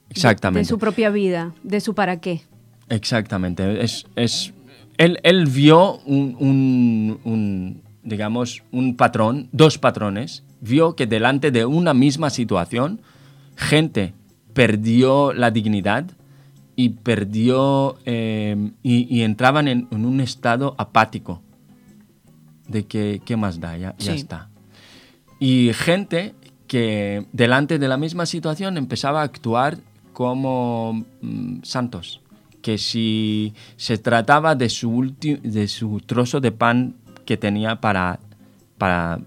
de- 0.10 0.12
Exactamente. 0.12 0.60
de 0.60 0.66
su 0.66 0.78
propia 0.80 1.10
vida, 1.10 1.54
de 1.64 1.80
su 1.82 1.94
para 1.96 2.20
qué. 2.20 2.42
Exactamente. 2.90 3.84
Es, 3.84 4.06
es, 4.16 4.54
él, 4.98 5.20
él 5.24 5.46
vio 5.48 5.98
un, 6.06 6.36
un- 6.40 7.20
un, 7.24 7.82
digamos, 8.04 8.64
un 8.72 8.96
patrón, 8.96 9.50
dos 9.52 9.78
patrones. 9.78 10.44
Vio 10.62 10.96
que 10.96 11.06
delante 11.08 11.52
de 11.52 11.66
una 11.66 11.94
misma 11.94 12.30
situación, 12.30 13.02
gente 13.56 14.14
perdió 14.54 15.34
la 15.34 15.52
dignidad 15.52 16.06
y 16.76 16.90
perdió 16.90 17.98
eh, 18.06 18.72
y, 18.84 19.16
y 19.16 19.22
entraban 19.24 19.68
en, 19.68 19.88
en 19.92 20.06
un 20.06 20.20
estado 20.22 20.76
apático 20.78 21.42
de 22.68 22.86
que 22.86 23.22
qué 23.26 23.38
más 23.38 23.60
da, 23.60 23.78
ya, 23.78 23.96
ya 23.98 24.12
Sí. 24.14 24.18
está. 24.18 24.50
Y 25.40 25.72
gente 25.74 26.34
que 26.68 27.26
delante 27.32 27.80
de 27.80 27.88
la 27.88 27.98
misma 27.98 28.26
situación 28.26 28.78
empezaba 28.78 29.22
a 29.22 29.24
actuar 29.24 29.78
como 30.14 31.06
mm, 31.22 31.64
santos. 31.64 32.22
Que 32.62 32.78
si 32.78 33.54
se 33.78 33.98
trataba 33.98 34.56
de 34.56 34.70
su, 34.70 35.14
de 35.20 35.68
su 35.68 36.00
trozo 36.00 36.40
de 36.40 36.52
pan 36.52 36.96
que 37.26 37.38
tenía 37.38 37.80
para, 37.80 38.20
para 38.78 39.20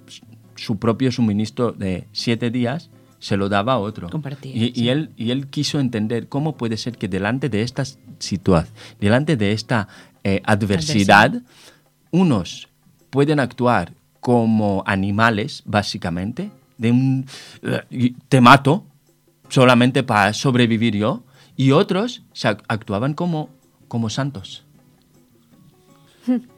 su 0.56 0.78
propio 0.78 1.12
suministro 1.12 1.72
de 1.72 2.06
siete 2.12 2.50
días, 2.50 2.90
se 3.20 3.36
lo 3.36 3.48
daba 3.48 3.74
a 3.74 3.78
otro. 3.78 4.08
Compartía, 4.10 4.52
Y, 4.54 4.72
y 4.74 4.88
él, 4.88 5.10
y 5.16 5.30
él 5.30 5.48
quiso 5.48 5.80
entender 5.80 6.28
cómo 6.28 6.56
puede 6.56 6.76
ser 6.76 6.96
que 6.96 7.08
delante 7.08 7.48
de 7.48 7.62
esta 7.62 7.84
situación, 8.18 8.74
delante 9.00 9.36
de 9.36 9.52
esta 9.52 9.88
eh, 10.24 10.40
adversidad, 10.44 11.42
unos 12.10 12.68
pueden 13.10 13.40
actuar 13.40 13.92
como 14.20 14.82
animales, 14.86 15.62
básicamente, 15.64 16.50
de 16.78 16.90
un 16.90 17.26
eh, 17.62 18.14
te 18.28 18.40
mato 18.40 18.86
solamente 19.48 20.02
para 20.02 20.32
sobrevivir 20.32 20.96
yo, 20.96 21.24
y 21.56 21.72
otros 21.72 22.22
se 22.32 22.48
actuaban 22.48 23.14
como, 23.14 23.50
como 23.88 24.08
santos. 24.10 24.64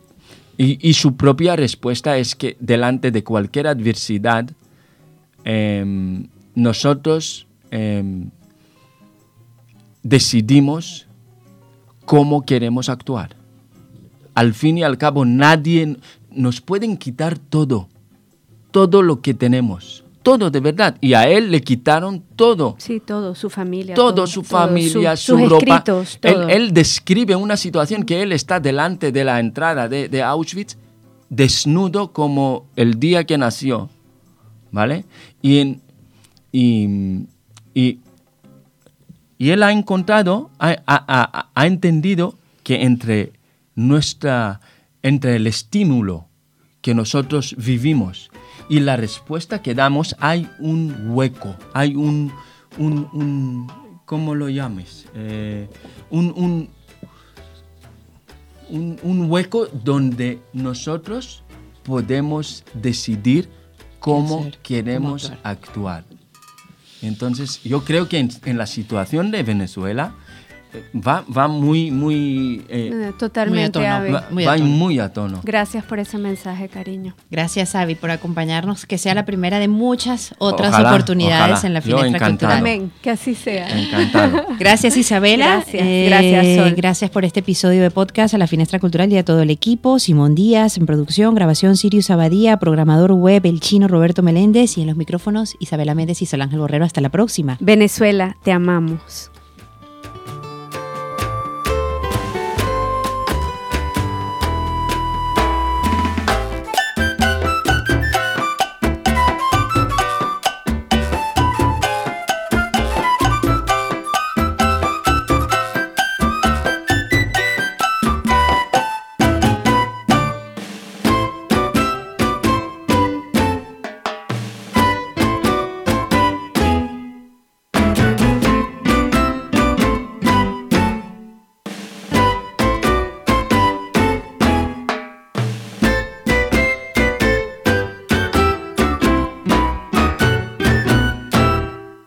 Y, 0.58 0.78
y 0.86 0.92
su 0.92 1.16
propia 1.16 1.56
respuesta 1.56 2.18
es 2.18 2.36
que 2.36 2.58
delante 2.60 3.10
de 3.10 3.24
cualquier 3.24 3.66
adversidad, 3.66 4.50
em, 5.42 6.28
nosotros 6.54 7.46
em, 7.70 8.28
decidimos 10.02 11.06
cómo 12.04 12.42
queremos 12.42 12.90
actuar. 12.90 13.36
Al 14.34 14.52
fin 14.52 14.76
y 14.76 14.82
al 14.82 14.98
cabo, 14.98 15.24
nadie 15.24 15.96
nos 16.30 16.60
pueden 16.60 16.98
quitar 16.98 17.38
todo, 17.38 17.88
todo 18.70 19.00
lo 19.02 19.22
que 19.22 19.32
tenemos, 19.32 20.04
todo 20.22 20.50
de 20.50 20.60
verdad. 20.60 20.96
Y 21.00 21.14
a 21.14 21.28
él 21.28 21.50
le 21.50 21.60
quitaron 21.62 22.22
todo 22.36 22.74
Sí, 22.78 23.00
todo, 23.00 23.34
su 23.34 23.48
familia. 23.50 23.94
todo, 23.94 24.26
su 24.26 24.42
familia, 24.42 25.16
su, 25.16 25.38
sus 25.38 25.48
ropa. 25.48 25.76
escritos, 25.76 26.18
Él- 26.22 26.34
todo. 26.34 26.48
Él, 26.48 26.74
describe 26.74 27.34
una 27.36 27.56
situación 27.56 28.02
que 28.04 28.22
él 28.22 28.32
está 28.32 28.60
delante 28.60 29.12
de 29.12 29.24
la 29.24 29.40
entrada 29.40 29.88
de, 29.88 30.08
de 30.08 30.22
Auschwitz, 30.22 30.76
desnudo 31.30 32.12
como 32.12 32.66
el 32.76 32.98
día 33.00 33.24
que 33.24 33.38
nació, 33.38 33.88
¿vale? 34.72 35.04
Y, 35.42 35.58
en- 35.58 35.80
y, 36.52 37.26
y- 37.74 37.98
y 39.38 39.50
él 39.50 39.62
ha 39.62 39.72
encontrado, 39.72 40.50
ha, 40.58 40.70
ha- 40.86 41.04
ha- 41.08 41.48
ha 41.54 41.66
entendido 41.66 42.34
que 42.62 42.82
entre 42.82 43.32
nuestra, 43.74 44.60
entre 45.02 45.36
el 45.36 45.46
estímulo 45.46 46.26
que 46.80 46.94
nosotros 46.94 47.54
vivimos 47.58 48.30
y 48.68 48.80
la 48.80 48.96
respuesta 48.96 49.62
que 49.62 49.74
damos 49.74 50.16
hay 50.18 50.48
un 50.58 51.10
hueco, 51.10 51.54
hay 51.74 51.94
un, 51.96 52.32
un, 52.78 53.08
un- 53.12 53.66
¿cómo 54.04 54.34
lo 54.34 54.48
llames? 54.48 55.06
Eh, 55.14 55.68
un, 56.10 56.32
un, 56.36 56.68
un- 59.02 59.30
hueco 59.30 59.66
donde 59.66 60.40
nosotros 60.52 61.42
podemos 61.84 62.64
decidir 62.74 63.48
cómo 63.98 64.40
hacer? 64.40 64.52
¿Cómo 64.52 64.62
queremos 64.62 65.24
actuar? 65.24 65.40
actuar. 65.44 66.04
Entonces, 67.02 67.62
yo 67.62 67.82
creo 67.84 68.08
que 68.08 68.18
en, 68.18 68.30
en 68.44 68.58
la 68.58 68.66
situación 68.66 69.30
de 69.30 69.42
Venezuela 69.42 70.14
va, 70.94 71.24
va 71.36 71.48
muy, 71.48 71.90
muy, 71.90 72.64
eh, 72.68 72.90
Eh, 72.92 73.12
Totalmente, 73.18 73.78
Muy 73.78 73.86
a 73.86 73.98
tono. 74.00 74.12
Va, 74.12 74.24
muy 74.30 74.44
va 74.44 74.52
a 74.52 74.56
tono. 74.56 74.68
muy 74.68 74.98
a 74.98 75.12
tono. 75.12 75.40
Gracias 75.42 75.84
por 75.84 75.98
ese 75.98 76.18
mensaje, 76.18 76.68
cariño. 76.68 77.14
Gracias, 77.30 77.74
Abby, 77.74 77.94
por 77.94 78.10
acompañarnos. 78.10 78.86
Que 78.86 78.98
sea 78.98 79.14
la 79.14 79.24
primera 79.24 79.58
de 79.58 79.68
muchas 79.68 80.34
otras 80.38 80.70
Ojalá, 80.72 80.90
oportunidades 80.90 81.58
ojalá. 81.58 81.66
en 81.66 81.72
la 81.74 81.80
encantado. 81.80 82.30
cultural. 82.30 82.58
Amén, 82.58 82.92
que 83.02 83.10
así 83.10 83.34
sea. 83.34 83.68
Encantado. 83.78 84.44
Gracias 84.58 84.96
Isabela. 84.96 85.64
Eh, 85.72 86.06
Gracias, 86.08 86.32
gracias, 86.32 86.56
Sol. 86.66 86.74
Gracias 86.76 87.10
por 87.10 87.24
este 87.24 87.40
episodio 87.40 87.82
de 87.82 87.90
podcast 87.90 88.34
a 88.34 88.38
la 88.38 88.46
Finestra 88.46 88.78
Cultural 88.78 89.12
y 89.12 89.16
a 89.18 89.24
todo 89.24 89.42
el 89.42 89.50
equipo. 89.50 89.98
Simón 89.98 90.34
Díaz 90.34 90.76
en 90.76 90.86
producción, 90.86 91.34
grabación 91.34 91.76
Sirius 91.76 92.10
Abadía, 92.10 92.58
programador 92.58 93.12
web 93.12 93.44
El 93.46 93.60
Chino 93.60 93.88
Roberto 93.88 94.22
Meléndez 94.22 94.76
y 94.78 94.82
en 94.82 94.88
los 94.88 94.96
micrófonos 94.96 95.56
Isabela 95.60 95.94
Méndez 95.94 96.22
y 96.22 96.26
Sol 96.26 96.42
Ángel 96.42 96.58
Borrero. 96.60 96.84
Hasta 96.84 97.00
la 97.00 97.08
próxima. 97.08 97.56
Venezuela, 97.60 98.36
te 98.42 98.52
amamos. 98.52 99.30